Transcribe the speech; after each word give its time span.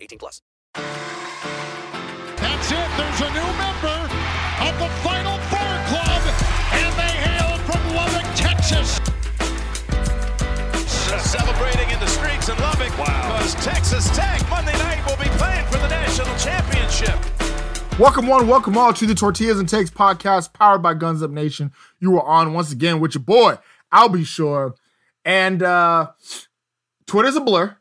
18 0.00 0.18
plus. 0.18 0.42
That's 0.74 2.70
it. 2.70 2.88
There's 2.96 3.20
a 3.20 3.30
new 3.32 3.50
member 3.58 3.98
of 4.60 4.78
the 4.78 4.88
Final 5.02 5.38
Four 5.50 5.74
Club, 5.90 6.22
and 6.72 6.92
they 6.94 7.14
hail 7.26 7.58
from 7.66 7.82
Lubbock, 7.94 8.26
Texas. 8.36 9.00
Celebrating 11.24 11.90
in 11.90 11.98
the 12.00 12.06
streets 12.06 12.48
in 12.48 12.56
Lubbock 12.58 12.90
because 12.90 13.54
Texas 13.64 14.08
Tech 14.16 14.48
Monday 14.48 14.72
night 14.74 15.04
will 15.06 15.16
be 15.16 15.28
playing 15.38 15.64
for 15.66 15.78
the 15.78 15.88
national 15.88 16.36
championship. 16.36 17.18
Welcome 17.98 18.26
one, 18.28 18.46
welcome 18.46 18.76
all 18.76 18.92
to 18.92 19.06
the 19.06 19.14
Tortillas 19.14 19.58
and 19.58 19.68
Takes 19.68 19.90
podcast 19.90 20.52
powered 20.52 20.82
by 20.82 20.94
Guns 20.94 21.22
Up 21.22 21.30
Nation. 21.32 21.72
You 21.98 22.16
are 22.18 22.24
on 22.24 22.52
once 22.52 22.70
again 22.70 23.00
with 23.00 23.14
your 23.14 23.24
boy, 23.24 23.58
I'll 23.90 24.08
be 24.08 24.24
sure. 24.24 24.74
And 25.24 25.62
uh 25.62 26.12
Twitter's 27.06 27.36
a 27.36 27.40
blur. 27.40 27.76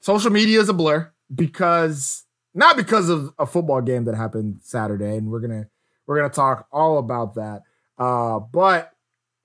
Social 0.00 0.30
media 0.30 0.60
is 0.60 0.68
a 0.68 0.74
blur 0.74 1.13
because 1.34 2.24
not 2.54 2.76
because 2.76 3.08
of 3.08 3.32
a 3.38 3.46
football 3.46 3.80
game 3.80 4.04
that 4.04 4.14
happened 4.14 4.60
Saturday, 4.62 5.16
and 5.16 5.30
we're 5.30 5.40
gonna 5.40 5.66
we're 6.06 6.16
gonna 6.16 6.32
talk 6.32 6.66
all 6.72 6.98
about 6.98 7.34
that. 7.34 7.62
Uh, 7.98 8.38
but 8.38 8.92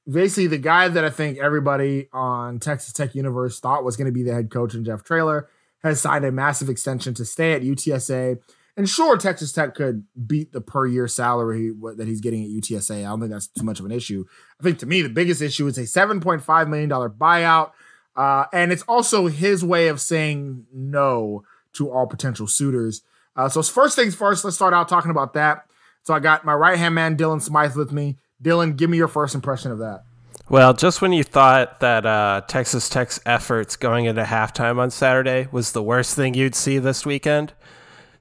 basically, 0.09 0.47
the 0.47 0.57
guy 0.57 0.88
that 0.88 1.03
I 1.03 1.09
think 1.09 1.38
everybody 1.39 2.07
on 2.13 2.59
Texas 2.59 2.94
Tech 2.94 3.16
Universe 3.16 3.59
thought 3.59 3.83
was 3.83 3.97
gonna 3.97 4.11
be 4.11 4.23
the 4.23 4.33
head 4.33 4.51
coach, 4.51 4.73
and 4.73 4.85
Jeff 4.85 5.03
Traylor 5.03 5.50
has 5.83 6.01
signed 6.01 6.25
a 6.25 6.31
massive 6.31 6.69
extension 6.69 7.13
to 7.16 7.25
stay 7.25 7.53
at 7.53 7.61
UTSA. 7.61 8.38
And 8.77 8.88
sure, 8.88 9.17
Texas 9.17 9.51
Tech 9.51 9.75
could 9.75 10.06
beat 10.27 10.53
the 10.53 10.61
per 10.61 10.85
year 10.85 11.07
salary 11.07 11.73
that 11.97 12.07
he's 12.07 12.21
getting 12.21 12.44
at 12.44 12.50
UTSA. 12.50 13.00
I 13.00 13.09
don't 13.09 13.19
think 13.19 13.31
that's 13.31 13.47
too 13.47 13.66
much 13.66 13.79
of 13.79 13.85
an 13.85 13.91
issue. 13.91 14.25
I 14.59 14.63
think 14.63 14.79
to 14.79 14.85
me, 14.85 15.01
the 15.01 15.09
biggest 15.09 15.41
issue 15.41 15.67
is 15.67 15.77
a 15.77 15.81
$7.5 15.81 16.69
million 16.69 16.89
buyout. 16.89 17.71
Uh, 18.16 18.45
and 18.53 18.71
it's 18.71 18.83
also 18.83 19.27
his 19.27 19.66
way 19.66 19.89
of 19.89 20.00
saying 20.00 20.66
no 20.73 21.44
to 21.74 21.91
all 21.91 22.07
potential 22.07 22.47
suitors. 22.47 23.02
Uh, 23.35 23.50
so, 23.50 23.62
first 23.63 23.96
things 23.96 24.16
first, 24.16 24.44
let's 24.44 24.56
start 24.56 24.74
out 24.74 24.90
talking 24.90 25.12
about 25.12 25.34
that. 25.34 25.66
So, 26.03 26.13
I 26.13 26.19
got 26.19 26.46
my 26.46 26.53
right 26.53 26.78
hand 26.78 26.96
man, 26.96 27.18
Dylan 27.18 27.41
Smythe, 27.41 27.75
with 27.75 27.91
me. 27.91 28.18
Dylan, 28.44 28.75
give 28.75 28.90
me 28.90 28.97
your 28.97 29.07
first 29.07 29.35
impression 29.35 29.72
of 29.72 29.80
that. 29.80 30.03
Well, 30.50 30.74
just 30.74 31.02
when 31.02 31.13
you 31.13 31.24
thought 31.24 31.80
that 31.81 32.07
uh, 32.07 32.41
Texas 32.47 32.90
Tech's 32.90 33.19
efforts 33.24 33.75
going 33.75 34.06
into 34.06 34.24
halftime 34.24 34.80
on 34.80 34.90
Saturday 34.90 35.47
was 35.52 35.74
the 35.74 35.84
worst 35.84 36.16
thing 36.16 36.34
you'd 36.34 36.56
see 36.56 36.80
this 36.80 37.06
weekend, 37.06 37.53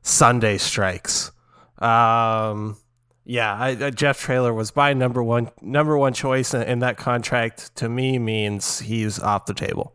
Sunday 0.03 0.59
strikes. 0.59 1.33
Um, 1.79 2.77
yeah, 3.25 3.57
I, 3.59 3.91
Jeff 3.91 4.21
Traylor 4.21 4.53
was 4.53 4.75
my 4.77 4.93
number 4.93 5.23
one 5.23 5.51
number 5.63 5.97
one 5.97 6.13
choice, 6.13 6.53
and, 6.53 6.65
and 6.65 6.83
that 6.83 6.97
contract 6.97 7.75
to 7.77 7.89
me 7.89 8.19
means 8.19 8.81
he's 8.81 9.19
off 9.19 9.47
the 9.47 9.55
table. 9.55 9.95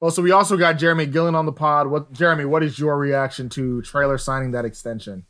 Well, 0.00 0.10
so 0.10 0.22
we 0.22 0.30
also 0.30 0.56
got 0.56 0.74
Jeremy 0.74 1.06
Gillen 1.06 1.34
on 1.34 1.46
the 1.46 1.52
pod. 1.52 1.88
What, 1.88 2.12
Jeremy? 2.12 2.44
What 2.44 2.62
is 2.62 2.78
your 2.78 2.96
reaction 2.96 3.48
to 3.50 3.82
Traylor 3.82 4.18
signing 4.18 4.52
that 4.52 4.64
extension? 4.64 5.26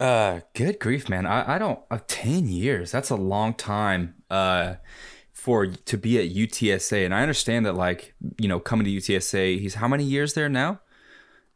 Uh, 0.00 0.40
good 0.54 0.80
grief, 0.80 1.08
man. 1.08 1.26
I, 1.26 1.56
I 1.56 1.58
don't. 1.58 1.78
Uh, 1.90 1.98
Ten 2.08 2.48
years. 2.48 2.90
That's 2.90 3.10
a 3.10 3.16
long 3.16 3.54
time. 3.54 4.14
Uh, 4.30 4.76
for 5.40 5.66
to 5.66 5.96
be 5.96 6.18
at 6.18 6.34
UTSA, 6.34 7.04
and 7.04 7.14
I 7.14 7.22
understand 7.22 7.64
that, 7.64 7.74
like 7.74 8.14
you 8.38 8.46
know, 8.46 8.60
coming 8.60 8.84
to 8.84 8.90
UTSA, 8.90 9.58
he's 9.58 9.74
how 9.74 9.88
many 9.88 10.04
years 10.04 10.34
there 10.34 10.50
now? 10.50 10.80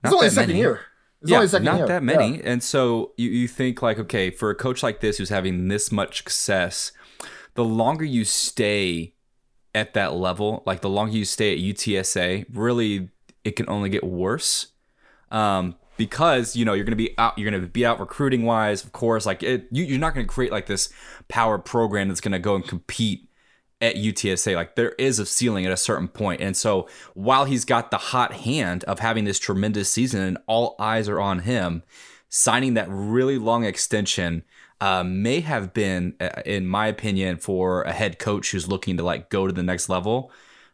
It's 0.03 0.13
only 0.13 0.31
second 0.31 0.51
many. 0.51 0.61
year. 0.61 0.81
It's 1.21 1.31
yeah, 1.31 1.37
only 1.37 1.49
second 1.49 1.65
not 1.67 1.77
year. 1.79 1.87
that 1.89 2.03
many. 2.03 2.37
Yeah. 2.37 2.43
And 2.45 2.63
so 2.63 3.13
you, 3.17 3.29
you 3.31 3.49
think 3.49 3.83
like, 3.83 3.99
okay, 3.99 4.31
for 4.31 4.51
a 4.51 4.55
coach 4.55 4.83
like 4.83 5.01
this 5.01 5.19
who's 5.19 5.29
having 5.29 5.69
this 5.69 5.93
much 5.93 6.19
success, 6.19 6.93
the 7.55 7.65
longer 7.65 8.05
you 8.05 8.25
stay 8.25 9.14
at 9.75 9.95
that 9.95 10.15
level, 10.15 10.63
like 10.67 10.81
the 10.81 10.89
longer 10.89 11.17
you 11.17 11.25
stay 11.25 11.53
at 11.53 11.59
UTSA, 11.59 12.47
really 12.53 13.11
it 13.45 13.57
can 13.57 13.69
only 13.69 13.89
get 13.91 14.05
worse. 14.05 14.69
Um, 15.31 15.77
because 15.97 16.57
you 16.57 16.65
know 16.65 16.73
you're 16.73 16.85
going 16.85 16.93
to 16.93 16.97
be 16.97 17.17
out, 17.19 17.39
you're 17.39 17.51
going 17.51 17.61
to 17.61 17.69
be 17.69 17.87
out 17.87 18.01
recruiting 18.01 18.45
wise, 18.45 18.85
of 18.85 18.93
course. 18.93 19.27
Like 19.27 19.43
it, 19.43 19.67
you, 19.71 19.85
you're 19.85 19.99
not 19.99 20.15
going 20.15 20.27
to 20.27 20.33
create 20.33 20.53
like 20.53 20.67
this 20.67 20.93
power 21.29 21.59
program 21.59 22.09
that's 22.09 22.21
going 22.21 22.33
to 22.33 22.39
go 22.39 22.55
and 22.55 22.67
compete 22.67 23.29
at 23.81 23.97
UTSA. 23.97 24.55
Like 24.55 24.77
there 24.77 24.93
is 24.99 25.19
a 25.19 25.27
ceiling 25.27 25.67
at 25.67 25.73
a 25.73 25.77
certain. 25.77 26.11
And 26.41 26.57
so 26.57 26.89
while 27.15 27.45
he's 27.45 27.65
got 27.65 27.91
the 27.91 27.99
hot 27.99 28.33
hand 28.33 28.85
of 28.85 29.01
having 29.01 29.25
this 29.25 29.39
tremendous 29.39 29.91
season 29.91 30.23
and 30.23 30.39
all 30.47 30.75
eyes 30.79 31.09
are 31.09 31.21
on 31.21 31.41
him, 31.41 31.83
signing 32.29 32.75
that 32.75 32.89
really 32.89 33.39
long 33.39 33.65
extension 33.65 34.43
uh, 34.85 35.03
may 35.03 35.41
have 35.41 35.73
been, 35.73 36.15
uh, 36.21 36.43
in 36.45 36.67
my 36.67 36.89
opinion, 36.89 37.39
for 37.39 37.85
a 37.85 37.93
head 37.93 38.19
coach 38.19 38.51
who's 38.51 38.69
looking 38.69 38.99
to 38.99 39.03
like 39.03 39.31
go 39.31 39.47
to 39.47 39.53
the 39.53 39.63
next 39.63 39.89
level, 39.89 40.31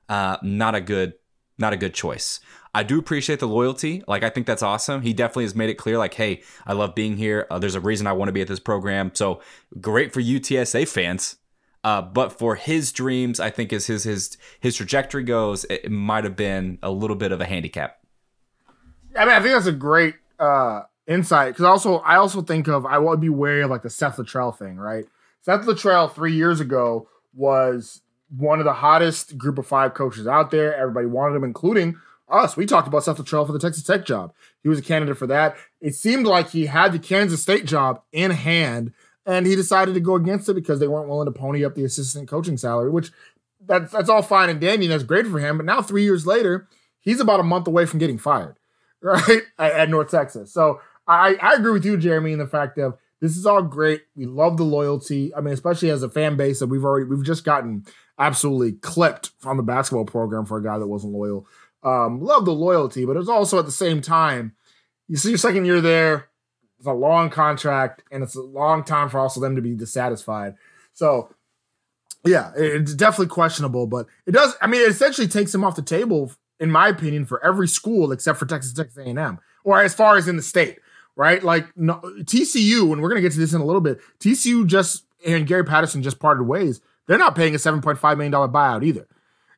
uh, 0.09 0.37
not 0.43 0.75
a 0.75 0.81
good, 0.81 1.13
not 1.59 1.73
a 1.73 1.77
good 1.77 1.95
choice. 1.95 2.41
I 2.75 2.83
do 2.83 2.99
appreciate 2.99 3.39
the 3.39 3.47
loyalty. 3.47 4.03
Like 4.09 4.25
I 4.25 4.29
think 4.29 4.49
that's 4.49 4.65
awesome. 4.65 5.03
He 5.03 5.13
definitely 5.13 5.45
has 5.45 5.55
made 5.55 5.71
it 5.71 5.77
clear, 5.77 5.97
like, 5.97 6.15
hey, 6.15 6.43
I 6.67 6.73
love 6.73 6.97
being 6.97 7.19
here. 7.19 7.47
Uh, 7.53 7.61
there's 7.61 7.77
a 7.77 7.81
reason 7.81 8.09
I 8.09 8.13
want 8.13 8.31
to 8.31 8.33
be 8.33 8.41
at 8.41 8.49
this 8.49 8.59
program. 8.59 9.13
So 9.15 9.41
great 9.81 10.13
for 10.13 10.21
UTSA 10.21 10.89
fans. 10.89 11.37
Uh, 11.85 12.03
but 12.03 12.37
for 12.37 12.57
his 12.57 12.91
dreams, 12.91 13.39
I 13.39 13.51
think 13.51 13.73
as 13.73 13.87
his 13.87 14.03
his 14.03 14.37
his 14.59 14.75
trajectory 14.75 15.23
goes, 15.23 15.63
it, 15.67 15.83
it 15.85 15.93
might 15.93 16.25
have 16.25 16.35
been 16.35 16.81
a 16.83 16.91
little 16.91 17.17
bit 17.17 17.31
of 17.31 17.41
a 17.41 17.47
handicap. 17.47 18.01
I 19.17 19.25
mean, 19.25 19.35
I 19.35 19.41
think 19.41 19.55
that's 19.55 19.67
a 19.67 19.73
great 19.73 20.17
uh, 20.41 20.83
insight 21.11 21.53
because 21.53 21.65
also 21.65 21.97
I 21.99 22.17
also 22.17 22.41
think 22.41 22.69
of 22.69 22.87
I 22.87 22.99
would 22.99 23.21
be 23.21 23.29
wary 23.29 23.63
of 23.63 23.71
like 23.71 23.83
the 23.83 23.91
Seth 23.91 24.17
Littrell 24.17 24.57
thing, 24.57 24.77
right? 24.77 25.05
Seth 25.43 25.63
Littrell 25.67 26.13
three 26.13 26.35
years 26.35 26.61
ago 26.61 27.09
was 27.35 28.01
one 28.37 28.61
of 28.61 28.65
the 28.65 28.73
hottest 28.73 29.37
group 29.37 29.59
of 29.59 29.67
five 29.67 29.93
coaches 29.93 30.27
out 30.27 30.51
there. 30.51 30.75
Everybody 30.75 31.07
wanted 31.07 31.37
him, 31.37 31.45
including 31.45 31.97
us. 32.29 32.57
We 32.57 32.65
talked 32.65 32.87
about 32.87 33.03
Seth 33.03 33.17
Littrell 33.17 33.45
for 33.45 33.53
the 33.53 33.59
Texas 33.59 33.83
Tech 33.83 34.07
job. 34.07 34.33
He 34.63 34.69
was 34.69 34.79
a 34.79 34.83
candidate 34.83 35.19
for 35.19 35.27
that. 35.27 35.57
It 35.81 35.95
seemed 35.95 36.27
like 36.27 36.51
he 36.51 36.67
had 36.67 36.93
the 36.93 36.99
Kansas 36.99 37.43
State 37.43 37.65
job 37.65 38.03
in 38.13 38.31
hand, 38.31 38.93
and 39.27 39.47
he 39.47 39.57
decided 39.57 39.95
to 39.95 40.01
go 40.01 40.15
against 40.15 40.49
it 40.49 40.55
because 40.55 40.79
they 40.79 40.89
weren't 40.89 41.09
willing 41.09 41.27
to 41.27 41.33
pony 41.33 41.65
up 41.65 41.75
the 41.75 41.85
assistant 41.85 42.29
coaching 42.29 42.57
salary, 42.57 42.91
which 42.91 43.11
that's 43.67 43.93
that's 43.93 44.09
all 44.09 44.23
fine 44.23 44.49
and 44.49 44.61
dandy. 44.61 44.87
And 44.87 44.93
that's 44.93 45.03
great 45.03 45.27
for 45.27 45.41
him. 45.41 45.57
But 45.57 45.67
now, 45.67 45.83
three 45.83 46.05
years 46.05 46.27
later, 46.27 46.69
he's 47.01 47.21
about 47.21 47.41
a 47.41 47.45
month 47.45 47.67
away 47.67 47.85
from 47.87 47.99
getting 47.99 48.19
fired, 48.19 48.57
right 49.01 49.43
at, 49.59 49.73
at 49.73 49.91
North 49.91 50.11
Texas. 50.11 50.53
So 50.53 50.81
I, 51.07 51.37
I 51.41 51.55
agree 51.55 51.73
with 51.73 51.85
you, 51.85 51.97
Jeremy, 51.97 52.33
in 52.33 52.39
the 52.39 52.47
fact 52.47 52.79
of 52.79 52.97
this 53.21 53.37
is 53.37 53.47
all 53.47 53.63
great. 53.63 54.03
We 54.17 54.27
love 54.27 54.57
the 54.57 54.65
loyalty. 54.65 55.35
I 55.35 55.41
mean, 55.41 55.55
especially 55.55 55.91
as 55.91 56.03
a 56.03 56.11
fan 56.11 56.37
base 56.37 56.61
that 56.61 56.69
we've 56.69 56.85
already 56.85 57.07
we've 57.07 57.25
just 57.25 57.45
gotten 57.45 57.85
absolutely 58.19 58.73
clipped 58.73 59.31
from 59.39 59.57
the 59.57 59.63
basketball 59.63 60.05
program 60.05 60.47
for 60.47 60.59
a 60.59 60.63
guy 60.63 60.79
that 60.79 60.87
wasn't 60.87 61.13
loyal. 61.13 61.47
Um, 61.83 62.21
love 62.21 62.45
the 62.45 62.53
loyalty, 62.53 63.05
but 63.05 63.17
it's 63.17 63.29
also 63.29 63.59
at 63.59 63.65
the 63.65 63.73
same 63.73 64.03
time, 64.03 64.55
you 65.09 65.17
see 65.17 65.31
your 65.31 65.39
second 65.39 65.65
year 65.65 65.81
there. 65.81 66.29
It's 66.79 66.87
a 66.87 66.93
long 66.93 67.29
contract, 67.29 68.03
and 68.11 68.23
it's 68.23 68.37
a 68.37 68.43
long 68.43 68.85
time 68.85 69.11
for 69.11 69.19
also 69.19 69.41
them 69.41 69.57
to 69.57 69.63
be 69.63 69.75
dissatisfied. 69.75 70.55
So, 70.95 71.35
yeah, 72.25 72.53
it's 72.57 72.95
definitely 72.95 73.27
questionable. 73.27 73.87
But 73.87 74.07
it 74.27 74.33
does. 74.33 74.55
I 74.63 74.67
mean, 74.67 74.81
it 74.83 74.89
essentially 74.89 75.29
takes 75.29 75.55
him 75.55 75.65
off 75.65 75.77
the 75.77 75.83
table, 75.83 76.33
in 76.59 76.71
my 76.71 76.89
opinion, 76.89 77.27
for 77.27 77.45
every 77.45 77.69
school 77.69 78.13
except 78.13 78.39
for 78.39 78.47
Texas 78.47 78.73
Texas 78.73 78.97
A 78.97 79.03
and 79.03 79.19
M, 79.19 79.39
or 79.63 79.83
as 79.83 79.95
far 79.95 80.17
as 80.17 80.27
in 80.27 80.37
the 80.37 80.43
state, 80.43 80.79
right? 81.21 81.43
Like 81.45 81.77
no, 81.77 82.01
TCU, 82.21 82.91
and 82.93 83.03
we're 83.03 83.11
gonna 83.11 83.21
get 83.21 83.33
to 83.33 83.39
this 83.39 83.53
in 83.53 83.61
a 83.61 83.65
little 83.65 83.83
bit. 83.83 84.01
TCU 84.21 84.67
just 84.67 85.05
and 85.27 85.47
Gary 85.47 85.67
Patterson 85.67 86.03
just 86.03 86.19
parted 86.19 86.45
ways. 86.45 86.81
They're 87.07 87.19
not 87.19 87.37
paying 87.37 87.55
a 87.55 87.59
seven 87.59 87.83
point 87.83 87.99
five 87.99 88.17
million 88.17 88.33
dollar 88.33 88.49
buyout 88.49 88.83
either. 88.83 89.07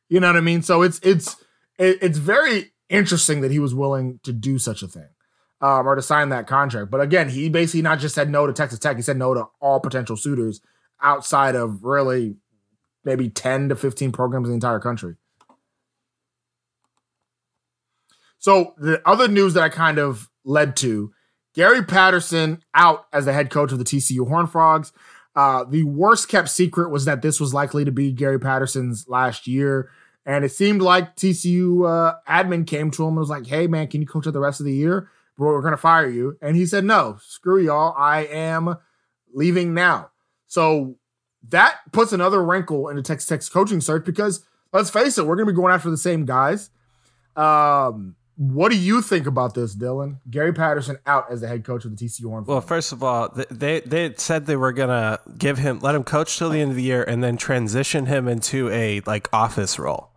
You 0.09 0.19
know 0.19 0.27
what 0.27 0.35
I 0.35 0.41
mean? 0.41 0.61
So 0.61 0.81
it's 0.81 0.99
it's 1.03 1.37
it's 1.79 2.17
very 2.17 2.73
interesting 2.89 3.39
that 3.39 3.51
he 3.51 3.59
was 3.59 3.73
willing 3.73 4.19
to 4.23 4.33
do 4.33 4.59
such 4.59 4.83
a 4.83 4.89
thing 4.89 5.07
um, 5.61 5.87
or 5.87 5.95
to 5.95 6.01
sign 6.01 6.27
that 6.29 6.47
contract. 6.47 6.91
But 6.91 6.99
again, 6.99 7.29
he 7.29 7.47
basically 7.47 7.81
not 7.81 7.99
just 7.99 8.13
said 8.13 8.29
no 8.29 8.45
to 8.45 8.51
Texas 8.51 8.79
Tech, 8.79 8.97
he 8.97 9.01
said 9.01 9.15
no 9.15 9.33
to 9.33 9.45
all 9.61 9.79
potential 9.79 10.17
suitors 10.17 10.59
outside 11.01 11.55
of 11.55 11.85
really 11.85 12.35
maybe 13.05 13.29
10 13.29 13.69
to 13.69 13.75
15 13.77 14.11
programs 14.11 14.47
in 14.47 14.51
the 14.51 14.55
entire 14.55 14.81
country. 14.81 15.15
So 18.37 18.75
the 18.77 19.01
other 19.07 19.29
news 19.29 19.53
that 19.53 19.63
I 19.63 19.69
kind 19.69 19.97
of 19.97 20.29
led 20.43 20.75
to 20.77 21.13
Gary 21.53 21.83
Patterson 21.83 22.63
out 22.73 23.07
as 23.13 23.25
the 23.25 23.33
head 23.33 23.49
coach 23.49 23.71
of 23.71 23.79
the 23.79 23.85
TCU 23.85 24.27
Horn 24.27 24.47
Frogs. 24.47 24.91
Uh, 25.35 25.63
the 25.63 25.83
worst 25.83 26.27
kept 26.27 26.49
secret 26.49 26.89
was 26.89 27.05
that 27.05 27.21
this 27.21 27.39
was 27.39 27.53
likely 27.53 27.85
to 27.85 27.91
be 27.91 28.11
Gary 28.11 28.39
Patterson's 28.39 29.07
last 29.07 29.47
year. 29.47 29.89
And 30.25 30.45
it 30.45 30.51
seemed 30.51 30.81
like 30.81 31.15
TCU 31.15 31.87
uh, 31.87 32.15
admin 32.27 32.65
came 32.65 32.91
to 32.91 33.03
him 33.03 33.09
and 33.09 33.17
was 33.17 33.29
like, 33.29 33.47
hey, 33.47 33.67
man, 33.67 33.87
can 33.87 34.01
you 34.01 34.07
coach 34.07 34.25
the 34.25 34.39
rest 34.39 34.59
of 34.59 34.65
the 34.65 34.73
year? 34.73 35.09
we're 35.37 35.61
going 35.61 35.71
to 35.71 35.77
fire 35.77 36.07
you. 36.07 36.37
And 36.41 36.55
he 36.55 36.65
said, 36.65 36.83
no, 36.83 37.17
screw 37.21 37.59
y'all. 37.59 37.95
I 37.97 38.25
am 38.25 38.77
leaving 39.33 39.73
now. 39.73 40.11
So 40.47 40.95
that 41.49 41.79
puts 41.91 42.13
another 42.13 42.43
wrinkle 42.43 42.89
in 42.89 42.95
the 42.95 43.01
Texas 43.01 43.27
Tech's 43.27 43.49
coaching 43.49 43.81
search 43.81 44.05
because 44.05 44.45
let's 44.71 44.89
face 44.89 45.17
it, 45.17 45.25
we're 45.25 45.35
going 45.35 45.47
to 45.47 45.53
be 45.53 45.55
going 45.55 45.73
after 45.73 45.89
the 45.89 45.97
same 45.97 46.25
guys. 46.25 46.69
Um, 47.35 48.15
what 48.35 48.71
do 48.71 48.77
you 48.77 49.01
think 49.01 49.27
about 49.27 49.53
this, 49.53 49.75
Dylan? 49.75 50.17
Gary 50.29 50.53
Patterson 50.53 50.97
out 51.05 51.31
as 51.31 51.41
the 51.41 51.47
head 51.47 51.63
coach 51.63 51.85
of 51.85 51.95
the 51.95 52.05
TCU 52.05 52.25
Horn. 52.25 52.45
Well, 52.45 52.61
first 52.61 52.91
of 52.91 53.03
all, 53.03 53.29
they 53.51 53.81
they 53.81 54.13
said 54.15 54.45
they 54.45 54.55
were 54.55 54.71
gonna 54.71 55.19
give 55.37 55.59
him 55.59 55.79
let 55.79 55.93
him 55.93 56.03
coach 56.03 56.37
till 56.37 56.49
the 56.49 56.59
end 56.59 56.71
of 56.71 56.77
the 56.77 56.83
year 56.83 57.03
and 57.03 57.23
then 57.23 57.37
transition 57.37 58.07
him 58.07 58.27
into 58.27 58.69
a 58.69 59.01
like 59.01 59.29
office 59.31 59.77
role. 59.77 60.09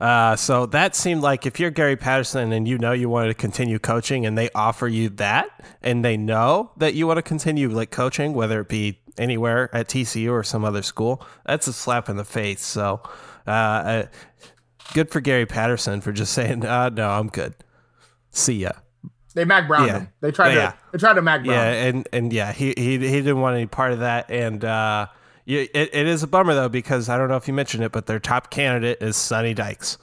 Uh, 0.00 0.34
so 0.34 0.64
that 0.64 0.96
seemed 0.96 1.20
like 1.20 1.44
if 1.44 1.60
you're 1.60 1.70
Gary 1.70 1.96
Patterson 1.96 2.52
and 2.52 2.66
you 2.66 2.78
know 2.78 2.92
you 2.92 3.10
wanted 3.10 3.28
to 3.28 3.34
continue 3.34 3.78
coaching 3.78 4.24
and 4.24 4.38
they 4.38 4.48
offer 4.54 4.88
you 4.88 5.10
that 5.10 5.48
and 5.82 6.02
they 6.02 6.16
know 6.16 6.70
that 6.78 6.94
you 6.94 7.06
want 7.06 7.18
to 7.18 7.22
continue 7.22 7.68
like 7.68 7.90
coaching, 7.90 8.32
whether 8.32 8.62
it 8.62 8.68
be 8.70 8.98
anywhere 9.18 9.68
at 9.74 9.88
TCU 9.88 10.32
or 10.32 10.42
some 10.42 10.64
other 10.64 10.80
school, 10.80 11.22
that's 11.44 11.66
a 11.66 11.72
slap 11.74 12.08
in 12.08 12.16
the 12.16 12.24
face. 12.24 12.62
So, 12.62 13.02
uh, 13.46 13.50
uh, 13.50 14.06
good 14.92 15.10
for 15.10 15.20
Gary 15.20 15.46
Patterson 15.46 16.00
for 16.00 16.12
just 16.12 16.32
saying, 16.32 16.64
uh, 16.64 16.88
no, 16.90 17.08
I'm 17.08 17.28
good. 17.28 17.54
See 18.30 18.54
ya. 18.54 18.72
They 19.34 19.44
Mack 19.44 19.68
Brown 19.68 19.86
yeah. 19.86 19.98
him. 20.00 20.08
They 20.20 20.32
tried 20.32 20.54
yeah. 20.54 20.70
to 20.70 20.76
they 20.92 20.98
tried 20.98 21.14
to 21.14 21.22
Mack 21.22 21.44
Brown. 21.44 21.56
Yeah, 21.56 21.72
and 21.72 22.08
and 22.12 22.32
yeah, 22.32 22.52
he 22.52 22.74
he 22.76 22.98
he 22.98 22.98
didn't 22.98 23.40
want 23.40 23.56
any 23.56 23.66
part 23.66 23.92
of 23.92 24.00
that. 24.00 24.30
And 24.30 24.64
uh, 24.64 25.06
it, 25.46 25.70
it 25.74 26.06
is 26.06 26.22
a 26.22 26.26
bummer 26.26 26.54
though 26.54 26.68
because 26.68 27.08
I 27.08 27.16
don't 27.16 27.28
know 27.28 27.36
if 27.36 27.46
you 27.46 27.54
mentioned 27.54 27.84
it, 27.84 27.92
but 27.92 28.06
their 28.06 28.18
top 28.18 28.50
candidate 28.50 28.98
is 29.00 29.16
Sonny 29.16 29.54
Dykes. 29.54 29.98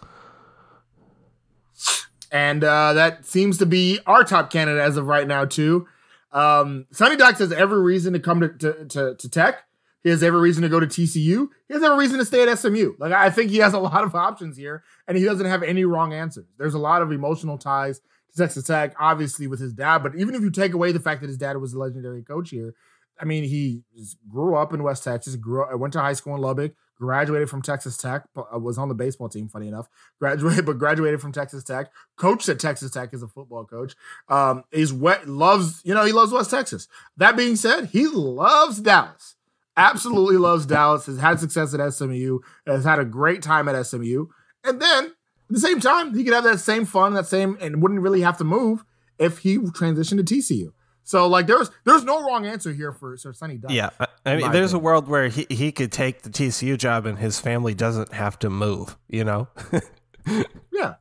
And 2.32 2.64
uh, 2.64 2.94
that 2.94 3.26
seems 3.26 3.58
to 3.60 3.66
be 3.66 4.00
our 4.06 4.24
top 4.24 4.52
candidate 4.52 4.82
as 4.82 4.98
of 4.98 5.08
right 5.08 5.28
now, 5.28 5.46
too. 5.46 5.88
Um, 6.32 6.86
Sonny 6.92 7.16
Dykes 7.16 7.40
has 7.40 7.52
every 7.52 7.82
reason 7.82 8.14
to 8.14 8.20
come 8.20 8.42
to, 8.42 8.50
to, 8.50 8.86
to, 8.86 9.16
to 9.16 9.30
Tech. 9.30 9.64
He 10.04 10.10
has 10.10 10.24
every 10.24 10.40
reason 10.40 10.64
to 10.64 10.70
go 10.70 10.80
to 10.80 10.88
TCU. 10.88 11.48
He 11.68 11.74
has 11.74 11.84
every 11.84 11.98
reason 11.98 12.20
to 12.20 12.26
stay 12.26 12.44
at 12.44 12.58
SMU. 12.58 12.94
Like 13.00 13.12
I 13.12 13.30
think 13.30 13.52
he 13.52 13.58
has 13.58 13.74
a 13.74 13.80
lot 13.88 14.04
of 14.04 14.16
options 14.16 14.58
here, 14.58 14.84
and 15.08 15.18
he 15.18 15.24
doesn't 15.24 15.46
have 15.46 15.64
any 15.64 15.86
wrong 15.86 16.14
answers. 16.14 16.46
There's 16.58 16.74
a 16.74 16.80
lot 16.80 17.02
of 17.02 17.12
emotional 17.12 17.58
ties 17.58 18.00
to 18.00 18.38
Texas 18.38 18.66
Tech, 18.66 18.96
obviously 19.00 19.48
with 19.48 19.60
his 19.60 19.74
dad. 19.74 20.00
But 20.04 20.16
even 20.16 20.36
if 20.36 20.42
you 20.42 20.52
take 20.52 20.74
away 20.74 20.92
the 20.92 21.00
fact 21.00 21.22
that 21.22 21.28
his 21.28 21.38
dad 21.38 21.58
was 21.58 21.74
a 21.74 21.80
legendary 21.80 22.24
coach 22.24 22.50
here, 22.50 22.74
I 23.20 23.26
mean, 23.26 23.44
he 23.44 23.82
grew 24.30 24.56
up 24.56 24.74
in 24.74 24.84
West 24.84 25.04
Texas, 25.04 25.36
grew 25.36 25.64
up, 25.64 25.78
went 25.80 25.94
to 25.94 26.00
high 26.00 26.14
school 26.14 26.36
in 26.36 26.42
Lubbock, 26.42 26.74
graduated 27.00 27.50
from 27.50 27.62
Texas 27.62 27.98
Tech, 27.98 28.24
uh, 28.36 28.60
was 28.60 28.78
on 28.78 28.90
the 28.90 28.96
baseball 28.96 29.30
team, 29.30 29.50
funny 29.50 29.68
enough, 29.68 29.88
graduated, 30.20 30.66
but 30.66 30.78
graduated 30.78 31.22
from 31.22 31.32
Texas 31.32 31.64
Tech, 31.64 31.92
coached 32.16 32.50
at 32.50 32.60
Texas 32.60 32.92
Tech 32.92 33.14
as 33.14 33.24
a 33.24 33.28
football 33.28 33.66
coach. 33.66 33.96
Um, 34.30 34.64
is 34.72 34.94
wet, 34.94 35.28
loves, 35.28 35.82
you 35.84 35.94
know, 35.94 36.06
he 36.06 36.12
loves 36.12 36.32
West 36.32 36.52
Texas. 36.52 36.88
That 37.18 37.36
being 37.36 37.56
said, 37.56 37.88
he 37.88 38.08
loves 38.08 38.80
Dallas. 38.80 39.36
Absolutely 39.78 40.38
loves 40.38 40.66
Dallas, 40.66 41.06
has 41.06 41.20
had 41.20 41.40
success 41.40 41.74
at 41.74 41.94
SMU, 41.94 42.40
has 42.66 42.84
had 42.84 43.00
a 43.00 43.06
great 43.06 43.44
time 43.44 43.70
at 43.70 43.82
SMU. 43.86 44.26
And 44.64 44.82
then 44.82 45.06
at 45.06 45.14
the 45.50 45.60
same 45.60 45.80
time, 45.80 46.16
he 46.16 46.24
could 46.24 46.34
have 46.34 46.44
that 46.44 46.60
same 46.60 46.84
fun, 46.84 47.14
that 47.14 47.28
same, 47.28 47.58
and 47.62 47.82
wouldn't 47.82 48.02
really 48.02 48.22
have 48.22 48.38
to 48.40 48.44
move 48.44 48.84
if 49.20 49.40
he 49.40 49.58
transitioned 49.58 50.26
to 50.26 50.36
TCU. 50.36 50.74
So 51.08 51.26
like 51.26 51.48
there's 51.48 51.72
there's 51.86 52.04
no 52.04 52.22
wrong 52.22 52.46
answer 52.46 52.74
here 52.74 52.92
for 52.92 53.16
Sir 53.16 53.32
Sonny 53.32 53.58
Dykes. 53.58 53.74
Yeah, 53.74 53.92
I 54.26 54.36
mean 54.36 54.52
there's 54.52 54.74
opinion. 54.74 54.76
a 54.76 54.80
world 54.80 55.08
where 55.08 55.30
he, 55.30 55.48
he 55.50 55.72
could 55.72 55.90
take 55.90 56.24
the 56.24 56.30
TCU 56.30 56.78
job 56.78 57.06
and 57.06 57.18
his 57.18 57.40
family 57.40 57.74
doesn't 57.74 58.12
have 58.12 58.38
to 58.40 58.50
move. 58.50 58.98
You 59.08 59.24
know. 59.24 59.48
yeah, 60.74 60.96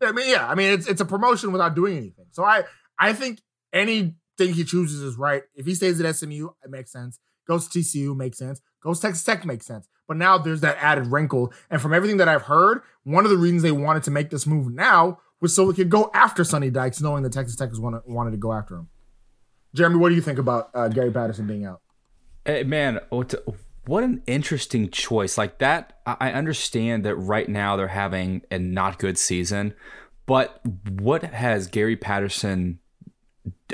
I 0.00 0.10
mean 0.10 0.28
yeah, 0.28 0.48
I 0.48 0.56
mean 0.56 0.72
it's 0.72 0.88
it's 0.88 1.00
a 1.00 1.04
promotion 1.04 1.52
without 1.52 1.76
doing 1.76 1.96
anything. 1.96 2.26
So 2.32 2.42
I 2.42 2.64
I 2.98 3.12
think 3.12 3.42
anything 3.72 4.16
he 4.38 4.64
chooses 4.64 5.00
is 5.02 5.16
right. 5.16 5.44
If 5.54 5.66
he 5.66 5.76
stays 5.76 6.00
at 6.00 6.16
SMU, 6.16 6.48
it 6.64 6.70
makes 6.70 6.90
sense. 6.90 7.20
Goes 7.46 7.68
to 7.68 7.78
TCU 7.78 8.16
makes 8.16 8.38
sense. 8.38 8.60
Goes 8.80 9.00
to 9.00 9.08
Texas 9.08 9.24
Tech 9.24 9.44
makes 9.44 9.66
sense. 9.66 9.88
But 10.06 10.16
now 10.16 10.38
there's 10.38 10.60
that 10.60 10.76
added 10.80 11.06
wrinkle. 11.06 11.52
And 11.70 11.80
from 11.80 11.94
everything 11.94 12.18
that 12.18 12.28
I've 12.28 12.42
heard, 12.42 12.82
one 13.04 13.24
of 13.24 13.30
the 13.30 13.38
reasons 13.38 13.62
they 13.62 13.72
wanted 13.72 14.02
to 14.04 14.10
make 14.10 14.30
this 14.30 14.46
move 14.46 14.72
now 14.72 15.20
was 15.40 15.54
so 15.54 15.66
we 15.66 15.74
could 15.74 15.90
go 15.90 16.10
after 16.14 16.44
Sonny 16.44 16.70
Dykes, 16.70 17.00
knowing 17.00 17.22
that 17.22 17.32
Texas 17.32 17.56
Tech 17.56 17.70
was 17.70 17.80
wanted, 17.80 18.02
wanted 18.06 18.32
to 18.32 18.36
go 18.36 18.52
after 18.52 18.76
him. 18.76 18.88
Jeremy, 19.74 19.96
what 19.96 20.10
do 20.10 20.14
you 20.14 20.20
think 20.20 20.38
about 20.38 20.70
uh, 20.74 20.88
Gary 20.88 21.10
Patterson 21.10 21.46
being 21.46 21.64
out? 21.64 21.80
Hey, 22.44 22.62
man, 22.62 23.00
what, 23.08 23.34
what 23.86 24.04
an 24.04 24.22
interesting 24.26 24.90
choice. 24.90 25.36
Like 25.36 25.58
that, 25.58 25.98
I 26.06 26.32
understand 26.32 27.04
that 27.04 27.16
right 27.16 27.48
now 27.48 27.76
they're 27.76 27.88
having 27.88 28.42
a 28.50 28.58
not 28.58 28.98
good 28.98 29.18
season, 29.18 29.74
but 30.26 30.60
what 30.88 31.24
has 31.24 31.66
Gary 31.66 31.96
Patterson 31.96 32.78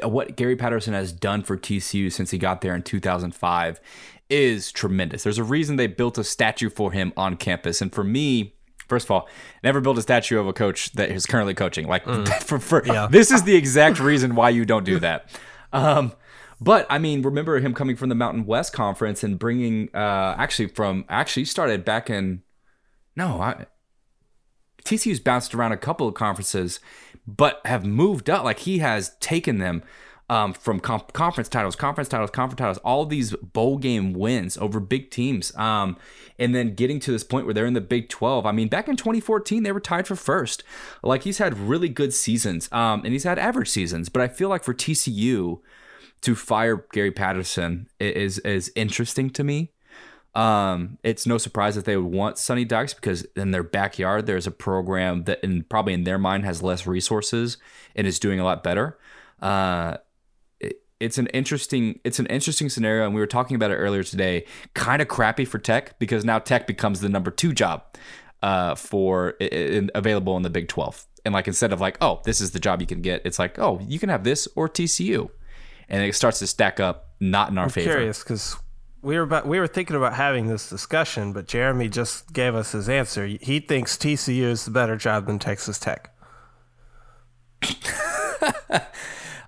what 0.03 0.37
Gary 0.37 0.57
Patterson 0.57 0.95
has 0.95 1.12
done 1.12 1.43
for 1.43 1.57
TCU 1.57 2.12
since 2.12 2.31
he 2.31 2.39
got 2.39 2.61
there 2.61 2.75
in 2.75 2.83
2005 2.83 3.81
is 4.29 4.73
tremendous. 4.73 5.25
There's 5.25 5.39
a 5.39 5.45
reason 5.45 5.77
they 5.77 5.87
built 5.87 6.19
a 6.19 6.25
statue 6.25 6.71
for 6.71 6.93
him 6.93 7.12
on 7.17 7.37
campus. 7.37 7.83
And 7.83 7.93
for 7.93 8.05
me, 8.05 8.55
first 8.89 9.07
of 9.07 9.11
all, 9.11 9.29
never 9.62 9.81
build 9.81 9.99
a 9.99 10.03
statue 10.03 10.39
of 10.39 10.47
a 10.47 10.53
coach 10.53 10.93
that 10.93 11.11
is 11.11 11.27
currently 11.27 11.55
coaching. 11.55 11.87
Like, 11.87 12.05
mm. 12.05 12.29
for, 12.43 12.59
for 12.59 12.87
yeah. 12.87 13.09
this 13.11 13.31
is 13.31 13.43
the 13.43 13.57
exact 13.57 14.00
reason 14.00 14.35
why 14.35 14.50
you 14.50 14.65
don't 14.65 14.85
do 14.85 14.99
that. 15.00 15.29
Um, 15.73 16.12
but 16.61 16.87
I 16.91 16.99
mean, 16.99 17.23
remember 17.23 17.59
him 17.59 17.75
coming 17.75 17.97
from 17.97 18.09
the 18.09 18.15
Mountain 18.15 18.47
West 18.47 18.73
Conference 18.73 19.25
and 19.25 19.39
bringing, 19.39 19.89
uh, 19.95 20.35
actually 20.39 20.69
from 20.69 21.05
actually 21.09 21.47
started 21.47 21.85
back 21.85 22.11
in, 22.11 22.43
no, 23.17 23.41
I, 23.41 23.67
TCU's 24.85 25.21
bounced 25.21 25.55
around 25.55 25.73
a 25.73 25.77
couple 25.77 26.07
of 26.07 26.15
conferences, 26.15 26.81
but 27.37 27.61
have 27.65 27.85
moved 27.85 28.29
up. 28.31 28.45
Like 28.45 28.61
he 28.61 28.79
has 28.79 29.17
taken 29.21 29.59
them 29.59 29.83
um, 30.31 30.53
from 30.53 30.79
comp- 30.79 31.13
conference 31.13 31.49
titles, 31.49 31.75
conference 31.75 32.09
titles, 32.09 32.31
conference 32.31 32.59
titles, 32.59 32.79
all 32.79 33.05
these 33.05 33.35
bowl 33.37 33.79
game 33.79 34.13
wins 34.13 34.57
over 34.59 34.79
big 34.79 35.11
teams. 35.11 35.55
Um, 35.57 35.97
and 36.39 36.55
then 36.55 36.75
getting 36.75 37.01
to 37.01 37.11
this 37.11 37.25
point 37.25 37.47
where 37.47 37.53
they're 37.53 37.67
in 37.67 37.75
the 37.75 37.81
Big 37.81 38.09
12. 38.09 38.47
I 38.47 38.53
mean, 38.53 38.69
back 38.69 38.89
in 38.89 38.97
2014, 38.97 39.65
they 39.65 39.73
were 39.73 39.81
tied 39.81 40.07
for 40.07 40.15
first. 40.15 40.63
Like 41.03 41.25
he's 41.25 41.39
had 41.39 41.59
really 41.59 41.89
good 41.89 42.15
seasons 42.15 42.69
um, 42.73 43.03
and 43.05 43.13
he's 43.13 43.25
had 43.25 43.39
average 43.41 43.69
seasons. 43.69 44.09
But 44.09 44.23
I 44.23 44.29
feel 44.29 44.49
like 44.49 44.63
for 44.63 44.73
TCU 44.73 45.61
to 46.21 46.35
fire 46.37 46.87
Gary 46.93 47.11
Patterson 47.11 47.89
is, 47.99 48.39
is 48.39 48.71
interesting 48.77 49.31
to 49.31 49.43
me. 49.43 49.73
Um, 50.35 50.99
it's 51.03 51.27
no 51.27 51.39
surprise 51.39 51.75
that 51.75 51.85
they 51.85 51.97
would 51.97 52.13
want 52.13 52.39
Sonny 52.39 52.65
Dykes 52.65 52.95
because 52.95 53.23
in 53.37 53.51
their 53.51 53.65
backyard, 53.65 54.27
there's 54.27 54.47
a 54.47 54.53
program 54.53 55.25
that 55.25 55.43
in, 55.43 55.65
probably 55.65 55.93
in 55.93 56.05
their 56.05 56.19
mind 56.19 56.45
has 56.45 56.63
less 56.63 56.87
resources 56.87 57.59
and 57.97 58.07
is 58.07 58.19
doing 58.19 58.39
a 58.39 58.45
lot 58.45 58.63
better. 58.63 58.99
Uh, 59.41 59.97
it's 61.01 61.17
an 61.17 61.27
interesting 61.29 61.99
it's 62.05 62.19
an 62.19 62.27
interesting 62.27 62.69
scenario. 62.69 63.07
And 63.07 63.15
we 63.15 63.21
were 63.21 63.27
talking 63.27 63.55
about 63.57 63.71
it 63.71 63.77
earlier 63.77 64.05
today. 64.05 64.45
Kind 64.75 65.01
of 65.01 65.09
crappy 65.09 65.47
for 65.47 65.59
tech 65.59 65.99
because 65.99 66.25
now 66.25 66.39
tech 66.39 66.67
becomes 66.67 67.01
the 67.01 67.09
number 67.09 67.31
two 67.31 67.53
job 67.53 67.83
uh, 68.43 68.75
for 68.75 69.31
in, 69.41 69.91
available 69.95 70.37
in 70.37 70.43
the 70.43 70.51
big 70.51 70.69
12 70.69 71.07
and 71.25 71.35
like 71.35 71.47
instead 71.47 71.73
of 71.73 71.81
like 71.81 71.99
oh 72.01 72.21
this 72.25 72.41
is 72.41 72.53
the 72.53 72.59
job 72.59 72.81
you 72.81 72.87
can 72.87 73.03
get 73.03 73.21
it's 73.25 73.39
like 73.39 73.59
oh 73.59 73.79
you 73.87 73.99
can 73.99 74.09
have 74.09 74.25
this 74.25 74.49
or 74.57 74.69
tcu 74.69 75.29
and 75.89 76.03
it 76.03 76.15
starts 76.15 76.39
to 76.39 76.47
stack 76.47 76.81
up 76.81 77.11
not 77.21 77.51
in 77.51 77.59
our 77.59 77.65
I'm 77.65 77.71
favor. 77.71 77.91
curious 77.91 78.23
because 78.23 78.57
we 79.02 79.16
were 79.16 79.23
about, 79.23 79.47
we 79.47 79.59
were 79.59 79.66
thinking 79.66 79.97
about 79.97 80.14
having 80.14 80.47
this 80.47 80.69
discussion 80.69 81.33
but 81.33 81.47
jeremy 81.47 81.88
just 81.88 82.33
gave 82.33 82.54
us 82.54 82.73
his 82.73 82.88
answer 82.88 83.26
he 83.26 83.61
thinks 83.61 83.97
tcu 83.97 84.42
is 84.42 84.64
the 84.64 84.71
better 84.71 84.97
job 84.97 85.26
than 85.26 85.38
texas 85.38 85.78
tech 85.78 86.14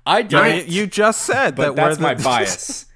I 0.07 0.23
don't. 0.23 0.67
You 0.67 0.87
just 0.87 1.23
said 1.23 1.55
but 1.55 1.77
that 1.77 1.83
we're 1.83 1.89
that's 1.95 1.97
the- 1.99 2.03
my 2.03 2.15
bias. 2.23 2.87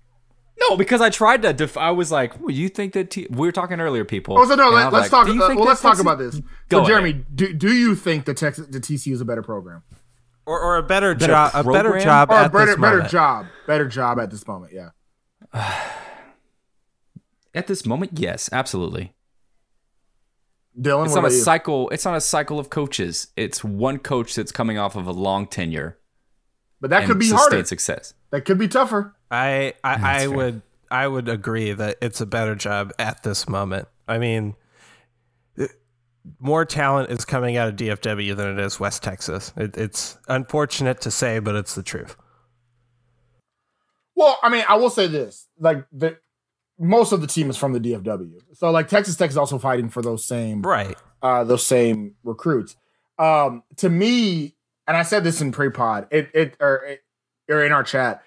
no, 0.60 0.76
because 0.76 1.00
I 1.00 1.10
tried 1.10 1.42
to. 1.42 1.52
Def- 1.52 1.76
I 1.76 1.90
was 1.90 2.10
like, 2.10 2.40
well, 2.40 2.50
"You 2.50 2.68
think 2.68 2.94
that 2.94 3.10
T-? 3.10 3.26
we 3.30 3.46
were 3.46 3.52
talking 3.52 3.80
earlier, 3.80 4.04
people?" 4.04 4.38
Oh, 4.38 4.46
so 4.46 4.54
no, 4.54 4.74
and 4.74 4.74
Let, 4.74 4.86
us 4.86 4.92
like, 4.92 5.10
talk. 5.10 5.28
Uh, 5.28 5.54
well, 5.54 5.64
let's 5.66 5.82
talk 5.82 5.98
about 6.00 6.18
this. 6.18 6.40
Go 6.68 6.82
so, 6.82 6.86
Jeremy, 6.88 7.10
ahead. 7.10 7.26
do, 7.34 7.52
do 7.52 7.74
you 7.74 7.94
think 7.94 8.24
the 8.24 8.34
Texas, 8.34 8.66
the 8.68 8.80
TCU 8.80 9.12
is 9.12 9.20
a 9.20 9.24
better 9.26 9.42
program, 9.42 9.82
or, 10.46 10.58
or 10.58 10.76
a 10.78 10.82
better, 10.82 11.14
Better 11.14 11.26
job, 11.32 11.50
a 11.54 11.62
better 11.62 11.98
job 12.00 12.30
or 12.30 12.40
a 12.40 12.48
better, 12.48 12.66
this 12.66 12.76
better 12.76 12.96
moment. 12.96 13.10
job, 13.10 13.46
better 13.66 13.86
job 13.86 14.18
at 14.18 14.30
this 14.30 14.46
moment? 14.48 14.72
Yeah. 14.72 14.88
At 17.54 17.66
this 17.66 17.86
moment, 17.86 18.18
yes, 18.18 18.50
absolutely. 18.52 19.14
Dylan, 20.78 21.06
It's 21.06 21.14
what 21.14 21.22
not 21.22 21.30
a 21.30 21.34
you? 21.34 21.40
cycle. 21.40 21.88
It's 21.90 22.04
not 22.04 22.16
a 22.16 22.20
cycle 22.20 22.58
of 22.58 22.68
coaches. 22.68 23.28
It's 23.36 23.64
one 23.64 23.98
coach 23.98 24.34
that's 24.34 24.52
coming 24.52 24.76
off 24.76 24.94
of 24.94 25.06
a 25.06 25.12
long 25.12 25.46
tenure. 25.46 25.96
But 26.80 26.90
that 26.90 27.06
could 27.06 27.18
be 27.18 27.30
harder. 27.30 27.64
Success. 27.64 28.12
That 28.30 28.44
could 28.44 28.58
be 28.58 28.68
tougher. 28.68 29.14
I 29.30 29.72
I, 29.82 30.24
I 30.24 30.26
would 30.26 30.60
I 30.90 31.08
would 31.08 31.28
agree 31.28 31.72
that 31.72 31.96
it's 32.02 32.20
a 32.20 32.26
better 32.26 32.54
job 32.54 32.92
at 32.98 33.22
this 33.22 33.48
moment. 33.48 33.88
I 34.06 34.18
mean, 34.18 34.54
more 36.38 36.66
talent 36.66 37.10
is 37.10 37.24
coming 37.24 37.56
out 37.56 37.68
of 37.68 37.76
DFW 37.76 38.36
than 38.36 38.58
it 38.58 38.62
is 38.62 38.78
West 38.78 39.02
Texas. 39.02 39.54
It, 39.56 39.76
it's 39.78 40.18
unfortunate 40.28 41.00
to 41.02 41.10
say, 41.10 41.38
but 41.38 41.54
it's 41.54 41.74
the 41.74 41.82
truth. 41.82 42.16
Well, 44.16 44.38
I 44.42 44.48
mean, 44.48 44.64
I 44.68 44.76
will 44.76 44.90
say 44.90 45.06
this: 45.06 45.46
like 45.60 45.86
the 45.92 46.18
most 46.78 47.12
of 47.12 47.20
the 47.20 47.26
team 47.26 47.48
is 47.50 47.56
from 47.56 47.72
the 47.72 47.80
DFW, 47.80 48.32
so 48.54 48.70
like 48.70 48.88
Texas 48.88 49.16
Tech 49.16 49.30
is 49.30 49.36
also 49.36 49.58
fighting 49.58 49.88
for 49.88 50.02
those 50.02 50.24
same 50.24 50.62
Right. 50.62 50.96
uh, 51.22 51.44
those 51.44 51.64
same 51.66 52.14
recruits. 52.24 52.76
Um, 53.18 53.62
to 53.76 53.88
me, 53.88 54.56
and 54.86 54.96
I 54.96 55.02
said 55.02 55.22
this 55.24 55.40
in 55.40 55.52
pre-pod, 55.52 56.08
it 56.10 56.30
it 56.34 56.56
or 56.60 56.76
it, 56.84 57.00
or 57.48 57.64
in 57.64 57.72
our 57.72 57.84
chat. 57.84 58.22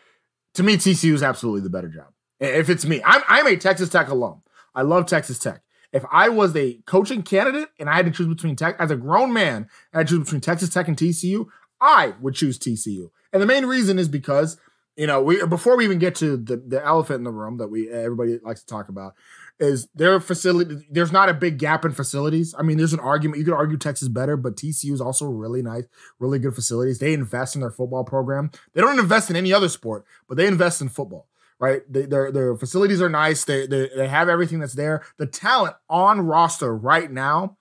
To 0.55 0.63
me, 0.63 0.77
TCU 0.77 1.13
is 1.13 1.22
absolutely 1.24 1.62
the 1.62 1.69
better 1.69 1.89
job. 1.89 2.08
If 2.39 2.69
it's 2.69 2.86
me, 2.86 3.01
I'm 3.05 3.22
I'm 3.27 3.48
a 3.48 3.55
Texas 3.58 3.89
Tech 3.89 4.10
alum. 4.10 4.41
I 4.74 4.84
love 4.84 5.05
Texas 5.08 5.39
Tech. 5.39 5.62
If 5.91 6.05
I 6.12 6.29
was 6.29 6.55
a 6.55 6.74
coaching 6.86 7.24
candidate 7.24 7.69
and 7.79 7.89
I 7.89 7.96
had 7.96 8.05
to 8.05 8.12
choose 8.12 8.27
between 8.27 8.55
Tech 8.55 8.75
as 8.79 8.91
a 8.91 8.96
grown 8.96 9.34
man, 9.34 9.67
I 9.93 10.00
had 10.00 10.08
to 10.08 10.15
choose 10.15 10.25
between 10.25 10.41
Texas 10.41 10.69
Tech 10.69 10.88
and 10.88 10.96
TCU, 10.96 11.48
I 11.81 12.13
would 12.22 12.36
choose 12.36 12.60
TCU. 12.60 13.10
And 13.34 13.41
the 13.41 13.48
main 13.48 13.65
reason 13.65 13.98
is 13.98 14.08
because 14.08 14.58
you 15.00 15.08
know 15.08 15.22
we 15.22 15.44
before 15.46 15.77
we 15.77 15.86
even 15.86 15.98
get 15.98 16.13
to 16.15 16.36
the 16.36 16.58
the 16.58 16.86
elephant 16.86 17.20
in 17.20 17.24
the 17.24 17.32
room 17.32 17.58
that 17.58 17.70
we 17.70 17.89
everybody 17.89 18.38
likes 18.44 18.60
to 18.60 18.68
talk 18.68 18.89
about 18.89 19.13
is 19.58 19.88
their 19.96 20.20
facility. 20.20 20.86
There's 20.89 21.12
not 21.12 21.29
a 21.29 21.34
big 21.34 21.58
gap 21.58 21.86
in 21.86 21.91
facilities. 21.91 22.53
I 22.58 22.63
mean, 22.63 22.77
there's 22.77 22.94
an 22.94 23.00
argument 23.00 23.39
you 23.39 23.46
could 23.46 23.53
argue 23.53 23.77
Texas 23.77 24.10
better, 24.10 24.36
but 24.38 24.56
TCU 24.56 24.91
is 24.91 25.01
also 25.01 25.25
really 25.25 25.62
nice, 25.62 25.86
really 26.20 26.39
good 26.39 26.56
facilities. 26.56 27.00
They 27.00 27.13
invest 27.13 27.56
in 27.56 27.62
their 27.62 27.72
football 27.72 28.03
program. 28.03 28.51
They 28.74 28.82
don't 28.82 29.00
invest 29.00 29.29
in 29.29 29.36
any 29.38 29.53
other 29.53 29.70
sport, 29.70 30.06
but 30.27 30.36
they 30.36 30.48
invest 30.48 30.82
in 30.82 30.89
football. 30.89 31.27
Right, 31.60 31.82
they, 31.91 32.03
their 32.03 32.32
their 32.32 32.56
facilities 32.56 33.01
are 33.01 33.10
nice. 33.10 33.44
They, 33.46 33.68
they 33.68 33.89
they 33.96 34.08
have 34.08 34.29
everything 34.29 34.60
that's 34.60 34.75
there. 34.75 35.03
The 35.18 35.25
talent 35.27 35.75
on 35.89 36.22
roster 36.22 36.75
right 36.75 37.12
now 37.12 37.58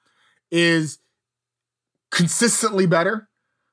is 0.52 0.98
consistently 2.10 2.86
better. 2.86 3.27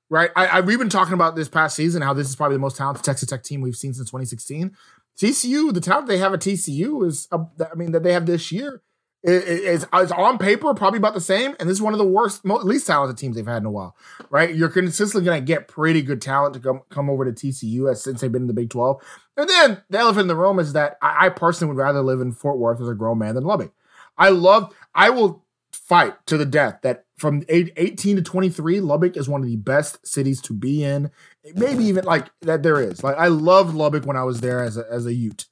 Right, 0.09 0.29
I, 0.35 0.47
I 0.47 0.62
we've 0.62 0.77
been 0.77 0.89
talking 0.89 1.15
about 1.15 1.35
this 1.35 1.50
past 1.50 1.75
season 1.75 2.03
how 2.03 2.13
this 2.13 2.29
is 2.29 2.35
probably 2.35 2.57
the 2.57 2.62
most 2.62 2.77
talented 2.77 3.03
Texas 3.03 3.27
Tech 3.27 3.43
team 3.43 3.62
we've 3.62 3.75
seen 3.75 3.93
since 3.93 4.09
2016. 4.09 4.75
TCU, 5.17 5.74
the 5.74 5.81
talent 5.81 6.07
they 6.07 6.17
have 6.17 6.33
at 6.33 6.41
TCU 6.41 7.07
is, 7.07 7.27
uh, 7.31 7.45
I 7.59 7.75
mean, 7.75 7.91
that 7.91 8.03
they 8.03 8.13
have 8.13 8.25
this 8.25 8.51
year 8.51 8.83
is, 9.25 9.85
on 9.93 10.38
paper 10.38 10.74
probably 10.74 10.97
about 10.97 11.13
the 11.13 11.21
same. 11.21 11.55
And 11.59 11.69
this 11.69 11.77
is 11.77 11.81
one 11.81 11.93
of 11.93 11.97
the 11.97 12.05
worst, 12.05 12.45
most, 12.45 12.65
least 12.65 12.88
talented 12.88 13.17
teams 13.17 13.35
they've 13.35 13.45
had 13.45 13.57
in 13.63 13.65
a 13.65 13.71
while, 13.71 13.95
right? 14.29 14.53
You're 14.53 14.69
consistently 14.69 15.25
going 15.25 15.41
to 15.41 15.45
get 15.45 15.67
pretty 15.67 16.01
good 16.01 16.21
talent 16.21 16.53
to 16.55 16.59
come, 16.59 16.81
come 16.89 17.09
over 17.09 17.29
to 17.29 17.31
TCU 17.31 17.89
as, 17.89 18.03
since 18.03 18.21
they've 18.21 18.31
been 18.31 18.43
in 18.43 18.47
the 18.47 18.53
Big 18.53 18.69
12. 18.69 19.01
And 19.38 19.50
then 19.50 19.83
the 19.89 19.97
elephant 19.97 20.21
in 20.21 20.27
the 20.27 20.35
room 20.35 20.59
is 20.59 20.74
that 20.74 20.97
I, 21.01 21.25
I 21.25 21.29
personally 21.29 21.74
would 21.74 21.81
rather 21.81 22.01
live 22.01 22.21
in 22.21 22.31
Fort 22.31 22.59
Worth 22.59 22.81
as 22.81 22.88
a 22.88 22.93
grown 22.93 23.17
man 23.17 23.35
than 23.35 23.43
Lubbock. 23.43 23.74
I 24.17 24.29
love, 24.29 24.74
I 24.93 25.09
will 25.09 25.43
fight 25.71 26.25
to 26.27 26.38
the 26.38 26.45
death 26.45 26.79
that 26.83 27.04
from 27.17 27.43
eight- 27.50 27.74
18 27.77 28.17
to 28.17 28.22
23, 28.22 28.79
Lubbock 28.81 29.15
is 29.15 29.29
one 29.29 29.41
of 29.41 29.48
the 29.48 29.55
best 29.55 30.05
cities 30.05 30.41
to 30.41 30.53
be 30.53 30.84
in. 30.84 31.12
Maybe 31.55 31.86
even 31.86 32.03
like 32.05 32.29
that 32.41 32.63
there 32.63 32.79
is. 32.81 33.03
Like 33.03 33.17
I 33.17 33.27
loved 33.27 33.74
Lubbock 33.74 34.05
when 34.05 34.17
I 34.17 34.24
was 34.24 34.41
there 34.41 34.62
as 34.62 34.77
a, 34.77 34.86
as 34.91 35.05
a 35.05 35.13
Ute, 35.13 35.45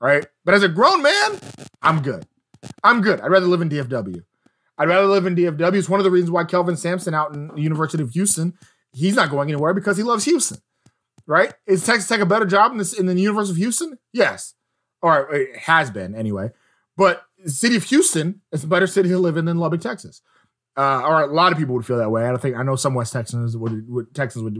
right? 0.00 0.26
But 0.44 0.54
as 0.54 0.62
a 0.62 0.68
grown 0.68 1.02
man, 1.02 1.38
I'm 1.82 2.02
good. 2.02 2.26
I'm 2.84 3.00
good. 3.00 3.20
I'd 3.20 3.30
rather 3.30 3.46
live 3.46 3.60
in 3.62 3.68
DFW. 3.70 4.22
I'd 4.78 4.88
rather 4.88 5.06
live 5.06 5.26
in 5.26 5.34
DFW. 5.34 5.74
It's 5.74 5.88
one 5.88 6.00
of 6.00 6.04
the 6.04 6.10
reasons 6.10 6.30
why 6.30 6.44
Kelvin 6.44 6.76
Sampson 6.76 7.12
out 7.14 7.34
in 7.34 7.48
the 7.48 7.60
University 7.60 8.02
of 8.02 8.10
Houston, 8.12 8.56
he's 8.92 9.16
not 9.16 9.30
going 9.30 9.48
anywhere 9.50 9.74
because 9.74 9.96
he 9.96 10.02
loves 10.02 10.24
Houston, 10.24 10.58
right? 11.26 11.52
Is 11.66 11.84
Texas 11.84 12.08
Tech 12.08 12.20
a 12.20 12.26
better 12.26 12.46
job 12.46 12.72
in 12.72 12.78
this 12.78 12.92
in 12.98 13.06
the 13.06 13.14
University 13.18 13.52
of 13.52 13.58
Houston? 13.58 13.98
Yes, 14.12 14.54
or 15.02 15.34
it 15.34 15.56
has 15.56 15.90
been 15.90 16.14
anyway. 16.14 16.50
But 16.96 17.24
the 17.42 17.50
city 17.50 17.76
of 17.76 17.84
Houston 17.84 18.42
is 18.52 18.64
a 18.64 18.66
better 18.66 18.86
city 18.86 19.08
to 19.08 19.18
live 19.18 19.36
in 19.36 19.46
than 19.46 19.58
Lubbock, 19.58 19.80
Texas. 19.80 20.22
Uh, 20.76 21.02
or 21.02 21.22
a 21.22 21.26
lot 21.26 21.52
of 21.52 21.58
people 21.58 21.74
would 21.74 21.84
feel 21.84 21.98
that 21.98 22.10
way. 22.10 22.24
I 22.24 22.28
don't 22.28 22.40
think 22.40 22.56
I 22.56 22.62
know 22.62 22.76
some 22.76 22.94
West 22.94 23.12
Texans 23.12 23.56
would, 23.56 23.88
would 23.88 24.14
Texans 24.14 24.44
would 24.44 24.58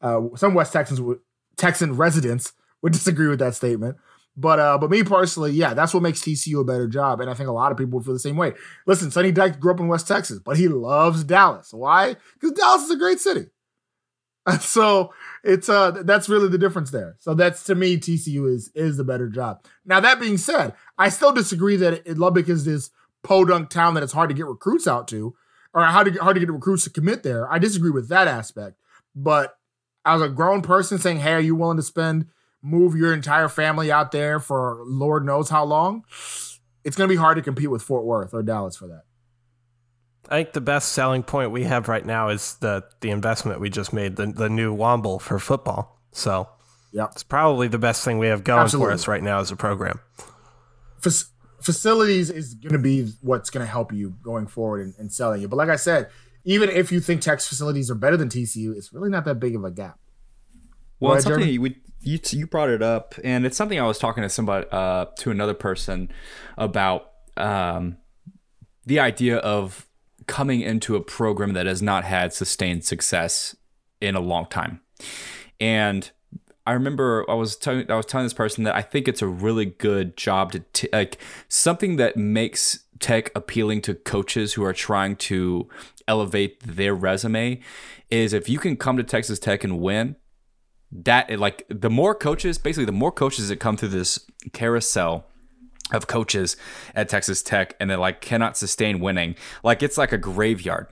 uh, 0.00 0.20
some 0.36 0.54
West 0.54 0.72
Texans 0.72 1.00
would 1.00 1.18
Texan 1.56 1.96
residents 1.96 2.52
would 2.82 2.92
disagree 2.94 3.28
with 3.28 3.38
that 3.40 3.54
statement. 3.54 3.96
But 4.36 4.60
uh, 4.60 4.78
but 4.78 4.90
me 4.90 5.02
personally, 5.02 5.50
yeah, 5.52 5.74
that's 5.74 5.92
what 5.92 6.02
makes 6.02 6.20
TCU 6.20 6.60
a 6.60 6.64
better 6.64 6.86
job, 6.86 7.20
and 7.20 7.28
I 7.28 7.34
think 7.34 7.48
a 7.48 7.52
lot 7.52 7.72
of 7.72 7.78
people 7.78 7.98
would 7.98 8.04
feel 8.04 8.14
the 8.14 8.20
same 8.20 8.36
way. 8.36 8.52
Listen, 8.86 9.10
Sonny 9.10 9.32
Dyke 9.32 9.58
grew 9.58 9.72
up 9.72 9.80
in 9.80 9.88
West 9.88 10.06
Texas, 10.06 10.38
but 10.38 10.56
he 10.56 10.68
loves 10.68 11.24
Dallas. 11.24 11.72
Why? 11.72 12.14
Because 12.34 12.52
Dallas 12.52 12.82
is 12.82 12.90
a 12.90 12.96
great 12.96 13.18
city. 13.18 13.46
And 14.46 14.62
So 14.62 15.12
it's 15.44 15.68
uh 15.68 15.90
that's 16.04 16.28
really 16.28 16.48
the 16.48 16.58
difference 16.58 16.90
there. 16.90 17.16
So 17.18 17.34
that's 17.34 17.64
to 17.64 17.74
me, 17.74 17.96
TCU 17.96 18.52
is 18.52 18.70
is 18.74 18.96
the 18.96 19.04
better 19.04 19.28
job. 19.28 19.64
Now 19.84 20.00
that 20.00 20.20
being 20.20 20.38
said, 20.38 20.74
I 20.96 21.08
still 21.08 21.32
disagree 21.32 21.76
that 21.76 22.06
it, 22.06 22.18
Lubbock 22.18 22.48
is 22.48 22.64
this 22.64 22.90
podunk 23.22 23.70
town 23.70 23.94
that 23.94 24.02
it's 24.02 24.12
hard 24.12 24.30
to 24.30 24.34
get 24.34 24.46
recruits 24.46 24.86
out 24.86 25.08
to, 25.08 25.34
or 25.74 25.84
hard 25.84 26.06
to 26.06 26.10
get, 26.12 26.22
hard 26.22 26.36
to 26.36 26.40
get 26.40 26.50
recruits 26.50 26.84
to 26.84 26.90
commit 26.90 27.22
there. 27.22 27.50
I 27.50 27.58
disagree 27.58 27.90
with 27.90 28.08
that 28.08 28.28
aspect. 28.28 28.76
But 29.14 29.56
as 30.04 30.20
a 30.20 30.28
grown 30.28 30.62
person 30.62 30.98
saying, 30.98 31.18
"Hey, 31.18 31.32
are 31.32 31.40
you 31.40 31.54
willing 31.54 31.76
to 31.76 31.82
spend 31.82 32.26
move 32.62 32.96
your 32.96 33.12
entire 33.12 33.48
family 33.48 33.90
out 33.90 34.10
there 34.10 34.40
for 34.40 34.82
Lord 34.84 35.24
knows 35.24 35.50
how 35.50 35.64
long?" 35.64 36.04
It's 36.84 36.96
going 36.96 37.08
to 37.08 37.12
be 37.12 37.18
hard 37.18 37.36
to 37.36 37.42
compete 37.42 37.70
with 37.70 37.82
Fort 37.82 38.04
Worth 38.04 38.32
or 38.32 38.42
Dallas 38.42 38.76
for 38.76 38.86
that. 38.86 39.02
I 40.30 40.42
think 40.42 40.52
the 40.52 40.60
best 40.60 40.92
selling 40.92 41.22
point 41.22 41.50
we 41.50 41.64
have 41.64 41.88
right 41.88 42.04
now 42.04 42.28
is 42.28 42.56
the 42.56 42.84
the 43.00 43.10
investment 43.10 43.60
we 43.60 43.70
just 43.70 43.92
made, 43.92 44.16
the 44.16 44.26
the 44.26 44.48
new 44.48 44.76
Womble 44.76 45.20
for 45.20 45.38
football. 45.38 46.00
So 46.12 46.48
yeah, 46.92 47.06
it's 47.12 47.22
probably 47.22 47.68
the 47.68 47.78
best 47.78 48.04
thing 48.04 48.18
we 48.18 48.28
have 48.28 48.44
going 48.44 48.60
Absolutely. 48.60 48.90
for 48.90 48.94
us 48.94 49.08
right 49.08 49.22
now 49.22 49.40
as 49.40 49.50
a 49.50 49.56
program. 49.56 50.00
Fac- 51.58 51.64
facilities 51.64 52.30
is 52.30 52.54
going 52.54 52.72
to 52.72 52.78
be 52.78 53.12
what's 53.20 53.50
going 53.50 53.64
to 53.64 53.70
help 53.70 53.92
you 53.92 54.14
going 54.22 54.46
forward 54.46 54.80
and, 54.80 54.94
and 54.98 55.12
selling 55.12 55.42
it. 55.42 55.50
But 55.50 55.56
like 55.56 55.68
I 55.68 55.76
said, 55.76 56.08
even 56.44 56.70
if 56.70 56.90
you 56.90 57.00
think 57.00 57.20
Tech's 57.20 57.46
facilities 57.46 57.90
are 57.90 57.94
better 57.94 58.16
than 58.16 58.28
TCU, 58.28 58.74
it's 58.76 58.92
really 58.92 59.10
not 59.10 59.24
that 59.26 59.36
big 59.36 59.54
of 59.54 59.64
a 59.64 59.70
gap. 59.70 59.98
Well, 61.00 61.14
it's 61.14 61.24
something 61.24 61.48
you, 61.48 61.74
you 62.00 62.18
you 62.30 62.46
brought 62.46 62.70
it 62.70 62.82
up, 62.82 63.14
and 63.22 63.46
it's 63.46 63.56
something 63.56 63.78
I 63.78 63.86
was 63.86 63.98
talking 63.98 64.22
to 64.22 64.28
somebody 64.28 64.66
uh, 64.72 65.06
to 65.18 65.30
another 65.30 65.54
person 65.54 66.10
about 66.56 67.10
um, 67.36 67.98
the 68.84 68.98
idea 68.98 69.36
of 69.38 69.86
coming 70.26 70.60
into 70.60 70.96
a 70.96 71.00
program 71.00 71.52
that 71.52 71.66
has 71.66 71.82
not 71.82 72.04
had 72.04 72.32
sustained 72.32 72.84
success 72.84 73.54
in 74.00 74.16
a 74.16 74.20
long 74.20 74.46
time, 74.46 74.80
and 75.60 76.10
I 76.68 76.72
remember 76.72 77.24
I 77.30 77.34
was 77.34 77.56
telling 77.56 77.90
I 77.90 77.96
was 77.96 78.04
telling 78.04 78.26
this 78.26 78.34
person 78.34 78.64
that 78.64 78.76
I 78.76 78.82
think 78.82 79.08
it's 79.08 79.22
a 79.22 79.26
really 79.26 79.64
good 79.64 80.18
job 80.18 80.52
to 80.52 80.58
t- 80.74 80.90
like 80.92 81.16
something 81.48 81.96
that 81.96 82.14
makes 82.14 82.80
tech 83.00 83.32
appealing 83.34 83.80
to 83.82 83.94
coaches 83.94 84.52
who 84.52 84.62
are 84.64 84.74
trying 84.74 85.16
to 85.16 85.66
elevate 86.06 86.60
their 86.60 86.94
resume 86.94 87.58
is 88.10 88.34
if 88.34 88.50
you 88.50 88.58
can 88.58 88.76
come 88.76 88.98
to 88.98 89.02
Texas 89.02 89.38
Tech 89.38 89.64
and 89.64 89.80
win 89.80 90.16
that 90.92 91.38
like 91.38 91.64
the 91.70 91.88
more 91.88 92.14
coaches 92.14 92.58
basically 92.58 92.84
the 92.84 92.92
more 92.92 93.12
coaches 93.12 93.48
that 93.48 93.56
come 93.56 93.78
through 93.78 93.88
this 93.88 94.26
carousel 94.52 95.24
of 95.90 96.06
coaches 96.06 96.54
at 96.94 97.08
Texas 97.08 97.42
Tech 97.42 97.76
and 97.80 97.88
they 97.88 97.96
like 97.96 98.20
cannot 98.20 98.58
sustain 98.58 99.00
winning 99.00 99.36
like 99.64 99.82
it's 99.82 99.96
like 99.96 100.12
a 100.12 100.18
graveyard 100.18 100.86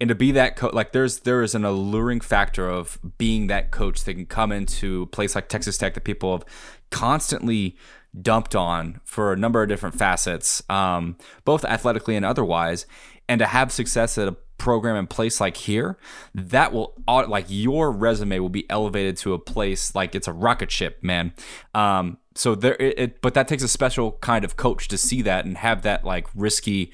and 0.00 0.08
to 0.08 0.14
be 0.14 0.32
that 0.32 0.56
coach 0.56 0.72
like 0.72 0.92
there's 0.92 1.20
there 1.20 1.42
is 1.42 1.54
an 1.54 1.64
alluring 1.64 2.20
factor 2.20 2.68
of 2.68 2.98
being 3.18 3.48
that 3.48 3.70
coach 3.70 4.04
that 4.04 4.14
can 4.14 4.26
come 4.26 4.50
into 4.50 5.02
a 5.02 5.06
place 5.06 5.34
like 5.34 5.48
Texas 5.48 5.76
Tech 5.76 5.94
that 5.94 6.04
people 6.04 6.32
have 6.32 6.44
constantly 6.90 7.76
dumped 8.20 8.56
on 8.56 9.00
for 9.04 9.32
a 9.32 9.36
number 9.36 9.62
of 9.62 9.68
different 9.68 9.94
facets 9.94 10.62
um, 10.68 11.16
both 11.44 11.64
athletically 11.64 12.16
and 12.16 12.24
otherwise. 12.24 12.86
And 13.28 13.38
to 13.38 13.46
have 13.46 13.70
success 13.70 14.18
at 14.18 14.26
a 14.26 14.36
program 14.58 14.96
in 14.96 15.06
place 15.06 15.40
like 15.40 15.56
here 15.56 15.96
that 16.34 16.72
will 16.72 16.94
like 17.06 17.46
your 17.48 17.90
resume 17.90 18.38
will 18.40 18.50
be 18.50 18.68
elevated 18.68 19.16
to 19.16 19.32
a 19.32 19.38
place 19.38 19.94
like 19.94 20.14
it's 20.14 20.28
a 20.28 20.32
rocket 20.32 20.70
ship 20.70 20.98
man. 21.02 21.32
Um 21.74 22.18
so 22.34 22.54
there 22.54 22.76
it, 22.80 22.98
it 22.98 23.22
but 23.22 23.34
that 23.34 23.48
takes 23.48 23.62
a 23.62 23.68
special 23.68 24.12
kind 24.20 24.44
of 24.44 24.56
coach 24.56 24.88
to 24.88 24.98
see 24.98 25.22
that 25.22 25.44
and 25.44 25.56
have 25.58 25.82
that 25.82 26.04
like 26.04 26.28
risky 26.34 26.92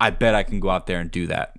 i 0.00 0.10
bet 0.10 0.34
i 0.34 0.42
can 0.42 0.60
go 0.60 0.70
out 0.70 0.86
there 0.86 0.98
and 0.98 1.10
do 1.10 1.26
that 1.26 1.57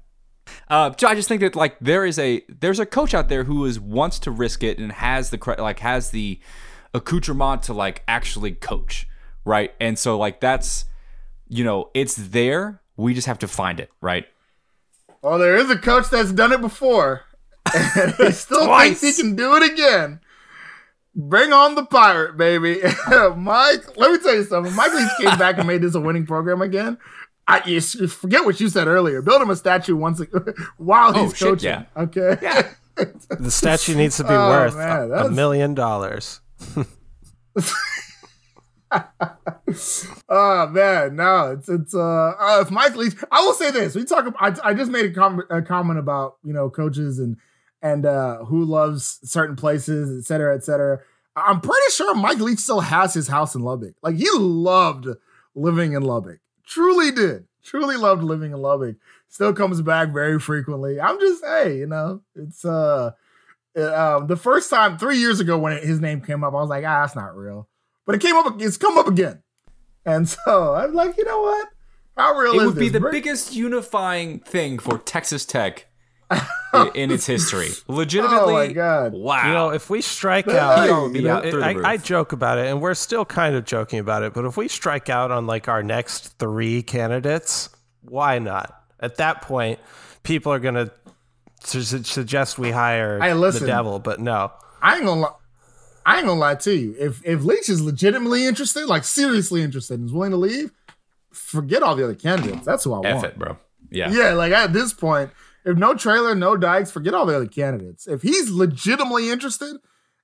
Uh, 0.70 0.94
so 0.98 1.08
I 1.08 1.16
just 1.16 1.28
think 1.28 1.42
that 1.42 1.56
like 1.56 1.78
there 1.80 2.06
is 2.06 2.20
a 2.20 2.44
there's 2.48 2.80
a 2.80 2.86
coach 2.86 3.14
out 3.14 3.30
there 3.30 3.44
who 3.44 3.66
is 3.66 3.80
wants 3.80 4.20
to 4.20 4.32
risk 4.32 4.64
it 4.64 4.78
and 4.78 4.92
has 4.92 5.30
the 5.30 5.56
like 5.58 5.80
has 5.80 6.12
the 6.12 6.40
accoutrement 6.94 7.64
to 7.64 7.74
like 7.74 8.04
actually 8.08 8.54
coach, 8.54 9.08
right? 9.46 9.74
And 9.80 9.98
so 9.98 10.18
like 10.18 10.40
that's 10.40 10.86
you 11.48 11.64
know 11.64 11.90
it's 11.94 12.16
there. 12.16 12.82
We 12.98 13.14
just 13.14 13.28
have 13.28 13.40
to 13.40 13.48
find 13.48 13.80
it, 13.80 13.90
right? 14.02 14.28
Well, 15.22 15.40
there 15.40 15.56
is 15.58 15.70
a 15.70 15.78
coach 15.78 16.10
that's 16.10 16.32
done 16.32 16.52
it 16.52 16.62
before, 16.62 17.24
and 17.74 18.14
he 18.16 18.32
still 18.32 18.78
thinks 18.78 19.02
he 19.02 19.14
can 19.14 19.36
do 19.36 19.56
it 19.56 19.72
again. 19.72 20.20
Bring 21.16 21.52
on 21.52 21.76
the 21.76 21.86
pirate, 21.86 22.38
baby, 22.38 22.82
Mike. 23.36 23.98
Let 23.98 24.12
me 24.12 24.20
tell 24.20 24.36
you 24.36 24.44
something. 24.44 24.74
Mike 24.76 24.94
Leach 24.94 25.10
came 25.20 25.38
back 25.38 25.58
and 25.58 25.68
made 25.68 25.82
this 25.82 25.96
a 25.96 26.00
winning 26.00 26.26
program 26.26 26.62
again. 26.62 26.98
I 27.50 27.62
you 27.66 27.78
s- 27.78 27.96
forget 28.14 28.46
what 28.46 28.60
you 28.60 28.70
said 28.70 28.88
earlier. 28.88 29.22
Build 29.22 29.42
him 29.42 29.50
a 29.50 29.56
statue 29.56 29.96
once 29.96 30.20
a, 30.22 30.26
while 30.78 31.12
Oh, 31.16 31.24
he's 31.24 31.36
shit, 31.38 31.48
coaching. 31.48 31.70
yeah. 31.70 31.86
Okay. 31.98 32.38
Yeah. 32.42 32.70
The 33.30 33.50
statue 33.50 33.96
needs 33.96 34.18
to 34.18 34.24
be 34.26 34.34
Oh, 34.34 34.50
worth 34.50 34.76
man, 34.76 35.12
a- 35.12 35.26
a 35.28 35.32
million 35.32 35.74
dollars. 35.74 36.42
Oh 40.28 40.68
man, 40.68 41.16
no, 41.16 41.52
it's 41.52 41.70
it's 41.70 41.94
uh, 41.94 42.00
uh 42.40 42.60
if 42.62 42.72
Mike 42.72 42.96
Leach, 42.96 43.14
I 43.32 43.42
will 43.42 43.54
say 43.54 43.70
this: 43.72 43.94
we 43.96 44.04
talk. 44.04 44.26
About, 44.26 44.60
I 44.64 44.70
I 44.70 44.74
just 44.74 44.92
made 44.92 45.06
a, 45.06 45.14
com- 45.14 45.44
a 45.50 45.62
comment 45.62 46.00
about 46.00 46.38
you 46.44 46.54
know 46.54 46.70
coaches 46.70 47.20
and 47.20 47.38
and 47.82 48.06
uh 48.06 48.44
who 48.46 48.64
loves 48.66 49.20
certain 49.24 49.56
places, 49.56 50.18
et 50.20 50.26
cetera, 50.28 50.56
et 50.56 50.64
cetera. 50.64 51.00
I'm 51.36 51.62
pretty 51.62 51.92
sure 51.92 52.16
Mike 52.16 52.40
Leach 52.40 52.60
still 52.60 52.80
has 52.82 53.14
his 53.14 53.28
house 53.28 53.54
in 53.56 53.62
Lubbock. 53.62 53.94
Like 54.02 54.16
he 54.16 54.28
loved 54.34 55.08
living 55.56 55.94
in 55.94 56.02
Lubbock, 56.04 56.40
truly 56.70 57.12
did, 57.12 57.46
truly 57.64 57.98
loved 57.98 58.24
living 58.24 58.52
in 58.52 58.62
Lubbock. 58.62 58.96
Still 59.28 59.54
comes 59.54 59.82
back 59.82 60.10
very 60.10 60.40
frequently. 60.40 61.02
I'm 61.02 61.20
just 61.20 61.44
hey, 61.44 61.78
you 61.78 61.88
know, 61.88 62.22
it's 62.36 62.64
uh, 62.64 63.12
uh 63.78 64.18
um, 64.18 64.28
the 64.28 64.38
first 64.38 64.70
time 64.70 64.98
three 64.98 65.18
years 65.18 65.40
ago 65.40 65.58
when 65.58 65.78
his 65.82 66.00
name 66.00 66.22
came 66.22 66.44
up, 66.44 66.54
I 66.54 66.58
was 66.58 66.70
like, 66.70 66.86
ah, 66.86 67.02
that's 67.02 67.16
not 67.16 67.36
real. 67.36 67.68
But 68.06 68.16
it 68.16 68.22
came 68.22 68.36
up. 68.36 68.62
It's 68.62 68.78
come 68.78 68.98
up 68.98 69.08
again. 69.08 69.44
And 70.06 70.28
so 70.46 70.74
I'm 70.74 70.94
like, 70.94 71.18
you 71.18 71.26
know 71.26 71.42
what? 71.42 71.68
How 72.18 72.36
real 72.36 72.60
It 72.60 72.66
would 72.66 72.76
be 72.76 72.90
the 72.90 73.00
Bring- 73.00 73.12
biggest 73.12 73.56
unifying 73.56 74.40
thing 74.40 74.80
for 74.80 74.98
Texas 74.98 75.46
Tech 75.46 75.89
in 76.96 77.12
its 77.12 77.26
history. 77.26 77.70
Oh 77.90 77.94
legitimately, 77.96 78.54
Oh 78.54 78.68
my 78.68 78.68
god! 78.72 79.14
wow. 79.14 79.48
You 79.48 79.54
know, 79.54 79.70
if 79.70 79.90
we 79.90 80.02
strike 80.02 80.48
out, 80.48 80.86
He 80.88 80.92
would 80.94 81.16
you 81.16 81.22
know, 81.24 81.36
out 81.38 81.44
through 81.44 81.60
the 81.62 81.66
I. 81.86 81.92
I 81.94 81.98
joke 81.98 82.32
about 82.32 82.58
it, 82.60 82.68
and 82.68 82.82
we're 82.82 82.94
still 82.94 83.26
kind 83.26 83.56
of 83.56 83.66
joking 83.66 84.00
about 84.00 84.24
it. 84.24 84.34
But 84.34 84.46
if 84.46 84.56
we 84.58 84.68
strike 84.68 85.10
out 85.10 85.32
on 85.32 85.48
like 85.48 85.68
our 85.68 85.82
next 85.84 86.38
three 86.40 86.84
candidates, 86.84 87.70
why 88.02 88.40
not? 88.40 88.76
At 89.00 89.18
that 89.18 89.42
point, 89.42 89.80
people 90.24 90.52
are 90.54 90.60
gonna 90.60 90.92
su- 91.64 91.82
su- 91.82 92.04
suggest 92.04 92.60
we 92.60 92.72
hire 92.72 93.20
Hey, 93.20 93.30
the 93.30 93.36
listen. 93.36 93.66
devil, 93.68 93.98
but 94.00 94.20
no. 94.20 94.52
I 94.82 94.98
ain't 94.98 95.06
gonna 95.06 95.22
lie. 95.22 95.34
I 96.06 96.18
ain't 96.18 96.28
gonna 96.28 96.40
lie 96.40 96.56
to 96.56 96.74
you. 96.76 96.96
If 97.00 97.26
if 97.26 97.44
Leach 97.44 97.70
is 97.70 97.82
legitimately 97.82 98.46
interested, 98.46 98.86
like 98.88 99.04
seriously 99.04 99.62
interested, 99.64 100.00
and 100.00 100.08
is 100.08 100.14
willing 100.14 100.32
to 100.32 100.38
leave, 100.38 100.72
forget 101.32 101.82
all 101.84 101.96
the 101.96 102.04
other 102.04 102.16
candidates. 102.16 102.66
That's 102.66 102.84
who 102.84 102.94
I 102.94 103.02
F 103.08 103.16
want. 103.16 103.26
it, 103.26 103.40
bro. 103.40 103.58
Yeah. 103.90 104.12
Yeah, 104.12 104.34
like 104.34 104.52
at 104.54 104.72
this 104.74 104.94
point, 104.94 105.32
if 105.66 105.78
no 105.78 105.94
Traylor, 105.94 106.36
no 106.36 106.56
Dykes, 106.58 106.92
forget 106.92 107.14
all 107.14 107.26
the 107.26 107.36
other 107.36 107.48
candidates. 107.48 108.08
If 108.08 108.22
he's 108.22 108.50
legitimately 108.50 109.30
interested, 109.30 109.78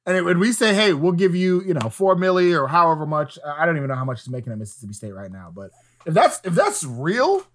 and 0.05 0.23
when 0.25 0.39
we 0.39 0.51
say, 0.51 0.73
hey, 0.73 0.93
we'll 0.93 1.11
give 1.13 1.35
you, 1.35 1.61
you 1.63 1.73
know, 1.73 1.89
four 1.89 2.15
milli 2.15 2.57
or 2.59 2.67
however 2.67 3.05
much, 3.05 3.37
I 3.45 3.65
don't 3.65 3.75
even 3.77 3.89
know 3.89 3.95
how 3.95 4.05
much 4.05 4.21
he's 4.21 4.29
making 4.29 4.51
at 4.53 4.59
Mississippi 4.59 4.93
State 4.93 5.13
right 5.13 5.31
now, 5.31 5.51
but 5.55 5.71
if 6.05 6.13
that's 6.13 6.39
if 6.43 6.53
that's 6.53 6.83
real, 6.83 7.45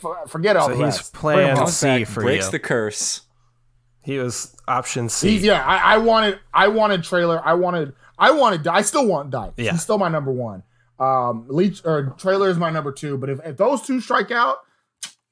for, 0.00 0.18
forget 0.28 0.56
all 0.56 0.68
So 0.68 0.76
the 0.76 0.84
he's 0.84 0.96
rest. 0.96 1.14
plan 1.14 1.36
Bring 1.38 1.48
him 1.56 1.62
on. 1.62 1.68
C 1.68 2.04
for 2.04 2.20
breaks 2.20 2.46
you. 2.46 2.50
the 2.52 2.58
curse. 2.58 3.22
he 4.02 4.18
was 4.18 4.54
option 4.68 5.08
C. 5.08 5.30
He's 5.30 5.42
yeah. 5.44 5.64
I, 5.64 5.94
I 5.94 5.96
wanted. 5.98 6.38
I 6.52 6.68
wanted 6.68 7.02
Traylor. 7.02 7.40
I 7.44 7.54
wanted. 7.54 7.94
I 8.18 8.30
wanted. 8.30 8.66
I 8.66 8.82
still 8.82 9.06
want 9.06 9.30
Dykes. 9.30 9.54
Yeah. 9.56 9.72
He's 9.72 9.82
still 9.82 9.98
my 9.98 10.08
number 10.08 10.30
one. 10.32 10.62
Um, 11.00 11.46
Leach 11.48 11.82
or 11.84 12.14
Traylor 12.18 12.48
is 12.50 12.56
my 12.58 12.70
number 12.70 12.92
two. 12.92 13.16
But 13.18 13.30
if, 13.30 13.40
if 13.44 13.56
those 13.56 13.82
two 13.82 14.00
strike 14.02 14.30
out, 14.30 14.58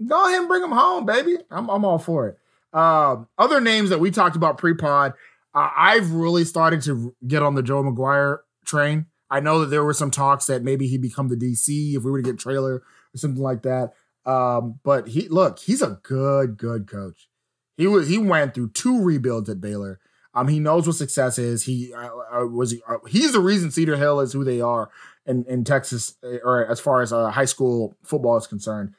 go 0.06 0.26
ahead 0.26 0.40
and 0.40 0.48
bring 0.48 0.62
them 0.62 0.72
home, 0.72 1.06
baby. 1.06 1.36
I'm 1.50 1.68
I'm 1.68 1.84
all 1.84 1.98
for 1.98 2.28
it. 2.28 2.38
Um, 2.76 3.28
other 3.38 3.60
names 3.60 3.90
that 3.90 4.00
we 4.00 4.10
talked 4.10 4.34
about 4.34 4.58
pre-pod, 4.58 5.12
uh, 5.54 5.70
I've 5.76 6.10
really 6.10 6.44
started 6.44 6.82
to 6.82 7.14
get 7.26 7.42
on 7.42 7.54
the 7.54 7.62
Joe 7.62 7.82
McGuire 7.82 8.38
train. 8.64 9.06
I 9.30 9.40
know 9.40 9.60
that 9.60 9.66
there 9.66 9.84
were 9.84 9.94
some 9.94 10.10
talks 10.10 10.46
that 10.46 10.62
maybe 10.62 10.88
he'd 10.88 11.00
become 11.00 11.28
the 11.28 11.36
DC 11.36 11.94
if 11.94 12.02
we 12.02 12.10
were 12.10 12.20
to 12.20 12.30
get 12.30 12.38
Traylor 12.38 12.76
or 12.76 13.16
something 13.16 13.42
like 13.42 13.62
that. 13.62 13.94
Um, 14.26 14.80
but 14.82 15.08
he 15.08 15.28
look, 15.28 15.58
he's 15.58 15.82
a 15.82 16.00
good, 16.02 16.56
good 16.56 16.86
coach. 16.88 17.28
He 17.76 17.86
was 17.86 18.08
he 18.08 18.18
went 18.18 18.54
through 18.54 18.70
two 18.70 19.02
rebuilds 19.02 19.48
at 19.48 19.60
Baylor. 19.60 20.00
Um, 20.34 20.48
he 20.48 20.58
knows 20.58 20.86
what 20.86 20.96
success 20.96 21.38
is. 21.38 21.64
He 21.64 21.92
uh, 21.94 22.08
uh, 22.40 22.46
was 22.46 22.74
uh, 22.88 22.98
he's 23.08 23.32
the 23.32 23.40
reason 23.40 23.70
Cedar 23.70 23.96
Hill 23.96 24.20
is 24.20 24.32
who 24.32 24.44
they 24.44 24.60
are 24.60 24.90
in 25.26 25.44
in 25.48 25.64
Texas, 25.64 26.16
uh, 26.24 26.38
or 26.42 26.66
as 26.66 26.80
far 26.80 27.02
as 27.02 27.12
uh, 27.12 27.30
high 27.30 27.44
school 27.44 27.96
football 28.02 28.36
is 28.36 28.46
concerned. 28.46 28.94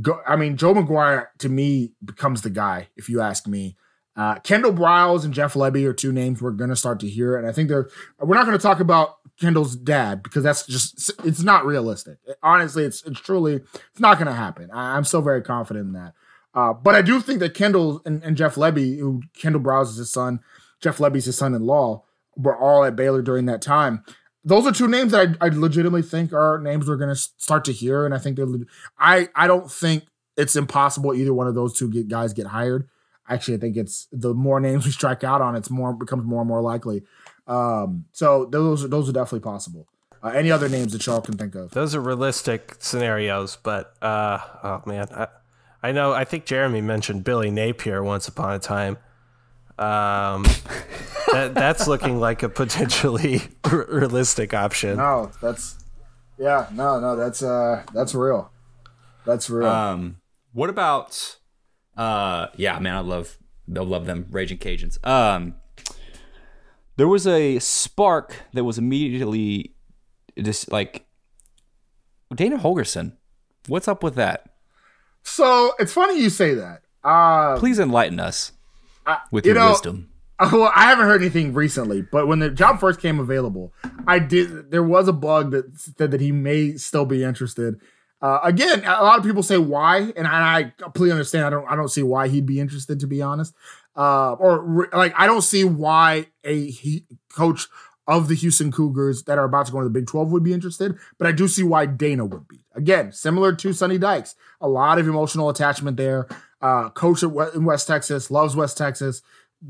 Go, 0.00 0.20
I 0.26 0.36
mean, 0.36 0.56
Joe 0.56 0.74
McGuire 0.74 1.28
to 1.38 1.48
me 1.48 1.92
becomes 2.04 2.42
the 2.42 2.50
guy. 2.50 2.88
If 2.96 3.08
you 3.08 3.20
ask 3.20 3.46
me, 3.46 3.76
uh, 4.16 4.36
Kendal 4.40 4.72
Briles 4.72 5.24
and 5.24 5.34
Jeff 5.34 5.54
Lebby 5.54 5.84
are 5.84 5.92
two 5.92 6.12
names 6.12 6.42
we're 6.42 6.50
going 6.50 6.70
to 6.70 6.76
start 6.76 7.00
to 7.00 7.08
hear, 7.08 7.36
and 7.36 7.46
I 7.46 7.52
think 7.52 7.68
they're. 7.68 7.88
We're 8.18 8.34
not 8.34 8.46
going 8.46 8.58
to 8.58 8.62
talk 8.62 8.80
about 8.80 9.16
Kendal's 9.40 9.76
dad 9.76 10.22
because 10.22 10.42
that's 10.42 10.66
just 10.66 11.12
it's 11.24 11.42
not 11.42 11.64
realistic. 11.64 12.18
Honestly, 12.42 12.84
it's 12.84 13.02
it's 13.04 13.20
truly 13.20 13.54
it's 13.54 14.00
not 14.00 14.18
going 14.18 14.26
to 14.26 14.34
happen. 14.34 14.70
I, 14.72 14.96
I'm 14.96 15.04
still 15.04 15.22
very 15.22 15.42
confident 15.42 15.86
in 15.86 15.92
that. 15.92 16.14
Uh, 16.54 16.72
but 16.72 16.96
I 16.96 17.02
do 17.02 17.20
think 17.20 17.38
that 17.40 17.54
Kendal 17.54 18.00
and, 18.04 18.22
and 18.24 18.36
Jeff 18.36 18.56
Lebby, 18.56 18.98
who 18.98 19.22
Kendal 19.36 19.60
Briles 19.60 19.90
is 19.90 19.96
his 19.96 20.12
son, 20.12 20.40
Jeff 20.80 20.98
Lebby's 20.98 21.26
his 21.26 21.38
son-in-law, 21.38 22.02
were 22.36 22.56
all 22.56 22.84
at 22.84 22.96
Baylor 22.96 23.22
during 23.22 23.46
that 23.46 23.62
time. 23.62 24.02
Those 24.44 24.66
are 24.66 24.72
two 24.72 24.88
names 24.88 25.12
that 25.12 25.36
I, 25.40 25.46
I 25.46 25.48
legitimately 25.48 26.02
think 26.02 26.32
are 26.32 26.58
names 26.58 26.88
we're 26.88 26.96
going 26.96 27.14
to 27.14 27.16
start 27.16 27.64
to 27.66 27.72
hear, 27.72 28.04
and 28.04 28.14
I 28.14 28.18
think 28.18 28.36
they're. 28.36 28.46
I 28.98 29.28
I 29.34 29.46
don't 29.46 29.70
think 29.70 30.04
it's 30.36 30.56
impossible 30.56 31.14
either 31.14 31.34
one 31.34 31.48
of 31.48 31.54
those 31.54 31.76
two 31.76 31.90
get, 31.90 32.08
guys 32.08 32.32
get 32.32 32.46
hired. 32.46 32.88
Actually, 33.28 33.56
I 33.56 33.60
think 33.60 33.76
it's 33.76 34.08
the 34.12 34.32
more 34.32 34.60
names 34.60 34.86
we 34.86 34.92
strike 34.92 35.24
out 35.24 35.40
on, 35.40 35.56
it's 35.56 35.70
more 35.70 35.92
becomes 35.92 36.24
more 36.24 36.40
and 36.40 36.48
more 36.48 36.62
likely. 36.62 37.02
Um, 37.46 38.04
so 38.12 38.46
those 38.46 38.84
are 38.84 38.88
those 38.88 39.08
are 39.08 39.12
definitely 39.12 39.40
possible. 39.40 39.88
Uh, 40.22 40.28
any 40.28 40.50
other 40.50 40.68
names 40.68 40.92
that 40.92 41.06
y'all 41.06 41.20
can 41.20 41.36
think 41.36 41.54
of? 41.54 41.70
Those 41.70 41.94
are 41.94 42.00
realistic 42.00 42.76
scenarios, 42.80 43.56
but 43.62 43.94
uh, 44.02 44.38
oh 44.62 44.82
man, 44.86 45.06
I, 45.12 45.28
I 45.82 45.92
know. 45.92 46.12
I 46.12 46.24
think 46.24 46.44
Jeremy 46.44 46.80
mentioned 46.80 47.24
Billy 47.24 47.50
Napier 47.50 48.02
once 48.02 48.28
upon 48.28 48.54
a 48.54 48.58
time. 48.58 48.98
Um, 49.78 50.44
that, 51.32 51.54
that's 51.54 51.86
looking 51.86 52.18
like 52.20 52.42
a 52.42 52.48
potentially 52.48 53.42
r- 53.64 53.86
realistic 53.88 54.54
option. 54.54 54.96
No, 54.96 55.30
that's 55.40 55.76
yeah, 56.38 56.66
no, 56.72 57.00
no, 57.00 57.16
that's 57.16 57.42
uh 57.42 57.82
that's 57.92 58.14
real. 58.14 58.50
That's 59.26 59.50
real. 59.50 59.66
Um, 59.68 60.16
what 60.52 60.70
about? 60.70 61.36
Uh, 61.96 62.46
yeah, 62.56 62.78
man, 62.78 62.94
I 62.94 63.00
love, 63.00 63.36
I 63.74 63.80
love 63.80 64.06
them, 64.06 64.26
Raging 64.30 64.58
Cajuns. 64.58 65.04
Um, 65.06 65.54
there 66.96 67.08
was 67.08 67.26
a 67.26 67.58
spark 67.58 68.42
that 68.54 68.62
was 68.64 68.78
immediately 68.78 69.74
just 70.40 70.70
like 70.70 71.06
Dana 72.34 72.58
Holgorsen. 72.58 73.16
What's 73.66 73.88
up 73.88 74.02
with 74.02 74.14
that? 74.14 74.44
so 75.24 75.72
it's 75.78 75.92
funny 75.92 76.20
you 76.20 76.30
say 76.30 76.54
that. 76.54 76.82
Uh 77.04 77.58
Please 77.58 77.78
enlighten 77.78 78.18
us 78.20 78.52
with 79.30 79.44
you 79.44 79.52
your 79.52 79.60
know- 79.60 79.70
wisdom. 79.70 80.08
Well, 80.52 80.70
I 80.74 80.84
haven't 80.84 81.06
heard 81.06 81.20
anything 81.20 81.52
recently, 81.52 82.02
but 82.02 82.28
when 82.28 82.38
the 82.38 82.50
job 82.50 82.78
first 82.78 83.00
came 83.00 83.18
available, 83.18 83.72
I 84.06 84.20
did. 84.20 84.70
There 84.70 84.84
was 84.84 85.08
a 85.08 85.12
bug 85.12 85.50
that 85.50 85.78
said 85.78 86.12
that 86.12 86.20
he 86.20 86.30
may 86.30 86.76
still 86.76 87.04
be 87.04 87.24
interested. 87.24 87.80
Uh, 88.20 88.38
again, 88.44 88.80
a 88.84 89.02
lot 89.02 89.18
of 89.18 89.24
people 89.24 89.42
say 89.42 89.58
why, 89.58 90.12
and 90.16 90.26
I, 90.28 90.58
I 90.58 90.72
completely 90.76 91.12
understand. 91.12 91.46
I 91.46 91.50
don't. 91.50 91.66
I 91.68 91.74
don't 91.74 91.88
see 91.88 92.04
why 92.04 92.28
he'd 92.28 92.46
be 92.46 92.60
interested, 92.60 93.00
to 93.00 93.06
be 93.06 93.20
honest. 93.20 93.52
Uh, 93.96 94.34
or 94.34 94.62
re- 94.62 94.86
like, 94.92 95.12
I 95.16 95.26
don't 95.26 95.42
see 95.42 95.64
why 95.64 96.26
a 96.44 96.70
he, 96.70 97.04
coach 97.34 97.66
of 98.06 98.28
the 98.28 98.36
Houston 98.36 98.70
Cougars 98.70 99.24
that 99.24 99.38
are 99.38 99.44
about 99.44 99.66
to 99.66 99.72
go 99.72 99.78
into 99.78 99.88
the 99.88 99.98
Big 99.98 100.06
Twelve 100.06 100.30
would 100.30 100.44
be 100.44 100.52
interested. 100.52 100.96
But 101.18 101.26
I 101.26 101.32
do 101.32 101.48
see 101.48 101.64
why 101.64 101.86
Dana 101.86 102.24
would 102.24 102.46
be. 102.46 102.60
Again, 102.74 103.10
similar 103.12 103.54
to 103.56 103.72
Sonny 103.72 103.98
Dykes, 103.98 104.36
a 104.60 104.68
lot 104.68 105.00
of 105.00 105.08
emotional 105.08 105.48
attachment 105.48 105.96
there. 105.96 106.28
Uh, 106.60 106.90
coach 106.90 107.22
at 107.24 107.54
in 107.54 107.64
West 107.64 107.88
Texas, 107.88 108.30
loves 108.30 108.54
West 108.54 108.78
Texas 108.78 109.22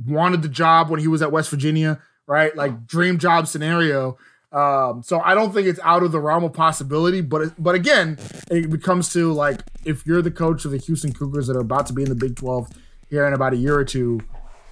wanted 0.06 0.42
the 0.42 0.48
job 0.48 0.90
when 0.90 1.00
he 1.00 1.08
was 1.08 1.22
at 1.22 1.32
West 1.32 1.50
Virginia, 1.50 2.00
right? 2.26 2.54
Like 2.56 2.86
dream 2.86 3.18
job 3.18 3.46
scenario. 3.46 4.18
Um, 4.50 5.02
so 5.02 5.20
I 5.20 5.34
don't 5.34 5.52
think 5.52 5.66
it's 5.66 5.80
out 5.82 6.02
of 6.02 6.12
the 6.12 6.20
realm 6.20 6.44
of 6.44 6.52
possibility, 6.54 7.20
but 7.20 7.52
but 7.62 7.74
again, 7.74 8.18
it 8.50 8.70
becomes 8.70 9.12
to 9.12 9.32
like 9.32 9.62
if 9.84 10.06
you're 10.06 10.22
the 10.22 10.30
coach 10.30 10.64
of 10.64 10.70
the 10.70 10.78
Houston 10.78 11.12
Cougars 11.12 11.46
that 11.48 11.56
are 11.56 11.60
about 11.60 11.86
to 11.86 11.92
be 11.92 12.02
in 12.02 12.08
the 12.08 12.14
Big 12.14 12.36
12 12.36 12.70
here 13.10 13.26
in 13.26 13.34
about 13.34 13.52
a 13.52 13.56
year 13.56 13.74
or 13.74 13.84
two, 13.84 14.20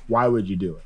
why 0.08 0.28
would 0.28 0.48
you 0.48 0.56
do 0.56 0.76
it? 0.76 0.82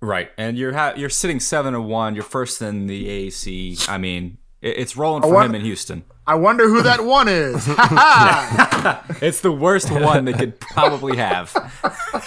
Right, 0.00 0.30
and 0.38 0.56
you're 0.56 0.72
ha- 0.72 0.94
you're 0.96 1.08
sitting 1.08 1.40
seven 1.40 1.74
and 1.74 1.86
one. 1.86 2.14
You're 2.14 2.24
first 2.24 2.62
in 2.62 2.86
the 2.86 3.28
AAC. 3.28 3.88
I 3.88 3.98
mean, 3.98 4.38
It's 4.60 4.96
rolling 4.96 5.22
for 5.22 5.32
want- 5.32 5.50
him 5.50 5.54
in 5.54 5.62
Houston. 5.62 6.04
I 6.26 6.34
wonder 6.34 6.68
who 6.68 6.82
that 6.82 7.04
one 7.04 7.26
is. 7.28 7.66
It's 9.22 9.40
the 9.40 9.50
worst 9.52 9.90
one 9.90 10.24
they 10.26 10.32
could 10.32 10.60
probably 10.60 11.16
have. 11.16 11.52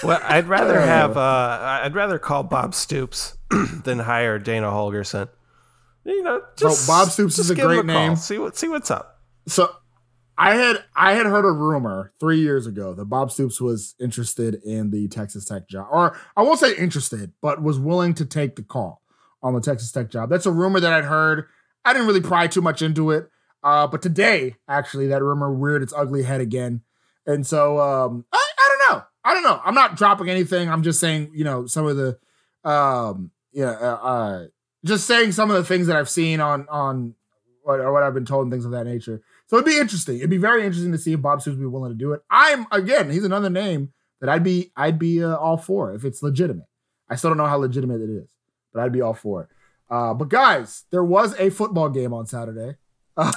Well, 0.04 0.20
I'd 0.24 0.48
rather 0.48 0.80
have 0.80 1.16
uh, 1.18 1.80
I'd 1.84 1.96
rather 1.96 2.20
call 2.20 2.44
Bob 2.44 2.74
Stoops 2.74 3.38
than 3.84 4.00
hire 4.00 4.40
Dana 4.40 4.68
Holgorsen. 4.68 5.30
You 6.04 6.24
know, 6.24 6.42
just 6.58 6.88
Bob 6.88 7.10
Stoops 7.10 7.36
just 7.36 7.46
is 7.48 7.52
a 7.52 7.56
give 7.56 7.66
great 7.66 7.76
call. 7.78 7.84
name. 7.86 8.16
See 8.16 8.38
what 8.40 8.58
see 8.58 8.68
what's 8.68 8.90
up. 8.92 9.20
so 9.48 9.70
I 10.38 10.56
had 10.56 10.84
I 10.96 11.14
had 11.14 11.26
heard 11.28 11.46
a 11.46 11.52
rumor 11.52 12.12
three 12.20 12.40
years 12.40 12.66
ago 12.68 12.94
that 12.96 13.06
Bob 13.06 13.32
Stoops 13.32 13.62
was 13.62 13.96
interested 14.00 14.56
in 14.66 14.90
the 14.92 15.08
Texas 15.08 15.46
Tech 15.46 15.70
job, 15.70 15.88
or 15.92 16.18
I 16.36 16.42
won't 16.42 16.60
say 16.60 16.76
interested, 16.76 17.32
but 17.42 17.62
was 17.62 17.78
willing 17.80 18.14
to 18.16 18.26
take 18.26 18.56
the 18.56 18.64
call 18.64 19.02
on 19.44 19.54
the 19.54 19.62
Texas 19.62 19.92
Tech 19.92 20.10
job. 20.10 20.30
That's 20.30 20.46
a 20.48 20.52
rumor 20.52 20.80
that 20.80 20.92
I'd 20.92 21.06
heard. 21.06 21.46
I 21.84 21.94
didn't 21.94 22.08
really 22.08 22.22
pry 22.22 22.48
too 22.48 22.62
much 22.62 22.82
into 22.82 23.12
it, 23.12 23.30
uh, 23.64 23.88
but 23.88 24.02
today 24.02 24.56
actually 24.68 25.08
that 25.08 25.24
rumor 25.24 25.52
reared 25.52 25.82
its 25.82 25.94
ugly 25.96 26.24
head 26.24 26.42
again, 26.42 26.82
and 27.26 27.46
so 27.46 27.80
um, 27.80 28.26
I, 28.32 28.38
I 28.38 28.70
don't 28.70 28.96
know. 28.96 29.04
I 29.24 29.34
don't 29.34 29.44
know. 29.44 29.62
I'm 29.64 29.76
not 29.76 29.98
dropping 29.98 30.30
anything. 30.30 30.70
I'm 30.70 30.84
just 30.84 31.00
saying, 31.00 31.32
you 31.34 31.44
know, 31.44 31.68
some 31.68 31.86
of 31.86 31.96
the, 31.96 32.18
um, 32.68 33.32
yeah, 33.52 33.72
uh, 33.72 34.00
uh, 34.02 34.48
just 34.84 35.06
saying 35.06 35.32
some 35.32 35.52
of 35.52 35.58
the 35.58 35.64
things 35.64 35.88
that 35.88 35.96
I've 35.96 36.10
seen 36.10 36.40
on 36.40 36.68
on 36.70 37.16
what, 37.64 37.80
or 37.80 37.94
what 37.94 38.04
I've 38.04 38.14
been 38.14 38.26
told 38.26 38.44
and 38.44 38.52
things 38.52 38.66
of 38.66 38.72
that 38.72 38.86
nature. 38.86 39.22
So 39.48 39.58
it'd 39.58 39.66
be 39.66 39.78
interesting. 39.78 40.18
It'd 40.18 40.30
be 40.30 40.38
very 40.38 40.66
interesting 40.66 40.92
to 40.94 40.98
see 40.98 41.14
if 41.14 41.22
Bob 41.22 41.42
Stoops 41.42 41.58
would 41.58 41.64
be 41.64 41.68
willing 41.68 41.92
to 41.92 41.98
do 41.98 42.14
it. 42.14 42.22
I'm 42.30 42.66
again, 42.72 43.10
he's 43.10 43.24
another 43.24 43.50
name 43.50 43.92
that 44.20 44.30
I'd 44.30 44.44
be 44.44 44.72
I'd 44.76 44.98
be 44.98 45.24
uh, 45.24 45.36
all 45.36 45.58
for 45.58 45.94
if 45.94 46.06
it's 46.06 46.24
legitimate. 46.24 46.68
I 47.10 47.16
still 47.16 47.30
don't 47.30 47.38
know 47.38 47.48
how 47.48 47.58
legitimate 47.58 48.02
it 48.02 48.10
is, 48.10 48.30
but 48.74 48.82
I'd 48.82 48.94
be 48.94 49.02
all 49.02 49.14
for 49.14 49.44
it. 49.44 49.50
Uh, 49.92 50.14
but 50.14 50.30
guys, 50.30 50.86
there 50.90 51.04
was 51.04 51.38
a 51.38 51.50
football 51.52 51.90
game 51.90 52.14
on 52.14 52.26
Saturday. 52.26 52.78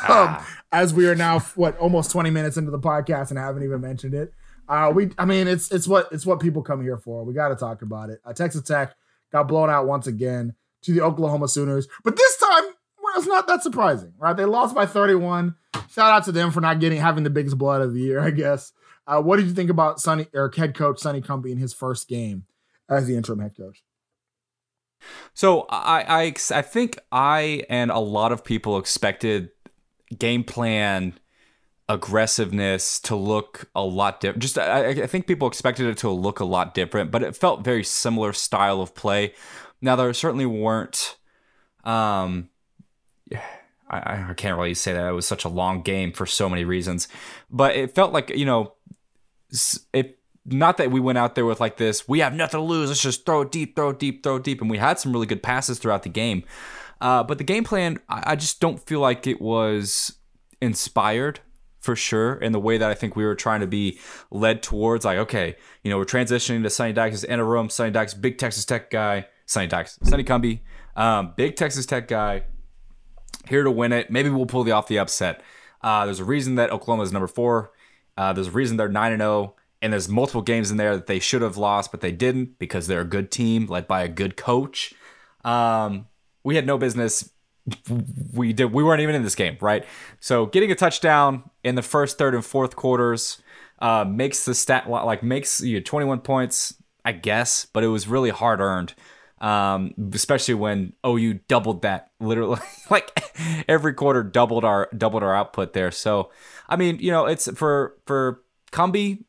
Um, 0.09 0.39
As 0.73 0.95
we 0.95 1.07
are 1.09 1.17
now 1.17 1.41
what 1.57 1.77
almost 1.79 2.13
20 2.13 2.31
minutes 2.31 2.57
into 2.57 2.71
the 2.71 2.79
podcast 2.79 3.31
and 3.31 3.39
haven't 3.39 3.65
even 3.65 3.81
mentioned 3.81 4.15
it. 4.15 4.33
Uh, 4.67 4.91
we 4.95 5.11
I 5.19 5.27
mean 5.27 5.47
it's 5.47 5.71
it's 5.71 5.87
what 5.87 6.09
it's 6.11 6.25
what 6.25 6.41
people 6.41 6.63
come 6.63 6.81
here 6.81 6.97
for. 6.97 7.25
We 7.25 7.35
got 7.35 7.49
to 7.49 7.57
talk 7.57 7.83
about 7.83 8.09
it. 8.09 8.21
Uh, 8.25 8.33
Texas 8.33 8.63
Tech 8.63 8.95
got 9.31 9.49
blown 9.49 9.69
out 9.69 9.87
once 9.87 10.07
again 10.07 10.55
to 10.83 10.93
the 10.95 11.03
Oklahoma 11.03 11.49
Sooners, 11.49 11.87
but 12.03 12.17
this 12.17 12.37
time 12.39 12.65
well, 13.03 13.13
it's 13.17 13.27
not 13.27 13.47
that 13.49 13.63
surprising, 13.63 14.15
right? 14.17 14.35
They 14.35 14.47
lost 14.47 14.75
by 14.75 14.87
31. 14.87 15.55
Shout 15.91 16.13
out 16.13 16.25
to 16.25 16.33
them 16.33 16.51
for 16.51 16.63
not 16.63 16.81
getting 16.81 16.99
having 16.99 17.25
the 17.25 17.31
biggest 17.31 17.59
blood 17.59 17.83
of 17.83 17.93
the 17.93 18.01
year, 18.01 18.21
I 18.25 18.31
guess. 18.31 18.73
Uh, 19.07 19.21
what 19.21 19.37
did 19.37 19.47
you 19.47 19.53
think 19.55 19.71
about 19.71 20.01
Sonny 20.01 20.29
or 20.33 20.51
head 20.57 20.75
coach 20.75 21.01
Sonny 21.01 21.21
Cumbie 21.21 21.53
in 21.53 21.59
his 21.59 21.75
first 21.75 22.09
game 22.09 22.47
as 22.89 23.07
the 23.07 23.17
interim 23.17 23.41
head 23.41 23.55
coach? 23.57 23.83
So 25.35 25.67
I, 25.69 26.25
I 26.25 26.35
I 26.51 26.63
think 26.63 26.99
I 27.11 27.65
and 27.69 27.91
a 27.91 27.99
lot 27.99 28.33
of 28.33 28.45
people 28.45 28.79
expected 28.79 29.51
game 30.17 30.45
plan 30.45 31.15
aggressiveness 31.89 32.99
to 33.01 33.15
look 33.17 33.69
a 33.75 33.83
lot 33.83 34.21
different. 34.21 34.43
Just 34.43 34.59
I, 34.59 34.89
I 34.89 35.07
think 35.07 35.27
people 35.27 35.49
expected 35.49 35.87
it 35.87 35.99
to 35.99 36.11
look 36.11 36.41
a 36.41 36.45
lot 36.45 36.75
different, 36.75 37.11
but 37.11 37.23
it 37.23 37.37
felt 37.37 37.65
very 37.65 37.85
similar 37.85 38.33
style 38.33 38.81
of 38.81 38.95
play. 38.95 39.35
Now 39.81 39.97
there 39.97 40.13
certainly 40.15 40.47
weren't. 40.47 41.17
Um, 41.85 42.49
I, 43.91 44.31
I 44.31 44.35
can't 44.35 44.57
really 44.57 44.75
say 44.75 44.93
that 44.95 45.09
it 45.09 45.13
was 45.13 45.27
such 45.27 45.45
a 45.45 45.49
long 45.49 45.83
game 45.83 46.13
for 46.13 46.27
so 46.27 46.49
many 46.49 46.65
reasons, 46.65 47.09
but 47.51 47.77
it 47.77 47.95
felt 47.95 48.13
like 48.13 48.31
you 48.31 48.47
know, 48.47 48.75
it 49.93 50.19
not 50.47 50.77
that 50.77 50.91
we 50.91 51.01
went 51.01 51.19
out 51.19 51.35
there 51.35 51.47
with 51.47 51.61
like 51.61 51.77
this. 51.77 52.09
We 52.09 52.21
have 52.21 52.35
nothing 52.35 52.59
to 52.59 52.65
lose. 52.65 52.89
Let's 52.89 53.03
just 53.03 53.25
throw 53.25 53.43
it 53.43 53.51
deep, 53.51 53.77
throw 53.77 53.91
it 53.91 53.99
deep, 53.99 54.23
throw 54.23 54.37
it 54.37 54.45
deep, 54.45 54.61
and 54.61 54.71
we 54.71 54.79
had 54.79 54.99
some 54.99 55.13
really 55.13 55.27
good 55.27 55.43
passes 55.43 55.79
throughout 55.79 56.03
the 56.03 56.09
game. 56.09 56.45
Uh, 57.01 57.23
but 57.23 57.39
the 57.39 57.45
game 57.45 57.65
plan, 57.65 57.99
I, 58.09 58.23
I 58.33 58.37
just 58.37 58.61
don't 58.61 58.85
feel 58.87 59.01
like 59.01 59.27
it 59.27 59.41
was 59.41 60.19
inspired 60.61 61.41
for 61.81 61.97
sure 61.97 62.35
in 62.35 62.53
the 62.53 62.61
way 62.61 62.79
that 62.79 62.91
I 62.91 62.95
think 62.95 63.15
we 63.17 63.25
were 63.25 63.35
trying 63.35 63.61
to 63.61 63.67
be 63.67 63.99
led 64.31 64.63
towards. 64.63 65.05
Like, 65.05 65.19
okay, 65.19 65.57
you 65.83 65.91
know, 65.91 65.99
we're 65.99 66.05
transitioning 66.05 66.63
to 66.63 66.71
Sonny 66.71 66.93
Dykes 66.93 67.17
as 67.17 67.25
interim. 67.25 67.69
Sonny 67.69 67.91
Dykes, 67.91 68.15
big 68.15 68.39
Texas 68.39 68.65
Tech 68.65 68.91
guy. 68.91 69.27
Sonny 69.47 69.67
Dykes, 69.67 69.99
Sonny 70.03 70.25
Cumbie, 70.25 70.61
um, 70.97 71.35
big 71.37 71.57
Texas 71.57 71.85
Tech 71.87 72.09
guy, 72.09 72.45
here 73.49 73.63
to 73.63 73.71
win 73.71 73.93
it. 73.93 74.11
Maybe 74.11 74.31
we'll 74.31 74.47
pull 74.47 74.65
the 74.65 74.73
off 74.73 74.89
the 74.89 74.99
upset. 74.99 75.43
Uh, 75.83 76.07
there's 76.07 76.21
a 76.21 76.25
reason 76.25 76.55
that 76.55 76.71
Oklahoma 76.71 77.03
is 77.03 77.13
number 77.13 77.27
four. 77.27 77.73
Uh, 78.17 78.33
there's 78.33 78.47
a 78.47 78.53
reason 78.53 78.77
they're 78.77 78.89
nine 78.89 79.13
and 79.13 79.21
zero, 79.21 79.55
and 79.85 79.93
there's 79.93 80.09
multiple 80.09 80.41
games 80.41 80.71
in 80.71 80.79
there 80.79 80.97
that 80.97 81.07
they 81.07 81.19
should 81.19 81.43
have 81.43 81.59
lost, 81.59 81.91
but 81.91 82.01
they 82.01 82.11
didn't 82.11 82.59
because 82.59 82.87
they're 82.87 83.03
a 83.03 83.05
good 83.05 83.31
team 83.31 83.67
led 83.67 83.87
by 83.87 84.03
a 84.03 84.09
good 84.09 84.35
coach. 84.35 84.95
Um, 85.45 86.07
we 86.43 86.57
had 86.57 86.67
no 86.67 86.79
business. 86.79 87.31
We 88.33 88.55
did. 88.55 88.73
We 88.73 88.83
weren't 88.83 89.03
even 89.03 89.15
in 89.15 89.23
this 89.23 89.35
game, 89.35 89.59
right? 89.61 89.85
So 90.21 90.47
getting 90.47 90.71
a 90.71 90.75
touchdown 90.75 91.51
in 91.63 91.75
the 91.75 91.83
first, 91.83 92.17
third, 92.17 92.35
and 92.35 92.43
fourth 92.43 92.77
quarters 92.77 93.43
uh, 93.79 94.07
makes 94.09 94.47
the 94.47 94.55
stat 94.55 94.89
like 94.89 95.23
makes 95.23 95.61
you 95.61 95.83
21 95.83 96.21
points, 96.21 96.75
I 97.05 97.13
guess, 97.13 97.67
but 97.67 97.85
it 97.85 97.89
was 97.89 98.09
really 98.09 98.31
hard 98.31 98.61
earned. 98.61 98.95
Um, 99.39 99.93
especially 100.15 100.55
when 100.55 100.95
OU 101.07 101.41
doubled 101.47 101.83
that 101.83 102.11
literally 102.21 102.61
like 102.91 103.11
every 103.69 103.93
quarter 103.93 104.23
doubled 104.23 104.65
our 104.65 104.89
doubled 104.97 105.23
our 105.23 105.35
output 105.35 105.75
there. 105.75 105.91
So 105.91 106.31
I 106.71 106.77
mean, 106.77 107.01
you 107.01 107.11
know, 107.11 107.27
it's 107.27 107.51
for 107.53 107.99
for 108.07 108.41
Cumbie, 108.73 109.25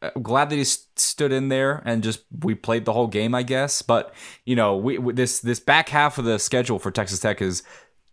I'm 0.00 0.22
glad 0.22 0.50
that 0.50 0.56
he 0.56 0.64
st- 0.64 0.98
stood 0.98 1.32
in 1.32 1.48
there 1.48 1.82
and 1.84 2.02
just 2.02 2.20
we 2.42 2.54
played 2.54 2.84
the 2.84 2.92
whole 2.92 3.06
game, 3.08 3.34
I 3.34 3.42
guess. 3.42 3.82
But 3.82 4.14
you 4.44 4.56
know, 4.56 4.76
we, 4.76 4.98
we 4.98 5.12
this 5.12 5.40
this 5.40 5.60
back 5.60 5.88
half 5.88 6.18
of 6.18 6.24
the 6.24 6.38
schedule 6.38 6.78
for 6.78 6.90
Texas 6.90 7.20
Tech 7.20 7.42
is 7.42 7.62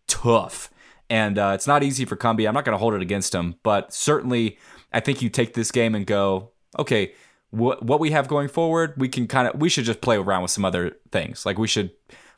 tough, 0.08 0.70
and 1.10 1.38
uh, 1.38 1.52
it's 1.54 1.68
not 1.68 1.84
easy 1.84 2.06
for 2.06 2.16
Cumbie. 2.16 2.48
I'm 2.48 2.54
not 2.54 2.66
going 2.66 2.74
to 2.74 2.80
hold 2.80 2.94
it 2.94 3.02
against 3.02 3.34
him, 3.34 3.56
but 3.64 3.94
certainly 3.94 4.58
I 4.92 5.00
think 5.00 5.22
you 5.22 5.30
take 5.30 5.54
this 5.54 5.72
game 5.72 5.94
and 5.94 6.06
go, 6.06 6.52
okay, 6.80 7.14
what 7.52 7.84
what 7.84 8.00
we 8.00 8.12
have 8.12 8.28
going 8.28 8.48
forward, 8.48 8.94
we 8.98 9.08
can 9.08 9.28
kind 9.28 9.48
of 9.48 9.60
we 9.60 9.70
should 9.70 9.86
just 9.86 10.02
play 10.02 10.18
around 10.18 10.42
with 10.42 10.52
some 10.52 10.66
other 10.66 10.98
things. 11.12 11.46
Like 11.46 11.58
we 11.58 11.68
should 11.68 11.92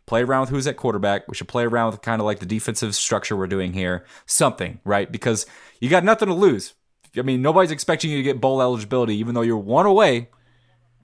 play 0.06 0.24
around 0.24 0.42
with 0.42 0.50
who's 0.50 0.68
at 0.68 0.78
quarterback. 0.78 1.28
We 1.28 1.36
should 1.36 1.48
play 1.48 1.64
around 1.64 1.92
with 1.92 2.02
kind 2.02 2.22
of 2.22 2.26
like 2.26 2.40
the 2.40 2.46
defensive 2.46 2.96
structure 2.96 3.36
we're 3.36 3.48
doing 3.48 3.74
here. 3.74 4.06
Something, 4.26 4.80
right? 4.84 5.12
Because 5.12 5.46
you 5.80 5.90
got 5.90 6.04
nothing 6.04 6.28
to 6.28 6.34
lose. 6.34 6.74
I 7.18 7.22
mean, 7.22 7.42
nobody's 7.42 7.72
expecting 7.72 8.12
you 8.12 8.18
to 8.18 8.24
get 8.24 8.42
bowl 8.42 8.62
eligibility, 8.62 9.16
even 9.18 9.36
though 9.36 9.42
you're 9.42 9.58
one 9.58 9.86
away. 9.86 10.30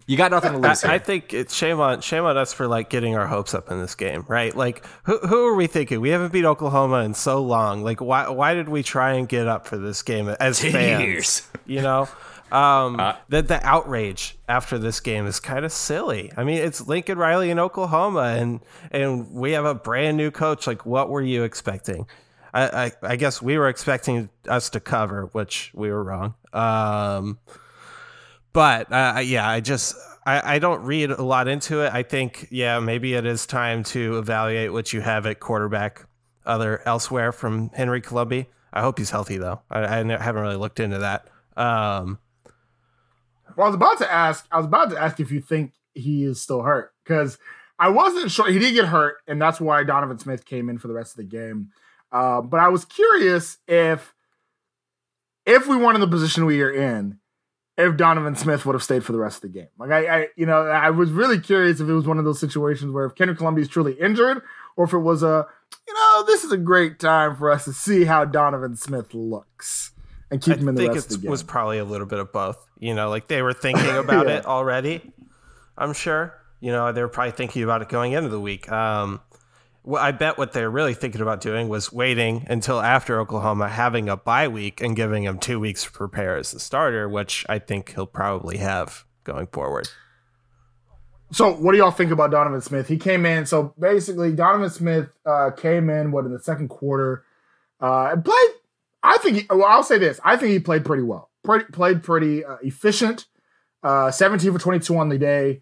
You 0.06 0.18
got 0.18 0.32
nothing 0.32 0.52
to 0.52 0.58
lose. 0.58 0.84
I, 0.84 0.96
I 0.96 1.00
think 1.00 1.34
it's 1.34 1.56
shame 1.56 1.80
on 1.80 2.02
shame 2.02 2.26
on 2.26 2.36
us 2.36 2.52
for 2.52 2.68
like 2.68 2.90
getting 2.90 3.16
our 3.16 3.26
hopes 3.26 3.54
up 3.54 3.72
in 3.72 3.80
this 3.80 3.96
game, 3.96 4.26
right? 4.28 4.54
Like, 4.54 4.86
who 5.04 5.18
who 5.20 5.46
are 5.46 5.56
we 5.56 5.68
thinking? 5.68 6.02
We 6.02 6.10
haven't 6.10 6.34
beat 6.34 6.44
Oklahoma 6.44 6.98
in 7.04 7.14
so 7.14 7.42
long. 7.42 7.84
Like, 7.84 8.02
why 8.02 8.28
why 8.28 8.54
did 8.54 8.68
we 8.68 8.84
try 8.84 9.14
and 9.14 9.30
get 9.30 9.48
up 9.48 9.66
for 9.66 9.78
this 9.78 10.02
game 10.02 10.28
as 10.28 10.60
Ten 10.60 10.72
fans? 10.74 11.48
You 11.66 11.82
know, 11.82 12.10
um, 12.52 13.02
the 13.30 13.42
the 13.42 13.66
outrage 13.66 14.38
after 14.48 14.78
this 14.78 15.00
game 15.00 15.26
is 15.26 15.40
kind 15.40 15.64
of 15.64 15.72
silly. 15.72 16.32
I 16.38 16.44
mean, 16.44 16.58
it's 16.58 16.86
Lincoln 16.86 17.18
Riley 17.18 17.50
in 17.50 17.58
Oklahoma, 17.58 18.36
and 18.38 18.60
and 18.92 19.32
we 19.32 19.54
have 19.54 19.66
a 19.66 19.74
brand 19.74 20.18
new 20.18 20.32
coach. 20.32 20.68
Like, 20.68 20.86
what 20.86 21.10
were 21.10 21.22
you 21.22 21.44
expecting? 21.44 22.06
I, 22.54 22.92
I, 23.02 23.16
guess 23.16 23.42
we 23.42 23.58
were 23.58 23.68
expecting 23.68 24.30
us 24.48 24.70
to 24.72 24.80
cover, 24.80 25.26
which 25.32 25.72
we 25.74 25.90
were 25.90 26.04
wrong. 26.04 26.36
Um, 26.54 27.40
but 28.54 28.92
uh, 28.92 29.22
yeah, 29.24 29.50
I 29.50 29.60
just 29.60 29.96
I, 30.26 30.56
I 30.56 30.60
don't 30.60 30.84
read 30.84 31.10
a 31.10 31.24
lot 31.24 31.48
into 31.48 31.82
it. 31.82 31.92
I 31.92 32.04
think 32.04 32.48
yeah, 32.52 32.80
maybe 32.80 33.16
it 33.16 33.26
is 33.26 33.48
time 33.48 33.84
to 33.86 34.20
evaluate 34.20 34.72
what 34.72 34.94
you 34.94 35.02
have 35.02 35.26
at 35.26 35.40
quarterback 35.40 36.08
other 36.46 36.82
elsewhere 36.86 37.32
from 37.32 37.70
Henry 37.74 38.02
Colombi. 38.02 38.48
I 38.72 38.82
hope 38.82 39.00
he's 39.00 39.10
healthy 39.10 39.38
though. 39.38 39.62
I, 39.70 39.84
I 39.84 40.04
haven't 40.04 40.42
really 40.42 40.56
looked 40.56 40.80
into 40.80 41.00
that. 41.00 41.28
Um, 41.58 42.20
Well, 43.56 43.66
I 43.66 43.70
was 43.70 43.76
about 43.76 43.98
to 44.00 44.12
ask. 44.12 44.46
I 44.52 44.58
was 44.58 44.68
about 44.68 44.92
to 44.92 45.02
ask 45.02 45.20
if 45.20 45.32
you 45.32 45.42
think 45.42 45.74
he 45.94 46.24
is 46.24 46.42
still 46.42 46.62
hurt 46.62 46.94
because 47.04 47.38
I 47.80 47.90
wasn't 47.90 48.32
sure. 48.32 48.52
He 48.52 48.60
did 48.60 48.74
get 48.74 48.86
hurt, 48.86 49.18
and 49.28 49.42
that's 49.42 49.60
why 49.60 49.84
Donovan 49.84 50.20
Smith 50.20 50.46
came 50.46 50.70
in 50.70 50.78
for 50.78 50.88
the 50.88 50.94
rest 50.94 51.14
of 51.14 51.18
the 51.18 51.24
game. 51.24 51.70
Uh, 52.14 52.42
but 52.42 52.60
I 52.60 52.70
was 52.70 52.86
curious 52.86 53.58
if, 53.68 54.14
if 55.46 55.68
we 55.68 55.76
weren't 55.76 55.96
in 55.96 56.02
the 56.02 56.08
position 56.08 56.46
we 56.46 56.62
are 56.62 56.72
in, 56.72 57.18
if 57.78 57.98
Donovan 57.98 58.36
Smith 58.36 58.66
would 58.66 58.74
have 58.76 58.84
stayed 58.84 59.04
for 59.04 59.12
the 59.14 59.18
rest 59.18 59.38
of 59.44 59.52
the 59.52 59.60
game. 59.60 59.68
Like 59.80 59.90
I, 59.92 60.06
I, 60.22 60.28
you 60.38 60.46
know, 60.46 60.62
I 60.68 60.92
was 60.92 61.10
really 61.12 61.40
curious 61.40 61.80
if 61.80 61.90
it 61.90 61.94
was 61.94 62.06
one 62.06 62.20
of 62.20 62.24
those 62.26 62.40
situations 62.40 62.92
where 62.92 63.06
if 63.06 63.16
Kendrick 63.16 63.40
Colombi 63.40 63.62
is 63.64 63.68
truly 63.68 63.94
injured, 63.94 64.44
or 64.78 64.86
if 64.86 64.94
it 64.94 65.00
was 65.00 65.24
a, 65.24 65.48
you 65.88 65.94
know, 65.94 66.24
this 66.28 66.44
is 66.44 66.52
a 66.52 66.58
great 66.58 67.00
time 67.00 67.36
for 67.36 67.50
us 67.52 67.66
to 67.66 67.74
see 67.74 68.04
how 68.06 68.26
Donovan 68.26 68.76
Smith 68.76 69.14
looks 69.16 69.92
and 70.30 70.40
keep 70.40 70.58
I 70.58 70.60
him 70.60 70.70
in 70.70 70.76
the 70.76 70.82
think 70.84 70.94
rest 70.94 71.08
it 71.08 71.16
of 71.16 71.22
the 71.22 71.26
game. 71.26 71.32
was 71.32 71.42
probably 71.44 71.80
a 71.80 71.84
little 71.86 72.06
bit 72.08 72.20
of 72.20 72.32
both. 72.32 72.64
You 72.80 72.94
know, 72.94 73.10
like 73.10 73.28
they 73.28 73.42
were 73.42 73.54
thinking 73.54 73.90
about 73.98 74.28
Yeah. 74.28 74.36
it 74.38 74.46
already. 74.46 75.02
I'm 75.76 75.94
sure. 75.94 76.36
You 76.60 76.72
know, 76.72 76.92
they 76.92 77.02
were 77.02 77.10
probably 77.10 77.32
thinking 77.32 77.64
about 77.64 77.82
it 77.82 77.90
going 77.90 78.12
into 78.14 78.30
the 78.30 78.40
week. 78.40 78.72
Um, 78.72 79.20
well, 79.84 80.02
I 80.02 80.12
bet 80.12 80.38
what 80.38 80.54
they're 80.54 80.70
really 80.70 80.94
thinking 80.94 81.22
about 81.22 81.42
doing 81.42 81.68
was 81.68 81.92
waiting 81.92 82.46
until 82.50 82.80
after 82.80 83.20
Oklahoma, 83.20 83.68
having 83.68 84.08
a 84.08 84.16
bye 84.16 84.48
week 84.48 84.82
and 84.82 84.96
giving 84.96 85.24
him 85.24 85.38
two 85.38 85.60
weeks 85.60 85.84
to 85.84 85.92
prepare 85.92 86.38
as 86.38 86.52
the 86.52 86.60
starter, 86.60 87.10
which 87.10 87.46
I 87.50 87.60
think 87.60 87.94
he'll 87.94 88.06
probably 88.06 88.58
have 88.58 89.06
going 89.24 89.48
forward. 89.48 89.90
So, 91.32 91.52
what 91.52 91.72
do 91.72 91.80
y'all 91.80 91.92
think 91.92 92.12
about 92.12 92.32
Donovan 92.32 92.62
Smith? 92.62 92.88
He 92.88 92.98
came 92.98 93.26
in. 93.26 93.46
So 93.46 93.74
basically, 93.80 94.34
Donovan 94.34 94.70
Smith 94.70 95.10
uh, 95.26 95.50
came 95.52 95.90
in 95.90 96.12
what 96.12 96.26
in 96.26 96.32
the 96.32 96.40
second 96.40 96.70
quarter. 96.70 97.26
Uh, 97.82 98.12
and 98.14 98.24
played. 98.24 98.50
I 99.02 99.18
think. 99.18 99.38
He, 99.38 99.46
well, 99.50 99.66
I'll 99.66 99.84
say 99.84 99.98
this. 99.98 100.20
I 100.24 100.38
think 100.38 100.52
he 100.52 100.60
played 100.60 100.86
pretty 100.86 101.04
well. 101.04 101.32
Pretty, 101.44 101.66
played 101.66 102.04
pretty 102.04 102.46
uh, 102.46 102.58
efficient. 102.62 103.26
Uh, 103.82 104.12
17 104.12 104.54
for 104.54 104.60
22 104.60 104.96
on 104.96 105.10
the 105.10 105.18
day. 105.18 105.62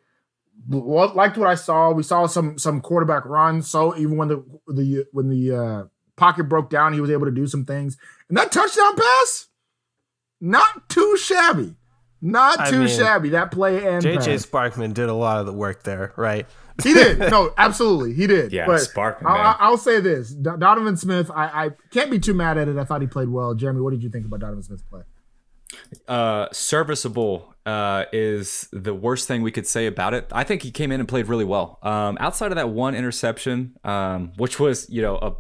Liked 0.70 1.38
what 1.38 1.48
I 1.48 1.56
saw. 1.56 1.92
We 1.92 2.04
saw 2.04 2.28
some 2.28 2.58
some 2.58 2.82
quarterback 2.82 3.26
runs. 3.26 3.68
So 3.68 3.98
even 3.98 4.18
when 4.18 4.28
the 4.28 4.44
the 4.68 5.06
when 5.12 5.30
the 5.30 5.56
uh, 5.56 5.84
pocket 6.16 6.46
broke 6.46 6.70
down, 6.70 6.94
he 6.94 7.02
was 7.02 7.10
able 7.10 7.26
to 7.26 7.32
do 7.32 7.48
some 7.48 7.66
things. 7.66 7.98
And 8.30 8.38
that 8.38 8.52
touchdown 8.52 8.96
pass, 8.96 9.48
not 10.40 10.90
too 10.90 11.18
shabby. 11.18 11.76
Not 12.22 12.60
I 12.60 12.70
too 12.70 12.80
mean, 12.80 12.88
shabby. 12.88 13.30
That 13.30 13.52
play 13.52 13.88
and 13.88 14.04
JJ 14.04 14.16
pass. 14.16 14.46
Sparkman 14.46 14.94
did 14.94 15.10
a 15.10 15.14
lot 15.14 15.40
of 15.40 15.48
the 15.48 15.54
work 15.54 15.84
there, 15.84 16.14
right? 16.16 16.46
He 16.84 16.94
did. 16.94 17.18
No, 17.18 17.52
absolutely, 17.58 18.14
he 18.14 18.28
did. 18.28 18.52
Yeah, 18.52 18.68
but 18.68 18.82
Sparkman, 18.82 19.26
I'll. 19.26 19.56
I'll 19.60 19.78
say 19.78 20.00
this: 20.00 20.30
Donovan 20.30 20.98
Smith. 20.98 21.32
I, 21.32 21.66
I 21.66 21.70
can't 21.90 22.12
be 22.12 22.20
too 22.20 22.36
mad 22.36 22.60
at 22.60 22.68
it. 22.68 22.78
I 22.78 22.84
thought 22.84 23.02
he 23.02 23.08
played 23.08 23.30
well. 23.30 23.56
Jeremy, 23.56 23.82
what 23.82 23.92
did 23.92 24.04
you 24.04 24.10
think 24.10 24.26
about 24.26 24.42
Donovan 24.42 24.62
Smith's 24.62 24.84
play? 24.84 25.02
Uh, 26.08 26.48
serviceable 26.52 27.51
uh, 27.66 28.06
is 28.12 28.68
the 28.72 28.94
worst 28.94 29.28
thing 29.28 29.42
we 29.42 29.52
could 29.52 29.68
say 29.68 29.86
about 29.86 30.14
it. 30.14 30.28
I 30.32 30.44
think 30.44 30.64
he 30.64 30.72
came 30.72 30.92
in 30.92 31.00
and 31.00 31.08
played 31.08 31.28
really 31.28 31.46
well. 31.46 31.80
Um, 31.84 32.18
outside 32.20 32.52
of 32.52 32.56
that 32.56 32.70
one 32.70 32.96
interception, 32.96 33.78
um, 33.84 34.34
which 34.38 34.60
was 34.60 34.90
you 34.90 35.02
know 35.02 35.18
a, 35.18 35.36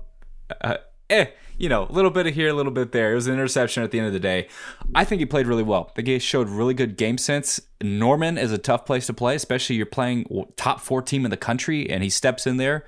a 0.61 0.79
eh, 1.09 1.25
you 1.57 1.67
know 1.67 1.87
a 1.87 1.91
little 1.91 2.11
bit 2.11 2.27
of 2.27 2.35
here, 2.35 2.49
a 2.49 2.53
little 2.53 2.71
bit 2.71 2.91
there. 2.91 3.11
It 3.11 3.15
was 3.15 3.27
an 3.27 3.33
interception 3.33 3.83
at 3.83 3.91
the 3.91 3.97
end 3.97 4.07
of 4.07 4.13
the 4.13 4.19
day. 4.19 4.47
I 4.93 5.03
think 5.03 5.19
he 5.19 5.25
played 5.25 5.47
really 5.47 5.63
well. 5.63 5.91
The 5.95 6.03
guy 6.03 6.19
showed 6.19 6.47
really 6.47 6.73
good 6.73 6.95
game 6.95 7.17
sense. 7.17 7.59
Norman 7.81 8.37
is 8.37 8.51
a 8.51 8.57
tough 8.57 8.85
place 8.85 9.07
to 9.07 9.13
play, 9.13 9.35
especially 9.35 9.75
you're 9.75 9.85
playing 9.87 10.45
top 10.57 10.79
four 10.79 11.01
team 11.01 11.25
in 11.25 11.31
the 11.31 11.37
country, 11.37 11.89
and 11.89 12.03
he 12.03 12.09
steps 12.09 12.45
in 12.45 12.57
there, 12.57 12.85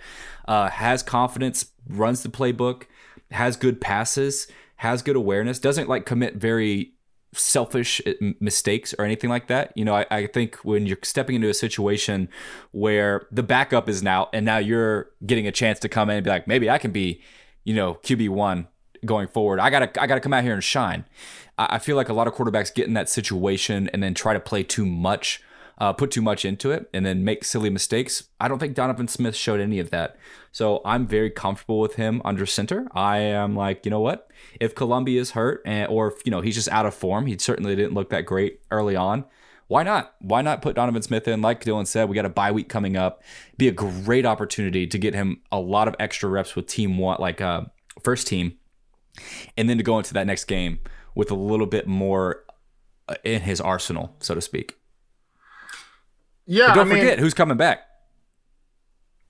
uh, 0.47 0.69
has 0.69 1.01
confidence, 1.01 1.67
runs 1.87 2.21
the 2.21 2.29
playbook, 2.29 2.83
has 3.31 3.57
good 3.57 3.81
passes, 3.81 4.47
has 4.77 5.01
good 5.01 5.15
awareness, 5.15 5.59
doesn't 5.59 5.89
like 5.89 6.05
commit 6.05 6.35
very 6.35 6.93
selfish 7.33 8.01
uh, 8.05 8.11
mistakes 8.39 8.93
or 8.97 9.05
anything 9.05 9.29
like 9.29 9.47
that. 9.47 9.71
You 9.75 9.85
know, 9.85 9.95
I, 9.95 10.05
I 10.09 10.27
think 10.27 10.55
when 10.57 10.85
you're 10.85 10.97
stepping 11.03 11.35
into 11.35 11.49
a 11.49 11.53
situation 11.53 12.29
where 12.71 13.27
the 13.31 13.43
backup 13.43 13.89
is 13.89 14.03
now, 14.03 14.29
and 14.33 14.45
now 14.45 14.57
you're 14.57 15.09
getting 15.25 15.47
a 15.47 15.51
chance 15.51 15.79
to 15.79 15.89
come 15.89 16.09
in 16.09 16.17
and 16.17 16.23
be 16.23 16.29
like, 16.29 16.47
maybe 16.47 16.69
I 16.69 16.77
can 16.77 16.91
be, 16.91 17.21
you 17.63 17.73
know, 17.73 17.95
QB 17.95 18.29
one 18.29 18.67
going 19.05 19.27
forward. 19.27 19.59
I 19.59 19.69
gotta, 19.69 20.01
I 20.01 20.07
gotta 20.07 20.21
come 20.21 20.33
out 20.33 20.43
here 20.43 20.53
and 20.53 20.63
shine. 20.63 21.05
I, 21.57 21.75
I 21.75 21.79
feel 21.79 21.95
like 21.95 22.09
a 22.09 22.13
lot 22.13 22.27
of 22.27 22.33
quarterbacks 22.33 22.73
get 22.73 22.87
in 22.87 22.93
that 22.93 23.09
situation 23.09 23.89
and 23.93 24.01
then 24.01 24.13
try 24.13 24.33
to 24.33 24.39
play 24.39 24.63
too 24.63 24.85
much. 24.85 25.41
Uh, 25.79 25.91
put 25.91 26.11
too 26.11 26.21
much 26.21 26.45
into 26.45 26.69
it 26.71 26.87
and 26.93 27.03
then 27.03 27.23
make 27.23 27.43
silly 27.43 27.69
mistakes. 27.69 28.29
I 28.39 28.47
don't 28.47 28.59
think 28.59 28.75
Donovan 28.75 29.07
Smith 29.07 29.35
showed 29.35 29.59
any 29.59 29.79
of 29.79 29.89
that. 29.89 30.15
So 30.51 30.81
I'm 30.85 31.07
very 31.07 31.31
comfortable 31.31 31.79
with 31.79 31.95
him 31.95 32.21
under 32.23 32.45
center. 32.45 32.87
I 32.93 33.17
am 33.17 33.55
like, 33.55 33.83
you 33.83 33.89
know 33.89 33.99
what? 33.99 34.29
If 34.59 34.75
Colombi 34.75 35.17
is 35.17 35.31
hurt 35.31 35.63
and, 35.65 35.89
or 35.89 36.09
if, 36.09 36.13
you 36.25 36.29
know, 36.31 36.41
he's 36.41 36.55
just 36.55 36.69
out 36.69 36.85
of 36.85 36.93
form, 36.93 37.25
he 37.25 37.37
certainly 37.39 37.75
didn't 37.75 37.95
look 37.95 38.11
that 38.11 38.27
great 38.27 38.61
early 38.69 38.95
on. 38.95 39.25
Why 39.67 39.81
not? 39.81 40.13
Why 40.19 40.43
not 40.43 40.61
put 40.61 40.75
Donovan 40.75 41.01
Smith 41.01 41.27
in? 41.27 41.41
Like 41.41 41.63
Dylan 41.63 41.87
said, 41.87 42.07
we 42.07 42.15
got 42.15 42.25
a 42.25 42.29
bye 42.29 42.51
week 42.51 42.69
coming 42.69 42.95
up. 42.95 43.23
Be 43.57 43.67
a 43.67 43.71
great 43.71 44.25
opportunity 44.25 44.85
to 44.85 44.97
get 44.99 45.15
him 45.15 45.41
a 45.51 45.59
lot 45.59 45.87
of 45.87 45.95
extra 45.99 46.29
reps 46.29 46.55
with 46.55 46.67
team 46.67 46.99
one, 46.99 47.17
like 47.19 47.41
uh, 47.41 47.63
first 48.03 48.27
team, 48.27 48.57
and 49.57 49.67
then 49.67 49.77
to 49.77 49.83
go 49.83 49.97
into 49.97 50.13
that 50.13 50.27
next 50.27 50.45
game 50.45 50.79
with 51.15 51.31
a 51.31 51.35
little 51.35 51.65
bit 51.65 51.87
more 51.87 52.43
uh, 53.09 53.15
in 53.23 53.41
his 53.41 53.59
arsenal, 53.59 54.15
so 54.19 54.35
to 54.35 54.41
speak. 54.41 54.77
Yeah, 56.45 56.67
But 56.67 56.75
don't 56.75 56.87
I 56.87 56.89
mean, 56.89 56.99
forget 56.99 57.19
who's 57.19 57.33
coming 57.33 57.57
back. 57.57 57.79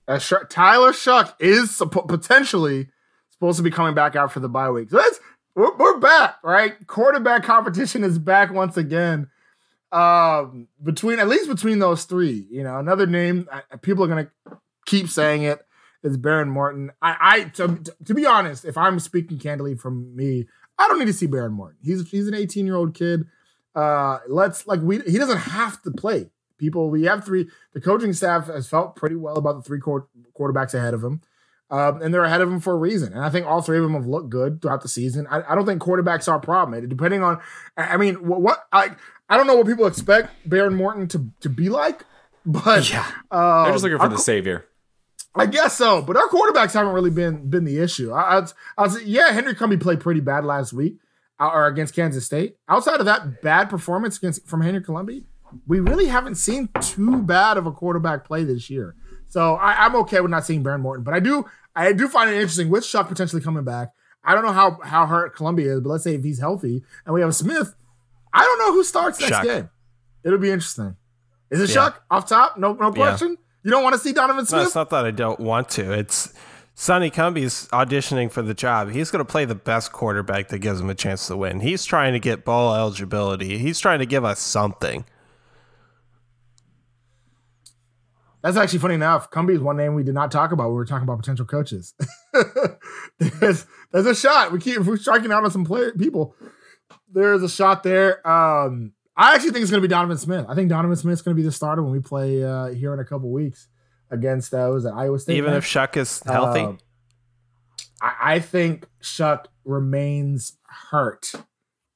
uh, 0.08 0.18
Sh- 0.18 0.32
Tyler 0.48 0.92
Shough 0.92 1.32
is 1.38 1.70
suppo- 1.70 2.08
potentially 2.08 2.88
supposed 3.30 3.56
to 3.58 3.62
be 3.62 3.70
coming 3.70 3.94
back 3.94 4.16
out 4.16 4.32
for 4.32 4.40
the 4.40 4.48
bye 4.48 4.70
week. 4.70 4.90
So 4.90 4.96
that's 4.98 5.20
we're, 5.54 5.74
we're 5.76 5.98
back, 6.00 6.36
right? 6.42 6.74
Quarterback 6.86 7.44
competition 7.44 8.02
is 8.04 8.18
back 8.18 8.52
once 8.52 8.76
again. 8.76 9.28
Um, 9.92 10.66
between 10.82 11.20
at 11.20 11.28
least 11.28 11.48
between 11.48 11.78
those 11.78 12.04
three, 12.04 12.46
you 12.50 12.64
know, 12.64 12.78
another 12.78 13.06
name 13.06 13.48
uh, 13.52 13.60
people 13.80 14.02
are 14.04 14.08
gonna 14.08 14.30
keep 14.86 15.08
saying 15.08 15.42
it 15.44 15.60
is 16.02 16.18
Behren 16.18 16.48
Morton. 16.48 16.90
I, 17.00 17.16
I 17.20 17.44
to, 17.50 17.80
to 18.06 18.14
be 18.14 18.26
honest, 18.26 18.64
if 18.64 18.76
I'm 18.76 18.98
speaking 18.98 19.38
candidly 19.38 19.76
from 19.76 20.14
me, 20.16 20.46
I 20.78 20.88
don't 20.88 20.98
need 20.98 21.06
to 21.06 21.12
see 21.12 21.28
Behren 21.28 21.52
Morton. 21.52 21.78
He's 21.82 22.10
he's 22.10 22.26
an 22.26 22.34
18 22.34 22.66
year 22.66 22.74
old 22.74 22.94
kid. 22.94 23.24
Uh, 23.76 24.18
let's 24.28 24.66
like 24.66 24.80
we 24.80 24.98
he 25.02 25.16
doesn't 25.16 25.38
have 25.38 25.80
to 25.82 25.92
play. 25.92 26.30
People, 26.58 26.90
we 26.90 27.04
have 27.04 27.24
three. 27.24 27.48
The 27.72 27.80
coaching 27.80 28.12
staff 28.12 28.46
has 28.46 28.68
felt 28.68 28.96
pretty 28.96 29.16
well 29.16 29.36
about 29.36 29.56
the 29.56 29.62
three 29.62 29.80
quar- 29.80 30.06
quarterbacks 30.38 30.72
ahead 30.74 30.94
of 30.94 31.02
him, 31.02 31.20
um, 31.70 32.00
and 32.00 32.14
they're 32.14 32.24
ahead 32.24 32.40
of 32.40 32.48
him 32.48 32.60
for 32.60 32.72
a 32.74 32.76
reason. 32.76 33.12
And 33.12 33.22
I 33.24 33.30
think 33.30 33.46
all 33.46 33.60
three 33.62 33.76
of 33.78 33.82
them 33.82 33.94
have 33.94 34.06
looked 34.06 34.30
good 34.30 34.62
throughout 34.62 34.82
the 34.82 34.88
season. 34.88 35.26
I, 35.28 35.42
I 35.50 35.54
don't 35.54 35.66
think 35.66 35.82
quarterbacks 35.82 36.28
are 36.28 36.36
a 36.36 36.40
problem. 36.40 36.82
It, 36.82 36.88
depending 36.88 37.22
on, 37.22 37.40
I 37.76 37.96
mean, 37.96 38.26
what, 38.26 38.40
what 38.40 38.64
I 38.72 38.90
I 39.28 39.36
don't 39.36 39.46
know 39.46 39.56
what 39.56 39.66
people 39.66 39.86
expect 39.86 40.30
Behren 40.48 40.74
Morton 40.74 41.08
to 41.08 41.28
to 41.40 41.48
be 41.48 41.68
like, 41.68 42.04
but 42.46 42.88
Yeah. 42.90 43.04
um, 43.30 43.64
They're 43.64 43.72
just 43.72 43.82
looking 43.84 43.98
for 43.98 44.04
our 44.04 44.08
the 44.10 44.18
savior. 44.18 44.66
I 45.36 45.46
guess 45.46 45.76
so, 45.76 46.00
but 46.00 46.16
our 46.16 46.28
quarterbacks 46.28 46.74
haven't 46.74 46.92
really 46.92 47.10
been 47.10 47.50
been 47.50 47.64
the 47.64 47.78
issue. 47.80 48.12
I, 48.12 48.38
I, 48.38 48.46
I 48.78 48.82
was 48.82 49.02
yeah, 49.02 49.32
Henry 49.32 49.54
Cumbie 49.54 49.80
played 49.80 49.98
pretty 49.98 50.20
bad 50.20 50.44
last 50.44 50.72
week 50.72 50.98
uh, 51.40 51.48
or 51.52 51.66
against 51.66 51.96
Kansas 51.96 52.24
State. 52.24 52.56
Outside 52.68 53.00
of 53.00 53.06
that 53.06 53.42
bad 53.42 53.68
performance 53.68 54.16
against 54.18 54.46
from 54.46 54.60
Henry 54.60 54.80
Colombi, 54.80 55.24
we 55.66 55.80
really 55.80 56.06
haven't 56.06 56.34
seen 56.36 56.68
too 56.80 57.22
bad 57.22 57.56
of 57.56 57.66
a 57.66 57.72
quarterback 57.72 58.24
play 58.24 58.44
this 58.44 58.68
year. 58.70 58.94
So 59.28 59.54
I, 59.54 59.84
I'm 59.84 59.96
okay 59.96 60.20
with 60.20 60.30
not 60.30 60.44
seeing 60.46 60.62
Behren 60.62 60.80
Morton, 60.80 61.04
but 61.04 61.14
I 61.14 61.20
do 61.20 61.44
I 61.76 61.92
do 61.92 62.08
find 62.08 62.30
it 62.30 62.34
interesting 62.34 62.70
with 62.70 62.84
Shough 62.84 63.08
potentially 63.08 63.42
coming 63.42 63.64
back. 63.64 63.90
I 64.24 64.34
don't 64.34 64.44
know 64.44 64.52
how 64.52 64.78
how 64.82 65.06
hurt 65.06 65.34
Colombi 65.36 65.64
is, 65.64 65.80
but 65.80 65.88
let's 65.90 66.04
say 66.04 66.14
if 66.14 66.22
he's 66.24 66.38
healthy 66.40 66.82
and 67.04 67.14
we 67.14 67.20
have 67.20 67.34
Smith, 67.34 67.74
I 68.32 68.42
don't 68.44 68.58
know 68.58 68.72
who 68.72 68.84
starts 68.84 69.20
next 69.20 69.32
Shough. 69.38 69.44
game. 69.44 69.70
It'll 70.22 70.38
be 70.38 70.50
interesting. 70.50 70.96
Is 71.50 71.60
it 71.60 71.74
Yeah. 71.74 71.90
Shough 71.90 71.94
off 72.10 72.28
top? 72.28 72.56
No, 72.58 72.72
no 72.74 72.92
question. 72.92 73.36
You 73.62 73.70
don't 73.70 73.82
want 73.82 73.94
to 73.94 74.00
see 74.00 74.12
Donovan 74.12 74.42
No, 74.42 74.44
Smith? 74.44 74.66
it's 74.66 74.74
not 74.74 74.90
that 74.90 75.04
I 75.04 75.10
don't 75.10 75.40
want 75.40 75.68
to. 75.70 75.92
It's 75.92 76.32
Sonny 76.74 77.08
Cumbie's 77.10 77.66
auditioning 77.72 78.30
for 78.30 78.42
the 78.42 78.52
job. 78.54 78.90
He's 78.90 79.10
going 79.10 79.24
to 79.24 79.30
play 79.30 79.44
the 79.44 79.54
best 79.54 79.92
quarterback 79.92 80.48
that 80.48 80.58
gives 80.58 80.80
him 80.80 80.90
a 80.90 80.94
chance 80.94 81.26
to 81.28 81.36
win. 81.36 81.60
He's 81.60 81.84
trying 81.84 82.12
to 82.14 82.18
get 82.18 82.44
ball 82.44 82.74
eligibility. 82.74 83.58
He's 83.58 83.78
trying 83.78 84.00
to 84.00 84.06
give 84.06 84.24
us 84.24 84.40
something. 84.40 85.04
That's 88.44 88.58
actually 88.58 88.80
funny 88.80 88.96
enough. 88.96 89.30
Cumbie 89.30 89.54
is 89.54 89.60
one 89.62 89.78
name 89.78 89.94
we 89.94 90.02
did 90.02 90.12
not 90.12 90.30
talk 90.30 90.52
about 90.52 90.64
when 90.64 90.72
we 90.72 90.76
were 90.76 90.84
talking 90.84 91.04
about 91.04 91.18
potential 91.18 91.46
coaches. 91.46 91.94
there's, 93.18 93.64
there's 93.90 94.04
a 94.04 94.14
shot. 94.14 94.52
We 94.52 94.58
keep 94.58 94.80
we're 94.80 94.98
striking 94.98 95.32
out 95.32 95.44
on 95.44 95.50
some 95.50 95.64
player 95.64 95.92
people. 95.92 96.36
There's 97.10 97.42
a 97.42 97.48
shot 97.48 97.82
there. 97.84 98.16
Um, 98.28 98.92
I 99.16 99.34
actually 99.34 99.52
think 99.52 99.62
it's 99.62 99.70
going 99.70 99.80
to 99.80 99.88
be 99.88 99.90
Donovan 99.90 100.18
Smith. 100.18 100.44
I 100.46 100.54
think 100.54 100.68
Donovan 100.68 100.94
Smith's 100.94 101.22
going 101.22 101.34
to 101.34 101.40
be 101.40 101.46
the 101.46 101.52
starter 101.52 101.82
when 101.82 101.90
we 101.90 102.00
play 102.00 102.44
uh, 102.44 102.66
here 102.66 102.92
in 102.92 103.00
a 103.00 103.04
couple 103.06 103.32
weeks 103.32 103.66
against 104.10 104.52
uh, 104.52 104.68
was 104.70 104.84
it 104.84 104.92
Iowa 104.94 105.18
State? 105.18 105.38
Even 105.38 105.54
if 105.54 105.64
Shough 105.64 105.96
is 105.96 106.20
healthy, 106.26 106.60
Um, 106.60 106.78
I, 108.02 108.34
I 108.34 108.40
think 108.40 108.84
Shough 109.00 109.46
remains 109.64 110.58
hurt 110.90 111.32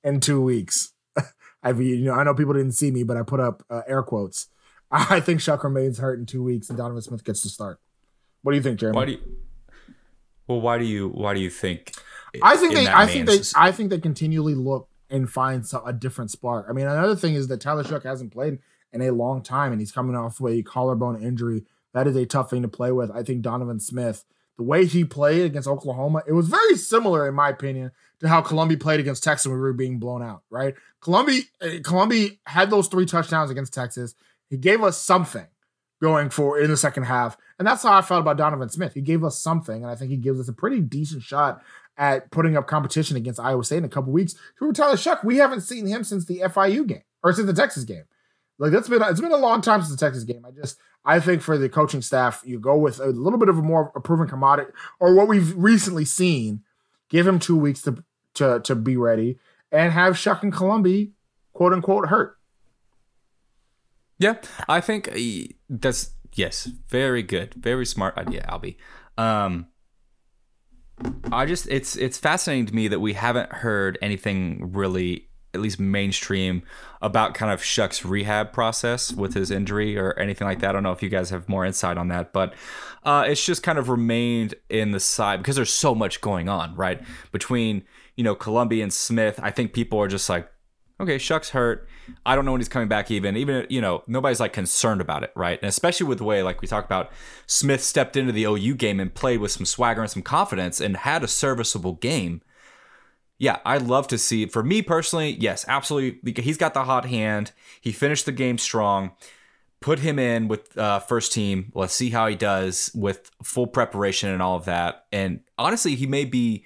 in 0.02 0.20
two 0.20 0.40
weeks. 0.40 0.94
I 1.62 1.72
mean, 1.74 1.88
you 1.88 2.04
know, 2.06 2.14
I 2.14 2.24
know 2.24 2.32
people 2.32 2.54
didn't 2.54 2.72
see 2.72 2.90
me, 2.90 3.02
but 3.02 3.18
I 3.18 3.22
put 3.22 3.38
up 3.38 3.62
uh, 3.68 3.82
air 3.86 4.02
quotes. 4.02 4.48
I 4.90 5.20
think 5.20 5.40
Shough 5.40 5.62
remains 5.62 5.98
hurt 5.98 6.18
in 6.18 6.26
two 6.26 6.42
weeks, 6.42 6.68
and 6.68 6.78
Donovan 6.78 7.02
Smith 7.02 7.24
gets 7.24 7.42
to 7.42 7.48
start. 7.48 7.80
What 8.42 8.52
do 8.52 8.56
you 8.56 8.62
think, 8.62 8.80
Jeremy? 8.80 8.96
Why 8.96 9.04
do 9.04 9.12
you? 9.12 9.20
Well, 10.46 10.60
why 10.60 10.78
do 10.78 10.84
you? 10.84 11.08
Why 11.08 11.34
do 11.34 11.40
you 11.40 11.50
think? 11.50 11.92
I 12.42 12.56
think 12.56 12.74
they, 12.74 12.86
I 12.86 13.06
think 13.06 13.26
they, 13.26 13.40
I 13.56 13.72
think 13.72 13.90
they 13.90 13.98
continually 13.98 14.54
look 14.54 14.88
and 15.10 15.30
find 15.30 15.66
some, 15.66 15.82
a 15.86 15.92
different 15.92 16.30
spark. 16.30 16.66
I 16.68 16.72
mean, 16.72 16.86
another 16.86 17.16
thing 17.16 17.34
is 17.34 17.48
that 17.48 17.60
Tyler 17.60 17.84
Shough 17.84 18.02
hasn't 18.02 18.32
played 18.32 18.58
in 18.92 19.02
a 19.02 19.10
long 19.10 19.42
time, 19.42 19.72
and 19.72 19.80
he's 19.80 19.92
coming 19.92 20.16
off 20.16 20.40
a 20.40 20.62
collarbone 20.62 21.22
injury. 21.22 21.64
That 21.94 22.06
is 22.06 22.16
a 22.16 22.26
tough 22.26 22.50
thing 22.50 22.62
to 22.62 22.68
play 22.68 22.92
with. 22.92 23.10
I 23.10 23.22
think 23.22 23.42
Donovan 23.42 23.80
Smith, 23.80 24.24
the 24.56 24.62
way 24.62 24.86
he 24.86 25.04
played 25.04 25.44
against 25.44 25.68
Oklahoma, 25.68 26.22
it 26.26 26.32
was 26.32 26.48
very 26.48 26.76
similar, 26.76 27.26
in 27.26 27.34
my 27.34 27.48
opinion, 27.48 27.92
to 28.20 28.28
how 28.28 28.40
Colombi 28.40 28.76
played 28.76 29.00
against 29.00 29.24
Texas 29.24 29.46
when 29.46 29.56
we 29.56 29.60
were 29.60 29.72
being 29.72 29.98
blown 29.98 30.22
out. 30.22 30.42
Right? 30.50 30.74
Colombi, 31.00 31.44
uh, 31.60 31.80
Colombi 31.82 32.40
had 32.46 32.70
those 32.70 32.88
three 32.88 33.06
touchdowns 33.06 33.50
against 33.50 33.72
Texas. 33.72 34.14
He 34.48 34.56
gave 34.56 34.82
us 34.82 35.00
something 35.00 35.46
going 36.00 36.30
for 36.30 36.58
in 36.58 36.70
the 36.70 36.76
second 36.76 37.04
half. 37.04 37.36
And 37.58 37.66
that's 37.66 37.82
how 37.82 37.92
I 37.92 38.02
felt 38.02 38.20
about 38.20 38.36
Donovan 38.36 38.68
Smith. 38.68 38.94
He 38.94 39.00
gave 39.00 39.24
us 39.24 39.38
something, 39.38 39.82
and 39.82 39.90
I 39.90 39.94
think 39.94 40.10
he 40.10 40.16
gives 40.16 40.40
us 40.40 40.48
a 40.48 40.52
pretty 40.52 40.80
decent 40.80 41.22
shot 41.22 41.62
at 41.96 42.30
putting 42.30 42.56
up 42.56 42.68
competition 42.68 43.16
against 43.16 43.40
Iowa 43.40 43.64
State 43.64 43.78
in 43.78 43.84
a 43.84 43.88
couple 43.88 44.12
weeks. 44.12 44.34
Who 44.56 44.72
Tyler 44.72 44.94
Shough, 44.94 45.24
we 45.24 45.38
haven't 45.38 45.62
seen 45.62 45.86
him 45.86 46.04
since 46.04 46.24
the 46.24 46.40
FIU 46.40 46.86
game 46.86 47.02
or 47.22 47.32
since 47.32 47.46
the 47.46 47.52
Texas 47.52 47.84
game. 47.84 48.04
Like 48.58 48.72
that's 48.72 48.88
been 48.88 49.02
it's 49.02 49.20
been 49.20 49.32
a 49.32 49.36
long 49.36 49.60
time 49.60 49.82
since 49.82 49.90
the 49.98 50.04
Texas 50.04 50.24
game. 50.24 50.44
I 50.44 50.50
just 50.50 50.78
I 51.04 51.20
think 51.20 51.42
for 51.42 51.56
the 51.58 51.68
coaching 51.68 52.02
staff, 52.02 52.42
you 52.44 52.58
go 52.58 52.76
with 52.76 52.98
a 52.98 53.06
little 53.06 53.38
bit 53.38 53.48
of 53.48 53.58
a 53.58 53.62
more 53.62 53.92
a 53.94 54.00
proven 54.00 54.26
commodity 54.28 54.72
or 54.98 55.14
what 55.14 55.28
we've 55.28 55.54
recently 55.56 56.04
seen. 56.04 56.62
Give 57.08 57.26
him 57.26 57.38
two 57.38 57.56
weeks 57.56 57.82
to 57.82 58.02
to 58.34 58.60
to 58.60 58.74
be 58.74 58.96
ready 58.96 59.38
and 59.70 59.92
have 59.92 60.14
Shough 60.14 60.42
and 60.42 60.52
Colombi 60.52 61.12
quote 61.52 61.72
unquote 61.72 62.08
hurt. 62.08 62.37
Yeah, 64.18 64.36
I 64.68 64.80
think 64.80 65.08
uh, 65.12 65.52
that's 65.68 66.12
yes, 66.34 66.70
very 66.88 67.22
good, 67.22 67.54
very 67.54 67.86
smart 67.86 68.16
idea, 68.18 68.46
Albie. 68.48 68.76
Um, 69.16 69.66
I 71.32 71.46
just 71.46 71.68
it's 71.68 71.96
it's 71.96 72.18
fascinating 72.18 72.66
to 72.66 72.74
me 72.74 72.88
that 72.88 73.00
we 73.00 73.12
haven't 73.12 73.52
heard 73.52 73.98
anything 74.02 74.72
really 74.72 75.28
at 75.54 75.60
least 75.60 75.80
mainstream 75.80 76.62
about 77.00 77.34
kind 77.34 77.50
of 77.50 77.62
Shough's 77.62 78.04
rehab 78.04 78.52
process 78.52 79.12
with 79.12 79.34
his 79.34 79.50
injury 79.50 79.96
or 79.96 80.12
anything 80.18 80.46
like 80.46 80.60
that. 80.60 80.70
I 80.70 80.72
don't 80.72 80.82
know 80.82 80.92
if 80.92 81.02
you 81.02 81.08
guys 81.08 81.30
have 81.30 81.48
more 81.48 81.64
insight 81.64 81.96
on 81.96 82.08
that, 82.08 82.32
but 82.32 82.54
uh, 83.04 83.24
it's 83.26 83.44
just 83.44 83.62
kind 83.62 83.78
of 83.78 83.88
remained 83.88 84.54
in 84.68 84.90
the 84.90 85.00
side 85.00 85.38
because 85.38 85.56
there's 85.56 85.72
so 85.72 85.94
much 85.94 86.20
going 86.20 86.48
on, 86.48 86.74
right? 86.74 87.00
Between 87.32 87.84
you 88.16 88.24
know 88.24 88.34
Colombi 88.34 88.82
and 88.82 88.92
Smith, 88.92 89.40
I 89.42 89.50
think 89.50 89.72
people 89.72 89.98
are 90.00 90.08
just 90.08 90.28
like, 90.28 90.50
okay, 91.00 91.18
Shough's 91.18 91.50
hurt. 91.50 91.88
I 92.24 92.34
don't 92.34 92.44
know 92.44 92.52
when 92.52 92.60
he's 92.60 92.68
coming 92.68 92.88
back. 92.88 93.10
Even 93.10 93.36
even 93.36 93.66
you 93.68 93.80
know 93.80 94.02
nobody's 94.06 94.40
like 94.40 94.52
concerned 94.52 95.00
about 95.00 95.22
it, 95.22 95.32
right? 95.34 95.58
And 95.60 95.68
especially 95.68 96.06
with 96.06 96.18
the 96.18 96.24
way 96.24 96.42
like 96.42 96.60
we 96.60 96.68
talked 96.68 96.86
about, 96.86 97.10
Smith 97.46 97.82
stepped 97.82 98.16
into 98.16 98.32
the 98.32 98.44
OU 98.44 98.74
game 98.74 99.00
and 99.00 99.12
played 99.12 99.40
with 99.40 99.52
some 99.52 99.66
swagger 99.66 100.02
and 100.02 100.10
some 100.10 100.22
confidence 100.22 100.80
and 100.80 100.96
had 100.98 101.22
a 101.22 101.28
serviceable 101.28 101.94
game. 101.94 102.42
Yeah, 103.38 103.58
I'd 103.64 103.82
love 103.82 104.08
to 104.08 104.18
see. 104.18 104.46
For 104.46 104.64
me 104.64 104.82
personally, 104.82 105.30
yes, 105.30 105.64
absolutely. 105.68 106.42
He's 106.42 106.56
got 106.56 106.74
the 106.74 106.84
hot 106.84 107.06
hand. 107.06 107.52
He 107.80 107.92
finished 107.92 108.26
the 108.26 108.32
game 108.32 108.58
strong. 108.58 109.12
Put 109.80 110.00
him 110.00 110.18
in 110.18 110.48
with 110.48 110.76
uh, 110.76 110.98
first 110.98 111.32
team. 111.32 111.70
Let's 111.72 111.94
see 111.94 112.10
how 112.10 112.26
he 112.26 112.34
does 112.34 112.90
with 112.96 113.30
full 113.44 113.68
preparation 113.68 114.28
and 114.28 114.42
all 114.42 114.56
of 114.56 114.64
that. 114.64 115.06
And 115.12 115.40
honestly, 115.56 115.94
he 115.94 116.04
may 116.04 116.24
be 116.24 116.64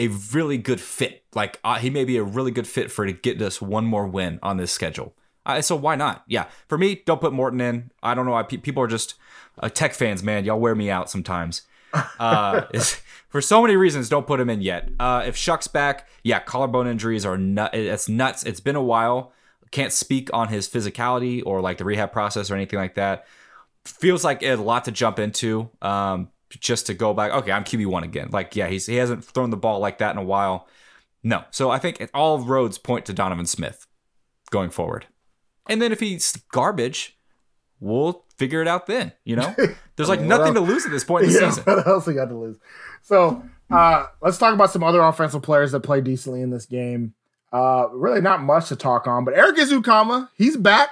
a 0.00 0.08
really 0.08 0.56
good 0.56 0.80
fit. 0.80 1.22
Like 1.34 1.60
uh, 1.62 1.76
he 1.76 1.90
may 1.90 2.04
be 2.04 2.16
a 2.16 2.22
really 2.24 2.50
good 2.50 2.66
fit 2.66 2.90
for 2.90 3.04
to 3.06 3.12
get 3.12 3.40
us 3.42 3.60
one 3.60 3.84
more 3.84 4.06
win 4.06 4.38
on 4.42 4.56
this 4.56 4.72
schedule. 4.72 5.14
Uh, 5.44 5.60
so 5.60 5.76
why 5.76 5.94
not? 5.94 6.24
Yeah, 6.26 6.46
for 6.68 6.78
me, 6.78 7.02
don't 7.04 7.20
put 7.20 7.32
Morton 7.32 7.60
in. 7.60 7.90
I 8.02 8.14
don't 8.14 8.24
know 8.24 8.32
why 8.32 8.42
pe- 8.42 8.56
people 8.56 8.82
are 8.82 8.88
just 8.88 9.14
uh, 9.58 9.68
tech 9.68 9.94
fans, 9.94 10.22
man. 10.22 10.44
Y'all 10.44 10.58
wear 10.58 10.74
me 10.74 10.90
out 10.90 11.10
sometimes. 11.10 11.62
Uh, 12.20 12.66
for 13.30 13.40
so 13.40 13.60
many 13.60 13.74
reasons, 13.74 14.08
don't 14.08 14.26
put 14.26 14.38
him 14.38 14.48
in 14.48 14.60
yet. 14.60 14.88
Uh, 15.00 15.24
if 15.26 15.36
Shough's 15.36 15.66
back, 15.66 16.06
yeah, 16.22 16.38
collarbone 16.38 16.86
injuries 16.86 17.26
are 17.26 17.36
nut. 17.36 17.74
It's 17.74 18.08
nuts. 18.08 18.44
It's 18.44 18.60
been 18.60 18.76
a 18.76 18.82
while. 18.82 19.32
Can't 19.72 19.92
speak 19.92 20.30
on 20.32 20.48
his 20.48 20.68
physicality 20.68 21.42
or 21.44 21.60
like 21.60 21.78
the 21.78 21.84
rehab 21.84 22.12
process 22.12 22.48
or 22.48 22.54
anything 22.54 22.78
like 22.78 22.94
that. 22.94 23.26
Feels 23.84 24.22
like 24.22 24.44
a 24.44 24.54
lot 24.54 24.84
to 24.84 24.92
jump 24.92 25.18
into. 25.18 25.68
Um, 25.82 26.28
just 26.50 26.86
to 26.86 26.94
go 26.94 27.14
back. 27.14 27.32
Okay, 27.32 27.52
I'm 27.52 27.64
QB 27.64 27.86
one 27.86 28.02
again. 28.02 28.28
Like, 28.30 28.56
yeah, 28.56 28.68
he's 28.68 28.86
he 28.86 28.96
hasn't 28.96 29.24
thrown 29.24 29.50
the 29.50 29.56
ball 29.56 29.78
like 29.78 29.98
that 29.98 30.12
in 30.12 30.18
a 30.18 30.24
while. 30.24 30.68
No, 31.22 31.44
so 31.50 31.70
I 31.70 31.78
think 31.78 32.08
all 32.14 32.40
roads 32.40 32.78
point 32.78 33.06
to 33.06 33.12
Donovan 33.12 33.46
Smith 33.46 33.86
going 34.50 34.70
forward. 34.70 35.06
And 35.68 35.80
then 35.80 35.92
if 35.92 36.00
he's 36.00 36.36
garbage, 36.50 37.18
we'll 37.78 38.24
figure 38.36 38.62
it 38.62 38.68
out 38.68 38.86
then. 38.86 39.12
You 39.24 39.36
know, 39.36 39.54
there's 39.96 40.08
like 40.08 40.20
nothing 40.20 40.54
to 40.54 40.60
lose 40.60 40.84
at 40.84 40.90
this 40.90 41.04
point 41.04 41.24
in 41.26 41.32
the 41.32 41.40
yeah, 41.40 41.50
season. 41.50 41.64
What 41.64 41.86
else 41.86 42.06
we 42.06 42.14
got 42.14 42.30
to 42.30 42.36
lose? 42.36 42.58
So 43.02 43.42
uh, 43.70 44.06
let's 44.20 44.38
talk 44.38 44.54
about 44.54 44.70
some 44.70 44.82
other 44.82 45.00
offensive 45.00 45.42
players 45.42 45.72
that 45.72 45.80
played 45.80 46.04
decently 46.04 46.42
in 46.42 46.50
this 46.50 46.66
game. 46.66 47.14
Uh, 47.52 47.88
really 47.92 48.20
not 48.20 48.42
much 48.42 48.68
to 48.68 48.76
talk 48.76 49.06
on, 49.06 49.24
but 49.24 49.34
Eric 49.34 49.56
Ezukanma, 49.56 50.28
he's 50.36 50.56
back. 50.56 50.90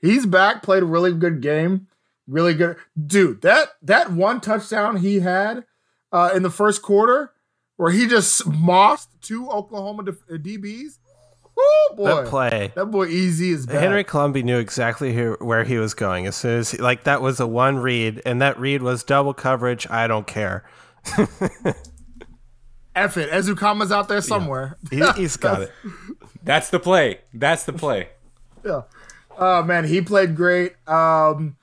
He's 0.00 0.24
back. 0.24 0.62
Played 0.62 0.82
a 0.82 0.86
really 0.86 1.12
good 1.12 1.42
game. 1.42 1.88
Really 2.30 2.54
good, 2.54 2.76
dude. 3.06 3.42
That 3.42 3.70
that 3.82 4.12
one 4.12 4.40
touchdown 4.40 4.96
he 4.98 5.18
had 5.18 5.64
uh, 6.12 6.30
in 6.32 6.44
the 6.44 6.50
first 6.50 6.80
quarter, 6.80 7.32
where 7.76 7.90
he 7.90 8.06
just 8.06 8.46
mossed 8.46 9.08
two 9.20 9.48
Oklahoma 9.50 10.04
def- 10.04 10.22
uh, 10.30 10.34
DBs. 10.34 10.98
Woo, 11.56 11.96
boy. 11.96 12.14
That 12.14 12.26
play. 12.26 12.72
That 12.76 12.86
boy 12.86 13.08
easy 13.08 13.50
is 13.50 13.66
back. 13.66 13.80
Henry 13.80 14.04
Colombi 14.04 14.44
knew 14.44 14.58
exactly 14.58 15.12
who, 15.12 15.36
where 15.40 15.64
he 15.64 15.76
was 15.78 15.92
going 15.92 16.28
as 16.28 16.36
soon 16.36 16.60
as 16.60 16.70
he, 16.70 16.78
like 16.78 17.02
that 17.02 17.20
was 17.20 17.40
a 17.40 17.48
one 17.48 17.78
read, 17.78 18.22
and 18.24 18.40
that 18.40 18.58
read 18.60 18.80
was 18.80 19.02
double 19.02 19.34
coverage. 19.34 19.88
I 19.90 20.06
don't 20.06 20.26
care. 20.26 20.64
F 22.94 23.16
it. 23.16 23.30
Ezukanma's 23.30 23.90
out 23.90 24.08
there 24.08 24.20
somewhere. 24.20 24.78
He, 24.90 25.02
he's 25.16 25.36
got 25.36 25.62
it. 25.62 25.72
That's 26.44 26.70
the 26.70 26.78
play. 26.78 27.18
That's 27.34 27.64
the 27.64 27.72
play. 27.72 28.10
Yeah. 28.64 28.82
Oh 29.36 29.62
man, 29.64 29.84
he 29.84 30.00
played 30.00 30.36
great. 30.36 30.74
Um, 30.86 31.56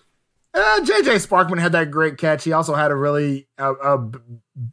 uh, 0.58 0.80
JJ 0.82 1.26
Sparkman 1.28 1.60
had 1.60 1.72
that 1.74 1.92
great 1.92 2.18
catch. 2.18 2.44
He 2.44 2.52
also 2.52 2.74
had 2.74 2.92
a 2.92 2.96
really, 2.96 3.48
uh, 3.60 3.74
uh, 3.84 4.08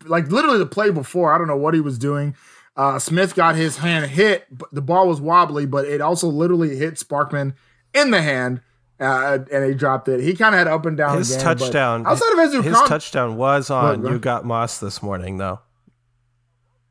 like 0.06 0.28
literally 0.28 0.58
the 0.58 0.66
play 0.66 0.90
before. 0.90 1.32
I 1.32 1.38
don't 1.38 1.46
know 1.46 1.56
what 1.56 1.74
he 1.74 1.80
was 1.80 1.98
doing. 1.98 2.34
Uh, 2.76 2.98
Smith 2.98 3.34
got 3.34 3.54
his 3.54 3.76
hand 3.78 4.10
hit. 4.10 4.46
But 4.50 4.72
the 4.72 4.82
ball 4.82 5.06
was 5.08 5.20
wobbly, 5.20 5.66
but 5.66 5.84
it 5.84 6.00
also 6.00 6.28
literally 6.28 6.76
hit 6.76 6.94
Sparkman 6.94 7.54
in 7.92 8.10
the 8.10 8.22
hand, 8.22 8.62
uh, 8.98 9.38
and 9.52 9.64
he 9.64 9.74
dropped 9.74 10.08
it. 10.08 10.20
He 10.20 10.34
kind 10.34 10.54
of 10.54 10.58
had 10.58 10.68
up 10.68 10.86
and 10.86 10.96
down. 10.96 11.18
His 11.18 11.36
but 11.36 11.42
touchdown. 11.42 12.06
outside 12.06 12.32
of 12.32 12.38
his, 12.52 12.64
his 12.64 12.80
touchdown 12.88 13.36
was 13.36 13.70
on. 13.70 14.02
What, 14.02 14.12
You 14.12 14.18
got 14.18 14.44
Moss 14.44 14.78
this 14.80 15.02
morning, 15.02 15.36
though. 15.36 15.60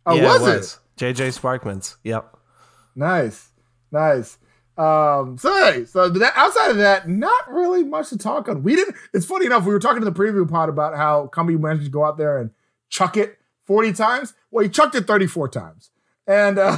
Oh, 0.06 0.16
yeah, 0.16 0.24
was 0.24 0.48
it 0.48 0.52
it? 0.52 0.58
was. 0.58 0.80
JJ 0.98 1.40
Sparkman's. 1.40 1.98
Yep. 2.04 2.38
Nice, 2.96 3.50
nice. 3.92 4.38
Um, 4.78 5.38
so 5.38 5.86
so 5.86 6.10
that, 6.10 6.34
outside 6.36 6.72
of 6.72 6.78
that, 6.78 7.08
not 7.08 7.52
really 7.52 7.84
much 7.84 8.10
to 8.10 8.18
talk 8.18 8.50
on. 8.50 8.64
We 8.64 8.76
didn't. 8.76 8.96
It's 9.14 9.26
funny 9.26 9.46
enough. 9.46 9.66
We 9.66 9.74
were 9.74 9.80
talking 9.80 10.02
to 10.02 10.10
the 10.10 10.12
preview 10.12 10.50
pod 10.50 10.70
about 10.70 10.96
how 10.96 11.28
Cumbie 11.28 11.60
managed 11.60 11.86
to 11.86 11.92
go 11.92 12.04
out 12.04 12.18
there 12.18 12.40
and 12.40 12.50
chuck 12.90 13.16
it 13.16 13.38
forty 13.66 13.94
times. 13.94 14.34
Well, 14.50 14.64
he 14.64 14.70
chucked 14.70 14.96
it 14.96 15.06
thirty-four 15.06 15.50
times, 15.50 15.92
and 16.26 16.58
uh, 16.60 16.78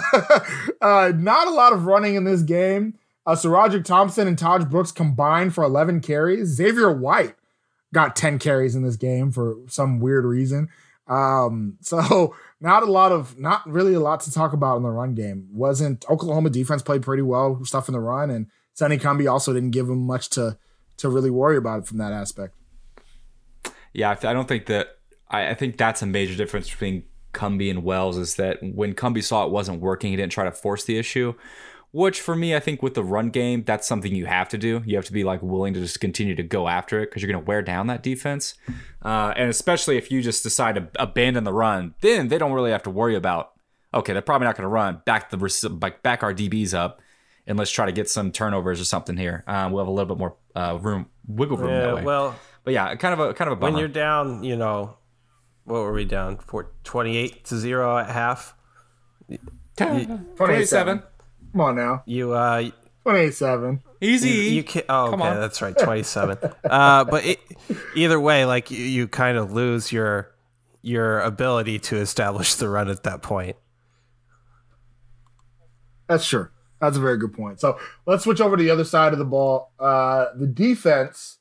uh, 0.82 1.14
not 1.16 1.48
a 1.48 1.52
lot 1.52 1.72
of 1.72 1.86
running 1.86 2.16
in 2.16 2.26
this 2.26 2.42
game. 2.42 2.96
Uh, 3.26 3.34
SaRodorick 3.34 3.86
Thompson 3.86 4.28
and 4.28 4.38
Taj 4.38 4.66
Brooks 4.66 4.92
combined 4.92 5.56
for 5.56 5.64
eleven 5.64 6.02
carries. 6.02 6.50
Xavier 6.50 6.92
White 6.92 7.36
got 7.94 8.16
ten 8.16 8.40
carries 8.40 8.76
in 8.76 8.84
this 8.84 8.98
game 8.98 9.32
for 9.32 9.56
some 9.68 10.00
weird 10.02 10.26
reason. 10.26 10.68
Um, 11.08 11.78
so 11.82 12.36
not 12.60 12.84
a 12.84 12.88
lot 12.88 13.12
of, 13.12 13.40
not 13.40 13.68
really 13.70 13.94
a 13.94 14.00
lot 14.00 14.22
to 14.22 14.32
talk 14.32 14.54
about 14.54 14.78
in 14.78 14.84
the 14.84 14.90
run 14.90 15.14
game. 15.14 15.48
Wasn't 15.52 16.06
Oklahoma 16.10 16.50
defense 16.50 16.82
played 16.82 17.02
pretty 17.02 17.24
well 17.24 17.64
stuff 17.66 17.88
in 17.88 17.94
the 17.94 18.00
run, 18.00 18.30
and 18.30 18.48
Sonny 18.74 18.98
Cumbie 18.98 19.32
also 19.32 19.54
didn't 19.54 19.72
give 19.72 19.90
him 19.90 20.06
much 20.06 20.30
to 20.32 20.58
to 20.98 21.10
really 21.10 21.30
worry 21.30 21.58
about 21.58 21.88
from 21.88 21.98
that 21.98 22.14
aspect. 22.14 22.56
Yeah, 23.94 24.10
I 24.10 24.30
I 24.30 24.34
don't 24.34 24.48
think 24.48 24.66
that. 24.68 24.98
I, 25.30 25.50
I 25.50 25.54
think 25.56 25.78
that's 25.78 26.02
a 26.04 26.06
major 26.06 26.36
difference 26.36 26.70
between 26.70 27.04
Cumbie 27.34 27.70
and 27.70 27.84
Wells 27.84 28.18
is 28.18 28.36
that 28.36 28.60
when 28.62 28.94
Cumbie 28.94 29.24
saw 29.24 29.46
it 29.46 29.52
wasn't 29.52 29.82
working, 29.82 30.12
he 30.12 30.16
didn't 30.16 30.32
try 30.32 30.46
to 30.46 30.52
force 30.52 30.86
the 30.86 30.98
issue. 30.98 31.34
Which 31.96 32.20
for 32.20 32.36
me, 32.36 32.54
I 32.54 32.60
think 32.60 32.84
with 32.84 32.94
the 32.94 33.06
run 33.06 33.30
game, 33.30 33.64
that's 33.64 33.88
something 33.88 34.14
you 34.14 34.26
have 34.26 34.50
to 34.50 34.58
do. 34.58 34.84
You 34.86 34.98
have 34.98 35.06
to 35.06 35.14
be 35.14 35.24
like 35.24 35.42
willing 35.42 35.74
to 35.76 35.80
just 35.80 36.02
continue 36.02 36.36
to 36.36 36.44
go 36.44 36.68
after 36.68 37.00
it 37.02 37.06
because 37.10 37.22
you're 37.22 37.32
going 37.32 37.42
to 37.42 37.48
wear 37.48 37.62
down 37.62 37.88
that 37.88 38.04
defense. 38.04 38.56
Uh, 39.02 39.34
and 39.38 39.50
especially 39.50 39.96
if 39.96 40.12
you 40.12 40.22
just 40.22 40.44
decide 40.44 40.76
to 40.76 40.90
abandon 41.02 41.46
the 41.46 41.54
run, 41.54 41.96
then 42.02 42.28
they 42.28 42.38
don't 42.38 42.52
really 42.52 42.72
have 42.72 42.84
to 42.84 42.90
worry 42.90 43.16
about. 43.16 43.54
Okay, 43.94 44.12
they're 44.12 44.22
probably 44.22 44.44
not 44.44 44.58
going 44.58 44.64
to 44.64 44.68
run. 44.68 45.04
Back 45.06 45.30
the 45.30 45.38
back 45.80 46.04
back 46.04 46.22
our 46.22 46.34
DBs 46.34 46.74
up, 46.74 47.02
and 47.48 47.58
let's 47.58 47.72
try 47.72 47.86
to 47.86 47.94
get 47.94 48.10
some 48.10 48.30
turnovers 48.34 48.82
or 48.82 48.84
something 48.84 49.16
here. 49.16 49.46
Um, 49.48 49.72
we'll 49.72 49.86
have 49.86 49.88
a 49.88 49.92
little 49.92 50.14
bit 50.14 50.20
more 50.20 50.36
uh, 50.54 50.78
room, 50.82 51.06
wiggle 51.30 51.56
room 51.56 51.70
Yeah, 51.70 51.80
that 51.80 51.96
way. 51.96 52.04
well, 52.04 52.36
but 52.66 52.74
yeah, 52.74 52.94
kind 52.96 53.14
of 53.14 53.22
a 53.22 53.34
kind 53.34 53.48
of 53.50 53.54
a 53.54 53.56
bummer. 53.56 53.72
when 53.72 53.80
you're 53.80 53.88
down, 53.88 54.44
you 54.44 54.58
know, 54.58 54.98
what 55.64 55.76
were 55.80 55.94
we 55.94 56.04
down 56.04 56.40
for? 56.40 56.72
Twenty-eight 56.84 57.46
to 57.46 57.58
zero 57.58 57.98
at 57.98 58.10
half. 58.10 58.54
You, 59.30 59.40
27. 59.78 61.02
Come 61.56 61.62
on 61.62 61.76
now, 61.78 62.04
you 62.06 62.34
uh, 62.34 62.70
27. 63.04 63.82
Easy. 64.02 64.30
You, 64.30 64.42
you 64.42 64.64
can, 64.64 64.82
oh, 64.90 65.12
Come 65.12 65.22
okay, 65.22 65.30
on. 65.30 65.40
that's 65.40 65.62
right, 65.62 65.78
twenty-seven. 65.78 66.38
uh, 66.70 67.06
but 67.06 67.26
it, 67.26 67.40
either 67.96 68.20
way, 68.20 68.44
like 68.44 68.72
you, 68.72 68.84
you 68.84 69.08
kind 69.08 69.38
of 69.38 69.54
lose 69.54 69.90
your 69.90 70.36
your 70.82 71.22
ability 71.22 71.80
to 71.80 71.96
establish 71.96 72.56
the 72.56 72.68
run 72.68 72.90
at 72.90 73.04
that 73.04 73.22
point. 73.22 73.56
That's 76.10 76.28
true. 76.28 76.50
That's 76.82 76.98
a 76.98 77.00
very 77.00 77.18
good 77.18 77.32
point. 77.32 77.62
So 77.62 77.80
let's 78.06 78.26
switch 78.26 78.42
over 78.42 78.58
to 78.58 78.62
the 78.62 78.70
other 78.70 78.84
side 78.84 79.14
of 79.14 79.20
the 79.20 79.24
ball. 79.24 79.72
Uh, 79.80 80.26
the 80.36 80.48
defense 80.48 81.38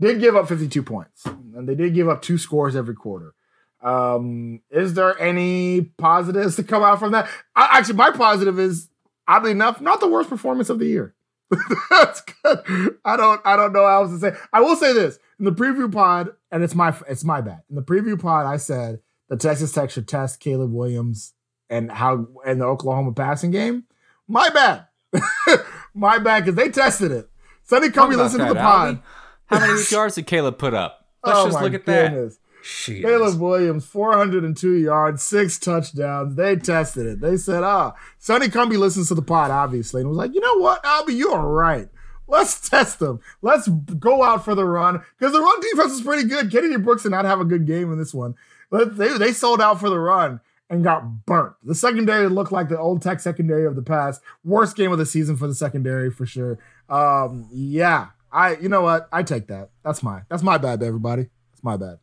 did 0.00 0.18
give 0.18 0.34
up 0.34 0.48
52 0.48 0.82
points, 0.82 1.26
and 1.26 1.68
they 1.68 1.74
did 1.74 1.92
give 1.92 2.08
up 2.08 2.22
two 2.22 2.38
scores 2.38 2.74
every 2.74 2.94
quarter. 2.94 3.34
Um, 3.82 4.62
is 4.70 4.94
there 4.94 5.20
any 5.20 5.82
positives 5.98 6.56
to 6.56 6.64
come 6.64 6.82
out 6.82 6.98
from 6.98 7.12
that? 7.12 7.28
I, 7.54 7.68
actually, 7.78 7.96
my 7.96 8.12
positive 8.12 8.58
is 8.58 8.88
oddly 9.26 9.50
enough 9.50 9.80
not 9.80 10.00
the 10.00 10.08
worst 10.08 10.28
performance 10.28 10.70
of 10.70 10.78
the 10.78 10.86
year. 10.86 11.14
That's 11.90 12.22
good. 12.22 12.96
I 13.04 13.16
don't 13.16 13.40
I 13.44 13.56
don't 13.56 13.72
know 13.72 13.86
how 13.86 14.02
else 14.02 14.12
to 14.12 14.18
say. 14.18 14.36
I 14.52 14.60
will 14.60 14.76
say 14.76 14.92
this 14.92 15.18
in 15.38 15.44
the 15.44 15.52
preview 15.52 15.92
pod, 15.92 16.30
and 16.50 16.62
it's 16.62 16.74
my 16.74 16.96
it's 17.08 17.24
my 17.24 17.40
bad. 17.40 17.62
In 17.68 17.76
the 17.76 17.82
preview 17.82 18.20
pod, 18.20 18.46
I 18.46 18.56
said 18.56 19.00
the 19.28 19.36
Texas 19.36 19.72
Tech 19.72 19.90
should 19.90 20.08
test 20.08 20.40
Caleb 20.40 20.72
Williams 20.72 21.34
and 21.68 21.90
how 21.90 22.26
and 22.46 22.60
the 22.60 22.64
Oklahoma 22.64 23.12
passing 23.12 23.50
game. 23.50 23.84
My 24.28 24.48
bad. 24.50 24.86
my 25.94 26.18
bad 26.18 26.44
because 26.44 26.56
they 26.56 26.70
tested 26.70 27.12
it. 27.12 27.28
Sonny 27.64 27.88
Cumbie 27.88 28.16
listened 28.16 28.46
to 28.46 28.54
the 28.54 28.60
pod. 28.60 28.96
Albie. 28.96 29.02
How 29.46 29.60
many 29.60 29.82
yards 29.90 30.14
did 30.14 30.26
Caleb 30.26 30.58
put 30.58 30.74
up? 30.74 31.06
Let's 31.24 31.38
oh 31.40 31.46
just 31.46 31.62
look 31.62 31.74
at 31.74 31.86
that. 31.86 32.36
Jeez. 32.62 33.02
Caleb 33.02 33.40
Williams, 33.40 33.84
402 33.86 34.74
yards, 34.74 35.22
six 35.22 35.58
touchdowns. 35.58 36.36
They 36.36 36.56
tested 36.56 37.06
it. 37.06 37.20
They 37.20 37.36
said, 37.36 37.64
ah, 37.64 37.94
Sonny 38.18 38.48
Cumbie 38.48 38.78
listens 38.78 39.08
to 39.08 39.14
the 39.14 39.22
pod, 39.22 39.50
obviously, 39.50 40.00
and 40.00 40.08
was 40.10 40.18
like, 40.18 40.34
you 40.34 40.40
know 40.40 40.58
what, 40.58 40.82
Albie, 40.84 41.14
you 41.16 41.30
are 41.32 41.48
right. 41.48 41.88
Let's 42.28 42.68
test 42.68 42.98
them. 42.98 43.20
Let's 43.42 43.68
go 43.68 44.22
out 44.22 44.44
for 44.44 44.54
the 44.54 44.64
run 44.64 45.02
because 45.18 45.32
the 45.32 45.40
run 45.40 45.60
defense 45.60 45.92
is 45.92 46.02
pretty 46.02 46.28
good. 46.28 46.50
Kennedy 46.50 46.76
Brooks 46.78 47.02
did 47.02 47.10
not 47.10 47.24
have 47.24 47.40
a 47.40 47.44
good 47.44 47.66
game 47.66 47.92
in 47.92 47.98
this 47.98 48.14
one. 48.14 48.34
But 48.70 48.96
they 48.96 49.18
they 49.18 49.32
sold 49.34 49.60
out 49.60 49.78
for 49.80 49.90
the 49.90 49.98
run 49.98 50.40
and 50.70 50.82
got 50.82 51.26
burnt. 51.26 51.54
The 51.62 51.74
secondary 51.74 52.26
looked 52.28 52.52
like 52.52 52.70
the 52.70 52.78
old 52.78 53.02
Tech 53.02 53.20
secondary 53.20 53.66
of 53.66 53.76
the 53.76 53.82
past. 53.82 54.22
Worst 54.44 54.76
game 54.76 54.90
of 54.90 54.98
the 54.98 55.04
season 55.04 55.36
for 55.36 55.46
the 55.46 55.54
secondary 55.54 56.10
for 56.10 56.24
sure. 56.24 56.58
Um, 56.88 57.48
yeah, 57.52 58.08
I 58.32 58.56
you 58.56 58.70
know 58.70 58.80
what? 58.80 59.10
I 59.12 59.22
take 59.22 59.48
that. 59.48 59.68
That's 59.84 60.02
my 60.02 60.22
that's 60.30 60.42
my 60.42 60.56
bad, 60.56 60.82
everybody. 60.82 61.28
It's 61.52 61.62
my 61.62 61.76
bad. 61.76 61.98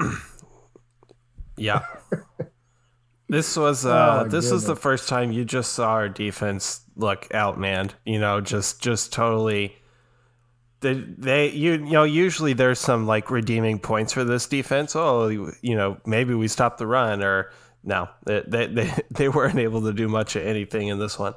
Yeah. 1.56 1.84
This 3.28 3.56
was 3.56 3.86
uh 3.86 4.24
Oh, 4.24 4.28
this 4.28 4.50
was 4.50 4.64
the 4.64 4.76
first 4.76 5.08
time 5.08 5.32
you 5.32 5.44
just 5.44 5.72
saw 5.72 5.92
our 5.92 6.08
defense 6.08 6.82
look 6.96 7.28
outmanned, 7.30 7.92
you 8.04 8.18
know, 8.18 8.40
just 8.40 8.82
just 8.82 9.12
totally 9.12 9.74
they 10.80 10.94
they 10.94 11.50
you 11.50 11.72
you 11.72 11.92
know 11.92 12.04
usually 12.04 12.52
there's 12.52 12.78
some 12.78 13.06
like 13.06 13.30
redeeming 13.30 13.78
points 13.78 14.12
for 14.12 14.24
this 14.24 14.46
defense. 14.46 14.94
Oh, 14.94 15.28
you 15.28 15.52
you 15.62 15.74
know, 15.74 15.96
maybe 16.04 16.34
we 16.34 16.48
stopped 16.48 16.78
the 16.78 16.86
run 16.86 17.22
or 17.22 17.50
no, 17.82 18.08
they 18.26 18.42
they 18.46 18.66
they, 18.72 18.92
they 19.10 19.28
weren't 19.28 19.58
able 19.58 19.82
to 19.82 19.92
do 19.92 20.08
much 20.08 20.36
of 20.36 20.46
anything 20.46 20.88
in 20.88 20.98
this 20.98 21.18
one. 21.18 21.34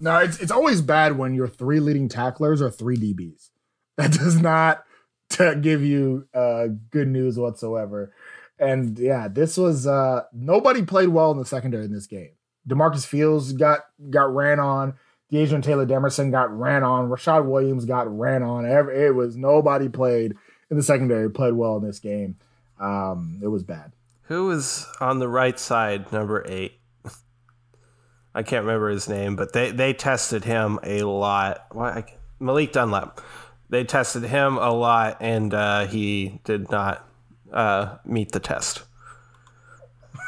No, 0.00 0.18
it's 0.18 0.38
it's 0.38 0.52
always 0.52 0.80
bad 0.80 1.18
when 1.18 1.34
your 1.34 1.48
three 1.48 1.80
leading 1.80 2.08
tacklers 2.08 2.62
are 2.62 2.70
three 2.70 2.96
DBs. 2.96 3.50
That 3.96 4.12
does 4.12 4.40
not 4.40 4.84
t- 5.28 5.54
give 5.60 5.82
you 5.82 6.26
uh, 6.34 6.66
good 6.90 7.08
news 7.08 7.38
whatsoever. 7.38 8.12
And 8.58 8.98
yeah, 8.98 9.28
this 9.28 9.56
was 9.56 9.86
uh, 9.86 10.22
nobody 10.32 10.82
played 10.82 11.08
well 11.08 11.30
in 11.32 11.38
the 11.38 11.44
secondary 11.44 11.84
in 11.84 11.92
this 11.92 12.06
game. 12.06 12.30
DaMarcus 12.68 13.06
Fields 13.06 13.52
got 13.52 13.80
got 14.10 14.34
ran 14.34 14.60
on. 14.60 14.94
Dadrion 15.32 15.62
Taylor 15.62 15.86
Demerson 15.86 16.30
got 16.30 16.56
ran 16.56 16.84
on. 16.84 17.08
Rayshad 17.08 17.46
Williams 17.46 17.84
got 17.84 18.06
ran 18.16 18.42
on. 18.42 18.64
It 18.64 19.14
was 19.14 19.36
nobody 19.36 19.88
played 19.88 20.34
in 20.70 20.76
the 20.76 20.82
secondary 20.82 21.30
played 21.30 21.54
well 21.54 21.76
in 21.76 21.84
this 21.84 21.98
game. 21.98 22.36
Um, 22.80 23.40
it 23.42 23.48
was 23.48 23.62
bad. 23.62 23.92
Who 24.22 24.46
was 24.46 24.86
on 25.00 25.18
the 25.18 25.28
right 25.28 25.58
side, 25.58 26.12
number 26.12 26.44
eight? 26.48 26.80
I 28.34 28.42
can't 28.42 28.64
remember 28.64 28.88
his 28.88 29.08
name, 29.08 29.36
but 29.36 29.52
they, 29.52 29.70
they 29.70 29.92
tested 29.92 30.44
him 30.44 30.78
a 30.82 31.02
lot. 31.02 31.66
Why 31.72 32.04
Malik 32.40 32.72
Dunlap. 32.72 33.20
They 33.68 33.84
tested 33.84 34.24
him 34.24 34.56
a 34.58 34.70
lot, 34.70 35.16
and 35.20 35.52
uh, 35.52 35.86
he 35.86 36.40
did 36.44 36.70
not 36.70 37.08
uh, 37.52 37.96
meet 38.04 38.32
the 38.32 38.40
test. 38.40 38.82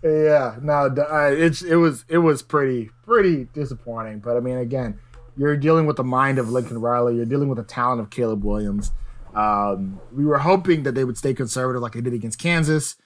Yeah, 0.05 0.57
no, 0.61 0.93
it's 1.31 1.63
it 1.63 1.77
was 1.77 2.05
it 2.07 2.19
was 2.19 2.43
pretty 2.43 2.91
pretty 3.05 3.45
disappointing. 3.45 4.19
But 4.19 4.37
I 4.37 4.39
mean, 4.39 4.57
again, 4.57 4.99
you're 5.35 5.57
dealing 5.57 5.87
with 5.87 5.95
the 5.95 6.03
mind 6.03 6.37
of 6.37 6.51
Lincoln 6.51 6.79
Riley. 6.79 7.15
You're 7.15 7.25
dealing 7.25 7.49
with 7.49 7.57
the 7.57 7.63
talent 7.63 8.01
of 8.01 8.11
Caleb 8.11 8.43
Williams. 8.43 8.91
Um, 9.33 9.99
we 10.13 10.23
were 10.23 10.37
hoping 10.37 10.83
that 10.83 10.93
they 10.93 11.03
would 11.03 11.17
stay 11.17 11.33
conservative 11.33 11.81
like 11.81 11.93
they 11.93 12.01
did 12.01 12.13
against 12.13 12.37
Kansas, 12.37 12.97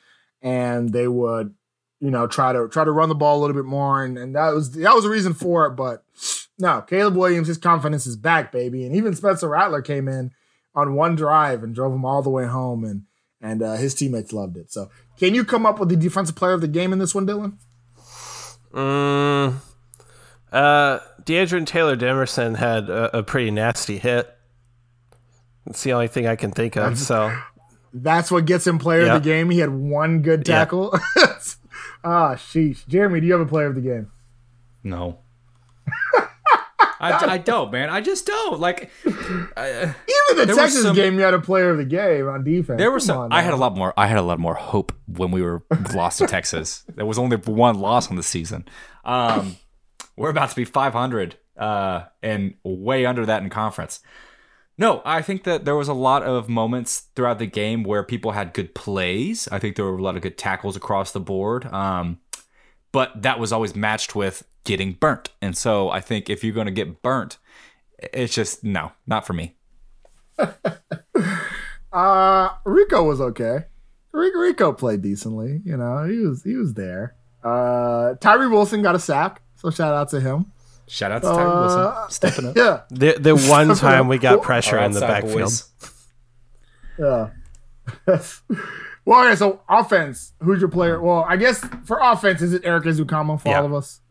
and 0.42 0.92
they 0.92 1.08
would, 1.08 1.56
you 2.02 2.12
know, 2.12 2.28
try 2.28 2.52
to 2.52 2.68
try 2.68 2.84
to 2.84 2.92
run 2.92 3.08
the 3.08 3.16
ball 3.16 3.40
a 3.40 3.42
little 3.42 3.56
bit 3.56 3.66
more. 3.66 4.04
And, 4.04 4.18
and 4.18 4.36
that 4.36 4.54
was 4.54 4.72
that 4.74 4.94
was 4.94 5.06
a 5.06 5.10
reason 5.10 5.34
for 5.34 5.68
it. 5.68 5.78
But 5.78 6.04
no, 6.60 6.82
Caleb 6.82 7.16
Williams, 7.16 7.48
his 7.48 7.58
confidence 7.58 8.06
is 8.06 8.16
back, 8.18 8.52
baby. 8.52 8.86
And 8.86 8.96
even 8.96 9.16
Spencer 9.16 9.48
Rattler 9.50 9.82
came 9.82 10.08
in 10.08 10.32
on 10.76 10.94
one 10.96 11.16
drive 11.16 11.64
and 11.64 11.74
drove 11.74 11.94
him 11.94 12.06
all 12.06 12.22
the 12.22 12.30
way 12.30 12.46
home, 12.46 12.84
and 12.84 13.04
and 13.42 13.64
uh, 13.64 13.74
his 13.76 13.96
teammates 13.96 14.34
loved 14.34 14.58
it. 14.58 14.72
So, 14.72 14.90
can 15.18 15.34
you 15.34 15.44
come 15.46 15.66
up 15.66 15.80
with 15.80 15.90
the 15.90 15.96
defensive 15.96 16.36
player 16.36 16.54
of 16.54 16.62
the 16.62 16.68
game 16.68 16.92
in 16.94 17.00
this 17.00 17.16
one, 17.16 17.26
Dylan? 17.26 17.54
Mm, 18.74 19.56
uh, 20.52 21.00
Deandre 21.24 21.66
Taylor 21.66 21.96
Demerson 21.98 22.58
had 22.58 22.90
a, 22.90 23.20
a 23.20 23.24
pretty 23.24 23.52
nasty 23.52 23.98
hit. 23.98 24.36
It's 25.66 25.84
the 25.84 25.94
only 25.94 26.08
thing 26.08 26.28
I 26.28 26.36
can 26.36 26.52
think 26.52 26.76
of. 26.78 26.98
So 26.98 27.36
That's 27.94 28.32
what 28.32 28.46
gets 28.46 28.66
him 28.68 28.80
player 28.80 29.06
Yeah. 29.06 29.16
of 29.16 29.24
the 29.24 29.30
game. 29.30 29.50
He 29.50 29.60
had 29.60 29.70
one 29.72 30.22
good 30.22 30.48
Yeah. 30.48 30.60
tackle. 30.60 30.94
ah, 32.04 32.36
sheesh. 32.36 32.88
Jeremy, 32.88 33.20
do 33.22 33.28
you 33.28 33.34
have 33.34 33.42
a 33.42 33.46
player 33.50 33.68
of 33.68 33.76
the 33.76 33.82
game? 33.82 34.12
No. 34.84 35.20
I, 37.28 37.34
I 37.34 37.38
don't, 37.38 37.72
man. 37.72 37.90
I 37.90 38.02
just 38.02 38.26
don't. 38.26 38.60
Like, 38.60 38.92
I, 39.06 39.94
Even 40.32 40.48
the 40.48 40.54
Texas 40.56 40.84
some- 40.84 40.96
game, 40.96 41.16
you 41.16 41.22
had 41.22 41.34
a 41.34 41.40
player 41.40 41.70
of 41.72 41.78
the 41.78 41.86
game 41.86 42.28
on 42.28 42.44
defense. 42.44 42.78
there 42.78 42.92
were 42.92 43.00
some. 43.00 43.18
on 43.18 43.32
I 43.32 43.42
had 43.42 43.54
a 43.54 43.58
lot 43.58 43.76
more. 43.78 43.94
I 43.98 44.08
had 44.08 44.18
a 44.18 44.22
lot 44.22 44.40
more 44.40 44.56
hope 44.56 44.92
when 45.08 45.32
we 45.32 45.42
were 45.42 45.64
lost 45.94 46.18
to 46.20 46.28
Texas. 46.28 46.84
There 46.96 47.06
was 47.06 47.18
only 47.18 47.38
one 47.38 47.80
loss 47.80 48.10
on 48.10 48.18
the 48.18 48.24
season. 48.24 48.68
Um, 49.06 49.56
we're 50.18 50.30
about 50.30 50.50
to 50.50 50.56
be 50.56 50.66
500 50.66 51.38
uh, 51.56 52.04
and 52.22 52.56
way 52.64 53.06
under 53.06 53.26
that 53.26 53.42
in 53.42 53.50
conference. 53.50 54.02
No, 54.78 55.02
I 55.06 55.22
think 55.22 55.44
that 55.44 55.64
there 55.66 55.76
was 55.76 55.88
a 55.88 55.94
lot 55.94 56.24
of 56.24 56.50
moments 56.50 57.08
throughout 57.16 57.40
the 57.40 57.46
game 57.46 57.84
where 57.84 58.04
people 58.04 58.32
had 58.32 58.54
good 58.54 58.74
plays. 58.76 59.48
I 59.52 59.60
think 59.60 59.76
there 59.76 59.86
were 59.86 59.98
a 59.98 60.02
lot 60.02 60.16
of 60.18 60.22
good 60.22 60.38
tackles 60.38 60.76
across 60.76 61.12
the 61.12 61.20
board. 61.20 61.66
Um, 61.66 62.20
but 62.92 63.22
that 63.22 63.40
was 63.40 63.52
always 63.52 63.76
matched 63.76 64.16
with 64.16 64.44
getting 64.64 64.94
burnt. 64.94 65.30
And 65.42 65.56
so 65.58 65.90
I 65.90 66.00
think 66.02 66.30
if 66.30 66.44
you're 66.44 66.54
going 66.54 66.66
to 66.68 66.72
get 66.72 67.02
burnt, 67.02 67.38
it's 68.14 68.34
just 68.34 68.64
no, 68.64 68.92
not 69.08 69.26
for 69.28 69.34
me. 69.34 69.56
Uh, 71.92 72.50
Rico 72.66 73.04
was 73.04 73.20
okay. 73.20 73.66
Rico, 74.12 74.38
Rico 74.40 74.74
played 74.74 75.02
decently. 75.02 75.60
You 75.66 75.76
know, 75.76 76.04
he 76.08 76.20
was 76.20 76.44
he 76.44 76.56
was 76.56 76.74
there. 76.76 77.16
Uh, 77.44 78.14
Tyree 78.22 78.48
Wilson 78.48 78.82
got 78.84 78.94
a 78.94 79.00
sack, 79.00 79.42
so 79.56 79.72
shout 79.72 79.94
out 79.94 80.10
to 80.10 80.20
him. 80.22 80.52
Shout 80.88 81.12
out 81.12 81.24
to 81.24 81.30
Tyree 81.30 81.50
Uh, 81.50 81.60
Wilson 81.62 82.12
stepping 82.12 82.46
up. 82.48 82.56
Yeah, 82.56 82.82
the 82.92 83.14
the 83.20 83.36
one 83.36 83.74
time 83.76 84.08
we 84.08 84.20
got 84.20 84.34
Our 84.38 84.44
pressure 84.44 84.78
in 84.78 84.92
the 84.92 85.00
backfield. 85.00 85.36
boys. 85.40 85.70
yeah. 87.00 87.30
well, 89.10 89.26
okay. 89.26 89.36
So 89.36 89.62
offense, 89.68 90.34
who's 90.42 90.60
your 90.60 90.70
player? 90.70 91.02
Well, 91.02 91.26
I 91.28 91.36
guess 91.38 91.60
for 91.86 92.00
offense, 92.02 92.42
is 92.42 92.54
it 92.54 92.62
Eric 92.66 92.84
Ezukanma 92.86 93.42
for 93.42 93.50
Yeah. 93.50 93.60
all 93.60 93.66
of 93.66 93.74
us? 93.74 94.02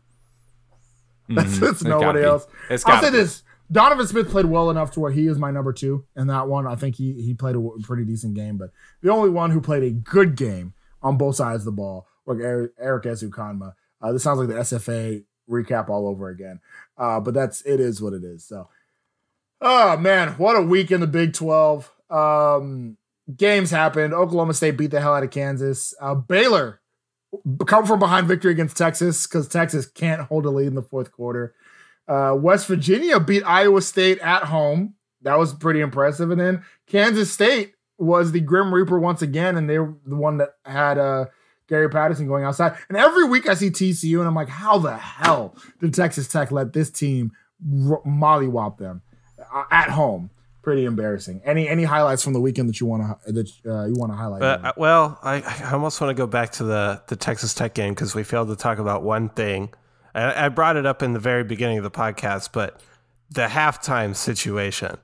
That's, 1.29 1.57
Mhm. 1.57 1.59
that's 1.59 1.71
It's 1.73 1.83
nobody 1.83 2.23
else. 2.23 2.47
It's 2.69 2.85
I'll 2.85 3.01
say 3.01 3.11
be. 3.11 3.17
this: 3.17 3.43
Donovan 3.71 4.07
Smith 4.07 4.29
played 4.29 4.45
well 4.47 4.69
enough 4.71 4.91
to 4.91 4.99
where 4.99 5.11
he 5.11 5.27
is 5.27 5.37
my 5.37 5.51
number 5.51 5.71
two 5.73 6.05
in 6.15 6.27
that 6.27 6.47
one. 6.47 6.65
I 6.65 6.75
think 6.75 6.95
he 6.95 7.13
he 7.21 7.33
played 7.33 7.55
a 7.55 7.69
pretty 7.83 8.03
decent 8.05 8.33
game, 8.33 8.57
but 8.57 8.71
the 9.01 9.09
only 9.11 9.29
one 9.29 9.51
who 9.51 9.61
played 9.61 9.83
a 9.83 9.91
good 9.91 10.35
game 10.35 10.73
on 11.03 11.17
both 11.17 11.35
sides 11.35 11.61
of 11.61 11.65
the 11.65 11.71
ball 11.71 12.07
was 12.25 12.39
Eric, 12.39 12.71
Eric 12.79 13.03
Ezukanma. 13.05 13.73
Uh, 14.01 14.11
this 14.11 14.23
sounds 14.23 14.39
like 14.39 14.47
the 14.47 14.55
SFA 14.59 15.23
recap 15.49 15.87
all 15.89 16.07
over 16.07 16.29
again, 16.29 16.59
uh, 16.97 17.19
but 17.19 17.33
that's 17.33 17.61
it 17.61 17.79
is 17.79 18.01
what 18.01 18.13
it 18.13 18.23
is. 18.23 18.43
So, 18.43 18.67
oh 19.61 19.97
man, 19.97 20.29
what 20.33 20.55
a 20.55 20.61
week 20.61 20.91
in 20.91 20.99
the 20.99 21.07
Big 21.07 21.33
Twelve. 21.33 21.91
Um, 22.09 22.97
games 23.35 23.71
happened. 23.71 24.13
Oklahoma 24.13 24.53
State 24.53 24.77
beat 24.77 24.91
the 24.91 25.01
hell 25.01 25.13
out 25.13 25.23
of 25.23 25.31
Kansas. 25.31 25.93
Uh, 26.01 26.15
Baylor 26.15 26.81
come 27.65 27.85
from 27.85 27.99
behind 27.99 28.27
victory 28.27 28.51
against 28.51 28.77
Texas 28.77 29.27
because 29.27 29.47
Texas 29.47 29.85
can't 29.85 30.21
hold 30.21 30.45
a 30.45 30.49
lead 30.49 30.67
in 30.67 30.75
the 30.75 30.81
fourth 30.81 31.11
quarter. 31.11 31.53
Uh, 32.07 32.35
West 32.35 32.67
Virginia 32.67 33.19
beat 33.19 33.43
Iowa 33.43 33.81
State 33.81 34.19
at 34.19 34.43
home. 34.45 34.95
That 35.21 35.37
was 35.37 35.53
pretty 35.53 35.79
impressive. 35.79 36.31
And 36.31 36.41
then 36.41 36.63
Kansas 36.87 37.31
State 37.31 37.73
was 37.97 38.31
the 38.31 38.39
Grim 38.39 38.73
Reaper 38.73 38.97
once 38.99 39.21
again, 39.21 39.57
and 39.57 39.69
they 39.69 39.77
were 39.77 39.93
the 40.05 40.15
one 40.15 40.37
that 40.37 40.55
had 40.65 40.97
uh, 40.97 41.25
Gary 41.67 41.89
Patterson 41.89 42.27
going 42.27 42.45
outside. 42.45 42.77
And 42.87 42.97
every 42.97 43.25
week 43.25 43.47
I 43.47 43.53
see 43.53 43.69
TCU, 43.69 44.19
and 44.19 44.27
I'm 44.27 44.35
like, 44.35 44.49
how 44.49 44.79
the 44.79 44.97
hell 44.97 45.55
did 45.79 45.93
Texas 45.93 46.27
Tech 46.27 46.51
let 46.51 46.73
this 46.73 46.89
team 46.89 47.31
r- 47.87 48.01
mollywop 48.07 48.77
them 48.77 49.01
uh, 49.53 49.65
at 49.69 49.89
home? 49.89 50.31
Pretty 50.61 50.85
embarrassing. 50.85 51.41
Any 51.45 51.69
any 51.69 51.83
highlights 51.83 52.23
from 52.23 52.33
the 52.33 52.41
weekend 52.41 52.67
that 52.69 52.79
you 52.81 52.87
want 52.87 53.19
to 53.25 53.31
that 53.31 53.51
uh, 53.65 53.85
you 53.85 53.93
want 53.95 54.11
to 54.11 54.17
highlight? 54.17 54.41
Uh, 54.41 54.73
well, 54.75 55.17
I, 55.23 55.41
I 55.41 55.71
almost 55.71 56.01
want 56.01 56.09
to 56.09 56.13
go 56.13 56.27
back 56.27 56.51
to 56.53 56.63
the, 56.65 57.01
the 57.07 57.15
Texas 57.15 57.53
Tech 57.53 57.73
game 57.73 57.93
because 57.93 58.13
we 58.13 58.23
failed 58.23 58.49
to 58.49 58.55
talk 58.55 58.77
about 58.77 59.03
one 59.03 59.29
thing. 59.29 59.73
I, 60.13 60.45
I 60.45 60.49
brought 60.49 60.75
it 60.75 60.85
up 60.85 61.01
in 61.01 61.13
the 61.13 61.19
very 61.19 61.43
beginning 61.43 61.77
of 61.77 61.83
the 61.83 61.91
podcast, 61.91 62.49
but 62.51 62.81
the 63.29 63.47
halftime 63.47 64.15
situation. 64.15 64.97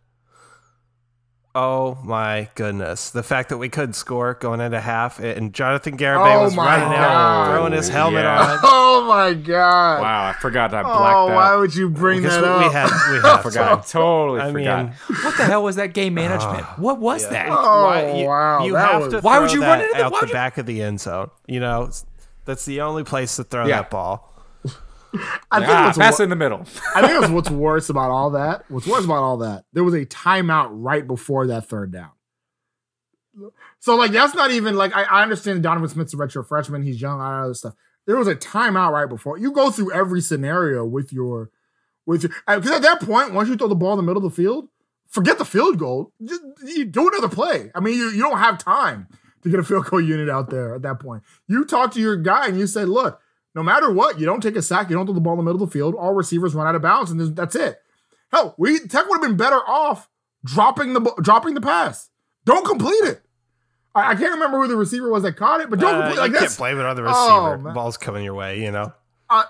Oh 1.57 1.97
my 2.03 2.49
goodness. 2.55 3.11
The 3.11 3.23
fact 3.23 3.47
that 3.47 3.57
we 3.57 3.69
couldn't 3.69 3.93
score 3.93 4.33
going 4.33 4.59
into 4.59 4.77
half 4.81 5.19
and 5.19 5.53
Jonathan 5.53 5.97
Garibay 5.97 6.35
Oh 6.35 6.43
was 6.43 6.53
my 6.55 6.75
running 6.81 6.97
out, 6.97 7.49
throwing 7.53 7.71
his 7.71 7.87
helmet 7.87 8.23
Yeah. 8.25 8.41
on. 8.41 8.59
oh 8.63 9.05
my 9.07 9.33
god! 9.33 10.01
Wow, 10.01 10.25
I 10.27 10.33
forgot 10.33 10.73
I 10.73 10.83
blacked 10.83 11.15
Oh, 11.15 11.29
out. 11.29 11.33
why 11.35 11.55
would 11.55 11.73
you 11.73 11.87
bring 11.89 12.21
Because 12.21 12.41
that 12.41 12.43
we, 12.43 12.65
up? 12.65 12.67
we 12.67 12.73
had 12.73 13.11
we 13.13 13.19
had 13.29 13.37
forgot. 13.41 13.87
Totally 13.87 14.41
I 14.41 14.51
forgot. 14.51 14.85
mean- 14.85 14.93
what 15.23 15.37
the 15.37 15.45
hell 15.45 15.63
was 15.63 15.77
that 15.77 15.93
game 15.93 16.13
management? 16.13 16.65
what 16.77 16.99
was 16.99 17.23
Yeah. 17.23 17.29
that? 17.29 17.47
Oh, 17.51 17.83
Why- 17.85 18.11
you, 18.19 18.25
wow, 18.27 18.65
You 18.65 18.73
that 18.73 18.91
have 18.91 19.01
was- 19.03 19.13
to 19.13 19.19
Why 19.21 19.39
would 19.39 19.49
throw 19.49 19.61
you 19.61 19.65
run 19.65 19.79
that 19.79 19.85
into 19.85 19.97
the- 19.97 20.03
out 20.05 20.11
the 20.11 20.17
would 20.21 20.29
you- 20.29 20.33
back 20.33 20.57
of 20.57 20.65
the 20.65 20.81
end 20.81 20.99
zone. 20.99 21.29
You 21.47 21.61
know, 21.61 21.89
that's 22.43 22.65
the 22.65 22.81
only 22.81 23.05
place 23.05 23.33
to 23.37 23.45
throw 23.45 23.65
Yeah. 23.65 23.77
that 23.77 23.89
ball. 23.91 24.29
I 25.51 25.59
think 25.59 25.71
ah, 25.71 25.93
pass 25.95 26.19
in 26.19 26.29
the 26.29 26.35
middle. 26.35 26.59
I 26.95 27.01
think 27.01 27.19
that's 27.19 27.31
what's 27.33 27.49
worse 27.49 27.89
about 27.89 28.11
all 28.11 28.31
that. 28.31 28.65
What's 28.69 28.87
worse 28.87 29.05
about 29.05 29.23
all 29.23 29.37
that? 29.37 29.65
There 29.73 29.83
was 29.83 29.93
a 29.93 30.05
timeout 30.05 30.69
right 30.71 31.05
before 31.05 31.47
that 31.47 31.67
third 31.67 31.91
down. 31.91 32.11
So 33.79 33.95
like 33.95 34.11
that's 34.11 34.33
not 34.33 34.51
even 34.51 34.75
like 34.75 34.95
I, 34.95 35.03
I 35.03 35.21
understand 35.23 35.61
Donovan 35.63 35.89
Smith's 35.89 36.13
a 36.13 36.17
retro 36.17 36.43
freshman. 36.43 36.83
He's 36.83 37.01
young, 37.01 37.19
all 37.19 37.31
that 37.31 37.43
other 37.45 37.53
stuff. 37.53 37.73
There 38.05 38.15
was 38.17 38.27
a 38.27 38.35
timeout 38.35 38.91
right 38.91 39.09
before. 39.09 39.37
You 39.37 39.51
go 39.51 39.71
through 39.71 39.91
every 39.91 40.21
scenario 40.21 40.85
with 40.85 41.11
your 41.11 41.49
with 42.05 42.23
your 42.23 42.31
because 42.47 42.71
at 42.71 42.81
that 42.83 43.01
point, 43.01 43.33
once 43.33 43.49
you 43.49 43.55
throw 43.55 43.67
the 43.67 43.75
ball 43.75 43.93
in 43.93 43.97
the 43.97 44.03
middle 44.03 44.25
of 44.25 44.31
the 44.31 44.35
field, 44.35 44.69
forget 45.07 45.37
the 45.37 45.45
field 45.45 45.77
goal. 45.77 46.11
Just 46.23 46.41
you 46.65 46.85
do 46.85 47.07
another 47.07 47.29
play. 47.29 47.71
I 47.75 47.79
mean, 47.79 47.97
you, 47.97 48.09
you 48.11 48.21
don't 48.21 48.37
have 48.37 48.57
time 48.57 49.07
to 49.43 49.49
get 49.49 49.59
a 49.59 49.63
field 49.63 49.85
goal 49.85 50.01
unit 50.01 50.29
out 50.29 50.49
there 50.49 50.75
at 50.75 50.81
that 50.83 50.99
point. 50.99 51.23
You 51.47 51.65
talk 51.65 51.93
to 51.93 52.01
your 52.01 52.17
guy 52.17 52.47
and 52.47 52.59
you 52.59 52.67
say, 52.67 52.85
look, 52.85 53.19
no 53.55 53.63
matter 53.63 53.89
what, 53.91 54.19
you 54.19 54.25
don't 54.25 54.41
take 54.41 54.55
a 54.55 54.61
sack, 54.61 54.89
you 54.89 54.95
don't 54.95 55.05
throw 55.05 55.13
the 55.15 55.21
ball 55.21 55.33
in 55.33 55.37
the 55.39 55.43
middle 55.43 55.63
of 55.63 55.69
the 55.69 55.73
field. 55.73 55.95
All 55.95 56.13
receivers 56.13 56.53
run 56.53 56.67
out 56.67 56.75
of 56.75 56.81
bounds, 56.81 57.09
and 57.11 57.35
that's 57.35 57.55
it. 57.55 57.79
Hell, 58.31 58.53
we 58.57 58.79
Tech 58.79 59.07
would 59.07 59.15
have 59.15 59.21
been 59.29 59.37
better 59.37 59.57
off 59.67 60.09
dropping 60.43 60.93
the 60.93 60.99
dropping 61.21 61.53
the 61.55 61.61
pass. 61.61 62.09
Don't 62.45 62.65
complete 62.65 63.03
it. 63.05 63.21
I, 63.95 64.11
I 64.11 64.15
can't 64.15 64.33
remember 64.33 64.59
who 64.59 64.67
the 64.67 64.75
receiver 64.75 65.09
was 65.09 65.23
that 65.23 65.33
caught 65.37 65.61
it, 65.61 65.69
but 65.69 65.79
don't 65.79 65.95
Uh, 65.95 66.01
complete 66.07 66.19
like 66.19 66.31
you 66.33 66.37
can't 66.39 66.57
blame 66.57 66.79
it 66.79 66.85
on 66.85 66.95
the 66.95 67.03
Oh, 67.03 67.05
receiver. 67.51 67.57
man. 67.63 67.73
Ball's 67.73 67.97
coming 67.97 68.23
your 68.25 68.33
way, 68.33 68.61
you 68.61 68.71
know. 68.71 68.91
I, 69.29 69.45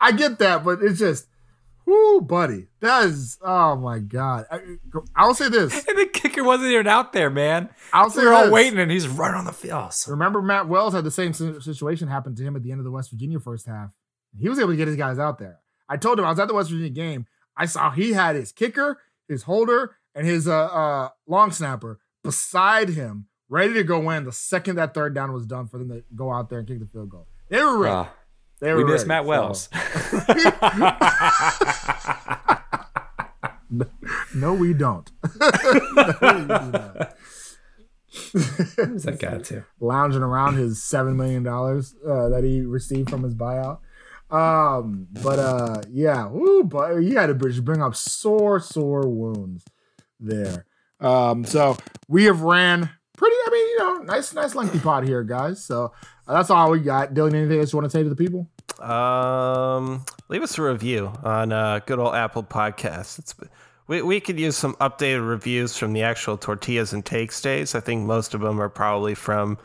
I 0.00 0.12
get 0.12 0.38
that, 0.40 0.62
but 0.64 0.82
it's 0.82 0.98
just, 0.98 1.26
whoo, 1.88 2.20
buddy, 2.20 2.66
that 2.80 3.06
is, 3.06 3.38
oh 3.42 3.76
my 3.76 3.98
god. 3.98 4.46
I, 4.50 4.60
I'll 5.16 5.34
say 5.34 5.48
this. 5.48 5.86
And 5.86 5.98
the 5.98 6.06
kicker 6.06 6.44
wasn't 6.44 6.70
even 6.70 6.86
out 6.86 7.12
there, 7.12 7.30
man. 7.30 7.70
I'll 7.92 8.10
say 8.10 8.20
we 8.20 8.26
were 8.26 8.34
all 8.34 8.44
this. 8.44 8.52
waiting, 8.52 8.78
and 8.78 8.90
he's 8.90 9.08
right 9.08 9.34
on 9.34 9.44
the 9.46 9.52
field. 9.52 9.92
Remember, 10.06 10.42
Matt 10.42 10.68
Wells 10.68 10.94
had 10.94 11.04
the 11.04 11.10
same 11.10 11.32
situation 11.32 12.08
happen 12.08 12.34
to 12.34 12.42
him 12.42 12.56
at 12.56 12.62
the 12.62 12.70
end 12.70 12.80
of 12.80 12.84
the 12.84 12.90
West 12.90 13.10
Virginia 13.10 13.40
first 13.40 13.66
half. 13.66 13.90
He 14.38 14.48
was 14.48 14.58
able 14.58 14.70
to 14.70 14.76
get 14.76 14.88
his 14.88 14.96
guys 14.96 15.18
out 15.18 15.38
there. 15.38 15.58
I 15.88 15.96
told 15.96 16.18
him 16.18 16.26
I 16.26 16.30
was 16.30 16.38
at 16.38 16.48
the 16.48 16.54
West 16.54 16.70
Virginia 16.70 16.90
game. 16.90 17.26
I 17.56 17.66
saw 17.66 17.90
he 17.90 18.12
had 18.12 18.36
his 18.36 18.52
kicker, 18.52 19.00
his 19.26 19.44
holder, 19.44 19.96
and 20.14 20.26
his 20.26 20.46
uh, 20.46 20.66
uh, 20.66 21.08
long 21.26 21.50
snapper 21.50 21.98
beside 22.22 22.90
him, 22.90 23.26
ready 23.48 23.72
to 23.74 23.84
go 23.84 24.10
in 24.10 24.24
the 24.24 24.32
second 24.32 24.76
that 24.76 24.92
third 24.92 25.14
down 25.14 25.32
was 25.32 25.46
done 25.46 25.66
for 25.66 25.78
them 25.78 25.88
to 25.88 26.04
go 26.14 26.30
out 26.32 26.50
there 26.50 26.58
and 26.58 26.68
kick 26.68 26.78
the 26.78 26.86
field 26.86 27.08
goal. 27.08 27.26
They 27.48 27.62
were 27.62 27.78
ready. 27.78 27.94
Ah, 27.94 28.12
they 28.60 28.74
we 28.74 28.84
were 28.84 28.90
miss 28.90 29.06
ready, 29.06 29.08
Matt 29.08 29.24
so- 29.24 29.28
Wells. 29.28 29.68
No, 34.34 34.54
we 34.54 34.72
don't. 34.72 35.10
Who's 38.12 39.02
that 39.04 39.18
guy 39.20 39.38
too? 39.38 39.64
lounging 39.80 40.22
around 40.22 40.56
his 40.56 40.82
seven 40.82 41.16
million 41.16 41.42
dollars 41.42 41.94
uh, 42.06 42.28
that 42.30 42.44
he 42.44 42.62
received 42.62 43.10
from 43.10 43.22
his 43.22 43.34
buyout. 43.34 43.78
Um, 44.30 45.06
but 45.22 45.38
uh, 45.38 45.82
yeah, 45.90 46.26
woo, 46.26 46.64
but 46.64 46.98
he 47.00 47.14
had 47.14 47.26
to 47.26 47.34
bring 47.34 47.82
up 47.82 47.94
sore, 47.94 48.60
sore 48.60 49.08
wounds 49.08 49.64
there. 50.20 50.64
Um, 51.00 51.44
so 51.44 51.76
we 52.08 52.24
have 52.24 52.42
ran 52.42 52.90
pretty. 53.16 53.36
I 53.46 53.50
mean, 53.50 53.68
you 53.68 53.78
know, 53.78 53.94
nice, 54.04 54.34
nice 54.34 54.54
lengthy 54.54 54.80
pod 54.80 55.06
here, 55.06 55.22
guys. 55.22 55.64
So 55.64 55.92
that's 56.34 56.50
all 56.50 56.70
we 56.70 56.80
got. 56.80 57.14
Dylan, 57.14 57.34
anything 57.34 57.60
else 57.60 57.72
you 57.72 57.78
want 57.78 57.90
to 57.90 57.96
say 57.96 58.02
to 58.02 58.08
the 58.08 58.16
people? 58.16 58.48
Um, 58.80 60.04
leave 60.28 60.42
us 60.42 60.56
a 60.58 60.62
review 60.62 61.12
on 61.22 61.52
uh, 61.52 61.80
good 61.86 61.98
old 61.98 62.14
Apple 62.14 62.44
Podcasts. 62.44 63.18
It's 63.18 63.34
we 63.86 64.02
we 64.02 64.20
could 64.20 64.38
use 64.38 64.56
some 64.56 64.74
updated 64.76 65.26
reviews 65.28 65.76
from 65.76 65.92
the 65.94 66.02
actual 66.02 66.36
tortillas 66.36 66.92
and 66.92 67.04
takes 67.04 67.40
days. 67.40 67.74
I 67.74 67.80
think 67.80 68.06
most 68.06 68.34
of 68.34 68.40
them 68.40 68.60
are 68.60 68.68
probably 68.68 69.14
from 69.14 69.58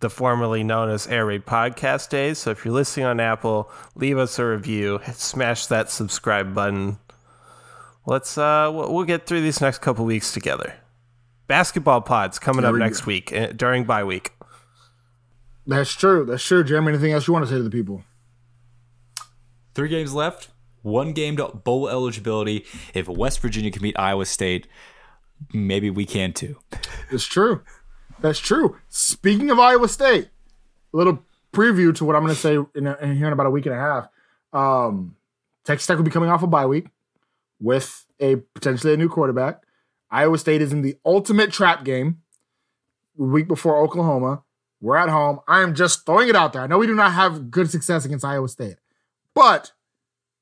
the 0.00 0.10
formerly 0.10 0.62
known 0.62 0.90
as 0.90 1.06
Air 1.06 1.26
Raid 1.26 1.46
Podcast 1.46 2.10
days. 2.10 2.38
So 2.38 2.50
if 2.50 2.64
you're 2.64 2.74
listening 2.74 3.06
on 3.06 3.20
Apple, 3.20 3.70
leave 3.94 4.18
us 4.18 4.38
a 4.38 4.44
review. 4.44 5.00
Smash 5.14 5.66
that 5.66 5.90
subscribe 5.90 6.54
button. 6.54 6.98
Let's 8.04 8.36
uh, 8.36 8.70
we'll, 8.72 9.04
get 9.04 9.26
through 9.26 9.42
these 9.42 9.60
next 9.60 9.78
couple 9.78 10.04
weeks 10.04 10.32
together. 10.32 10.74
Basketball 11.46 12.00
pods 12.00 12.38
coming 12.38 12.62
There 12.62 12.70
up 12.70 12.74
we 12.74 12.80
go. 12.80 12.84
next 12.84 13.06
week 13.06 13.32
uh, 13.32 13.48
during 13.52 13.84
bye 13.84 14.04
week. 14.04 14.32
That's 15.66 15.92
true. 15.92 16.24
That's 16.24 16.44
true. 16.44 16.64
Jeremy, 16.64 16.88
anything 16.88 17.12
else 17.12 17.26
you 17.26 17.32
want 17.32 17.44
to 17.46 17.50
say 17.50 17.56
to 17.56 17.62
the 17.62 17.70
people? 17.70 18.02
Three 19.74 19.88
games 19.88 20.12
left. 20.12 20.48
One 20.82 21.12
game 21.12 21.36
to 21.36 21.48
bowl 21.48 21.88
eligibility. 21.88 22.64
If 22.94 23.08
West 23.08 23.40
Virginia 23.40 23.70
can 23.70 23.82
beat 23.82 23.98
Iowa 23.98 24.26
State, 24.26 24.66
maybe 25.54 25.90
we 25.90 26.04
can 26.04 26.32
too. 26.32 26.58
It's 27.10 27.24
true. 27.24 27.62
That's 28.20 28.40
true. 28.40 28.76
Speaking 28.88 29.50
of 29.50 29.58
Iowa 29.58 29.88
State, 29.88 30.28
a 30.92 30.96
little 30.96 31.22
preview 31.52 31.94
to 31.96 32.04
what 32.04 32.16
I'm 32.16 32.22
going 32.22 32.34
to 32.34 32.40
say 32.40 32.54
in, 32.74 32.86
in 32.86 33.16
here 33.16 33.26
in 33.26 33.32
about 33.32 33.46
a 33.46 33.50
week 33.50 33.66
and 33.66 33.74
a 33.74 33.78
half. 33.78 34.08
Um, 34.52 35.16
Texas 35.64 35.86
Tech 35.86 35.96
will 35.96 36.04
be 36.04 36.10
coming 36.10 36.28
off 36.30 36.42
a 36.42 36.46
bye 36.46 36.66
week 36.66 36.88
with 37.60 38.04
a 38.20 38.36
potentially 38.54 38.94
a 38.94 38.96
new 38.96 39.08
quarterback. 39.08 39.62
Iowa 40.10 40.38
State 40.38 40.60
is 40.60 40.72
in 40.72 40.82
the 40.82 40.96
ultimate 41.04 41.52
trap 41.52 41.84
game 41.84 42.22
week 43.16 43.48
before 43.48 43.76
Oklahoma. 43.78 44.42
We're 44.82 44.96
at 44.96 45.08
home. 45.08 45.38
I 45.46 45.62
am 45.62 45.74
just 45.74 46.04
throwing 46.04 46.28
it 46.28 46.34
out 46.34 46.52
there. 46.52 46.62
I 46.62 46.66
know 46.66 46.76
we 46.76 46.88
do 46.88 46.94
not 46.94 47.12
have 47.12 47.52
good 47.52 47.70
success 47.70 48.04
against 48.04 48.24
Iowa 48.24 48.48
State, 48.48 48.76
but 49.32 49.70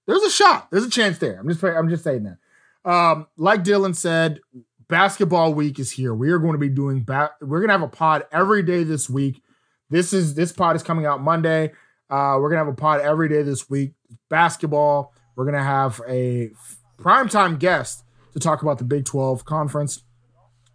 there's 0.06 0.22
a 0.22 0.30
shot. 0.30 0.70
There's 0.70 0.84
a 0.84 0.90
chance 0.90 1.18
there. 1.18 1.38
I'm 1.38 1.46
just 1.46 1.62
I'm 1.62 1.90
just 1.90 2.02
saying 2.02 2.24
that. 2.24 2.90
Um, 2.90 3.26
like 3.36 3.62
Dylan 3.62 3.94
said, 3.94 4.40
basketball 4.88 5.52
week 5.52 5.78
is 5.78 5.90
here. 5.90 6.14
We 6.14 6.30
are 6.30 6.38
going 6.38 6.54
to 6.54 6.58
be 6.58 6.70
doing. 6.70 7.06
We're 7.06 7.60
gonna 7.60 7.72
have 7.72 7.82
a 7.82 7.88
pod 7.88 8.24
every 8.32 8.62
day 8.62 8.82
this 8.82 9.10
week. 9.10 9.42
This 9.90 10.14
is 10.14 10.34
this 10.34 10.52
pod 10.52 10.74
is 10.74 10.82
coming 10.82 11.04
out 11.04 11.20
Monday. 11.20 11.72
Uh, 12.08 12.38
we're 12.40 12.48
gonna 12.48 12.64
have 12.64 12.68
a 12.68 12.72
pod 12.72 13.02
every 13.02 13.28
day 13.28 13.42
this 13.42 13.68
week. 13.68 13.92
Basketball. 14.30 15.12
We're 15.36 15.44
gonna 15.44 15.62
have 15.62 16.00
a 16.08 16.50
primetime 16.98 17.58
guest 17.58 18.04
to 18.32 18.38
talk 18.38 18.62
about 18.62 18.78
the 18.78 18.84
Big 18.84 19.04
12 19.04 19.44
conference. 19.44 20.02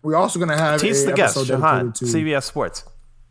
We're 0.03 0.15
also 0.15 0.39
gonna 0.39 0.57
have 0.57 0.79
Tease 0.81 1.03
a 1.03 1.07
the 1.07 1.13
guest, 1.13 1.35
Shahan, 1.35 1.95
to 1.95 2.05
CBS 2.05 2.43
Sports. 2.43 2.83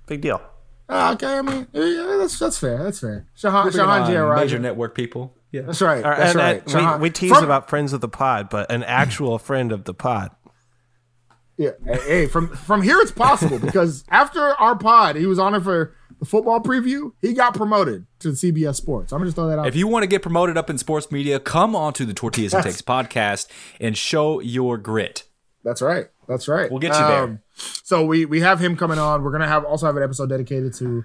Big 0.06 0.20
deal. 0.20 0.40
Ah, 0.88 1.14
okay, 1.14 1.38
I 1.38 1.42
mean, 1.42 1.66
yeah, 1.72 2.16
that's 2.18 2.38
that's 2.38 2.58
fair. 2.58 2.82
That's 2.82 3.00
fair. 3.00 3.26
Shahan, 3.38 3.64
We're 3.64 3.70
Shehan 3.70 4.06
Jeyarajah. 4.06 4.40
major 4.40 4.58
network 4.58 4.94
people. 4.94 5.34
Yeah. 5.50 5.62
That's 5.62 5.80
right. 5.80 6.02
That's 6.02 6.30
and, 6.32 6.36
right. 6.38 6.56
and 6.62 6.66
Shahan- 6.70 6.96
we, 6.98 7.02
we 7.04 7.10
tease 7.10 7.30
from- 7.32 7.44
about 7.44 7.70
friends 7.70 7.92
of 7.94 8.00
the 8.02 8.08
pod, 8.08 8.50
but 8.50 8.70
an 8.70 8.82
actual 8.82 9.38
friend 9.48 9.72
of 9.72 9.84
the 9.84 9.94
pod. 9.94 10.30
Yeah. 11.56 11.70
Hey, 11.86 11.98
hey, 12.06 12.26
from 12.26 12.48
from 12.48 12.82
here 12.82 12.98
it's 13.00 13.12
possible 13.12 13.58
because 13.58 14.04
after 14.08 14.40
our 14.40 14.76
pod, 14.76 15.16
he 15.16 15.24
was 15.26 15.38
on 15.38 15.54
it 15.54 15.60
for 15.60 15.94
the 16.18 16.24
football 16.26 16.60
preview. 16.60 17.12
He 17.22 17.32
got 17.32 17.54
promoted 17.54 18.06
to 18.18 18.30
CBS 18.30 18.74
Sports. 18.74 19.12
I'm 19.12 19.18
gonna 19.20 19.28
just 19.28 19.36
throw 19.36 19.46
that 19.48 19.58
out. 19.60 19.66
If 19.68 19.76
you 19.76 19.86
want 19.86 20.02
to 20.02 20.08
get 20.08 20.20
promoted 20.20 20.56
up 20.58 20.68
in 20.68 20.78
sports 20.78 21.12
media, 21.12 21.38
come 21.38 21.76
on 21.76 21.92
to 21.94 22.04
the 22.04 22.12
Tortillas 22.12 22.52
and 22.54 22.64
Takes 22.64 22.82
podcast 22.82 23.46
and 23.80 23.96
show 23.96 24.40
your 24.40 24.76
grit. 24.78 25.24
That's 25.62 25.80
right. 25.80 26.08
That's 26.28 26.48
right. 26.48 26.70
We'll 26.70 26.80
get 26.80 26.94
you 26.94 27.06
there. 27.06 27.22
Um, 27.24 27.40
so 27.56 28.04
we 28.04 28.24
we 28.24 28.40
have 28.40 28.60
him 28.60 28.76
coming 28.76 28.98
on. 28.98 29.22
We're 29.22 29.32
gonna 29.32 29.48
have 29.48 29.64
also 29.64 29.86
have 29.86 29.96
an 29.96 30.02
episode 30.02 30.28
dedicated 30.28 30.74
to 30.74 31.04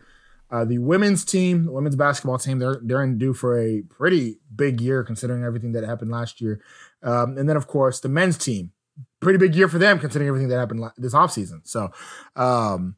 uh, 0.52 0.66
the 0.66 0.78
women's 0.80 1.24
team, 1.24 1.66
the 1.66 1.72
women's 1.72 1.96
basketball 1.96 2.38
team. 2.38 2.60
They're 2.60 2.80
they're 2.82 3.04
in 3.04 3.18
due 3.18 3.34
for 3.34 3.60
a 3.60 3.82
pretty 3.90 4.38
big 4.56 4.82
year 4.82 5.04
considering 5.04 5.44
everything 5.44 5.74
that 5.74 5.84
happened 5.84 6.12
last 6.12 6.42
year. 6.42 6.62
Um, 7.04 7.38
and 7.38 7.48
then 7.48 7.56
of 7.56 7.68
course 7.68 8.00
the 8.00 8.10
men's 8.10 8.38
team, 8.38 8.72
pretty 9.20 9.38
big 9.38 9.56
year 9.56 9.68
for 9.68 9.78
them 9.78 10.00
considering 10.00 10.28
everything 10.28 10.50
that 10.50 10.58
happened 10.58 10.80
la- 10.80 10.92
this 10.98 11.14
offseason. 11.14 11.68
So 11.68 11.92
um, 12.36 12.96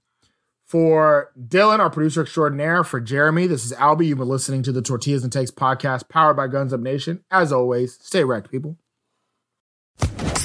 for 0.66 1.32
Dylan, 1.38 1.80
our 1.80 1.90
producer 1.90 2.22
extraordinaire, 2.22 2.86
for 2.86 3.02
Jeremy, 3.02 3.48
this 3.48 3.66
is 3.66 3.74
Albie. 3.74 4.08
You've 4.08 4.20
been 4.20 4.30
listening 4.30 4.64
to 4.64 4.72
the 4.72 4.82
Tortillas 4.82 5.24
and 5.24 5.34
Takes 5.34 5.52
podcast 5.52 6.08
powered 6.08 6.38
by 6.38 6.48
Guns 6.48 6.74
Up 6.74 6.80
Nation. 6.80 7.26
As 7.30 7.52
always, 7.52 7.98
stay 8.02 8.24
wrecked, 8.24 8.50
people. 8.50 8.78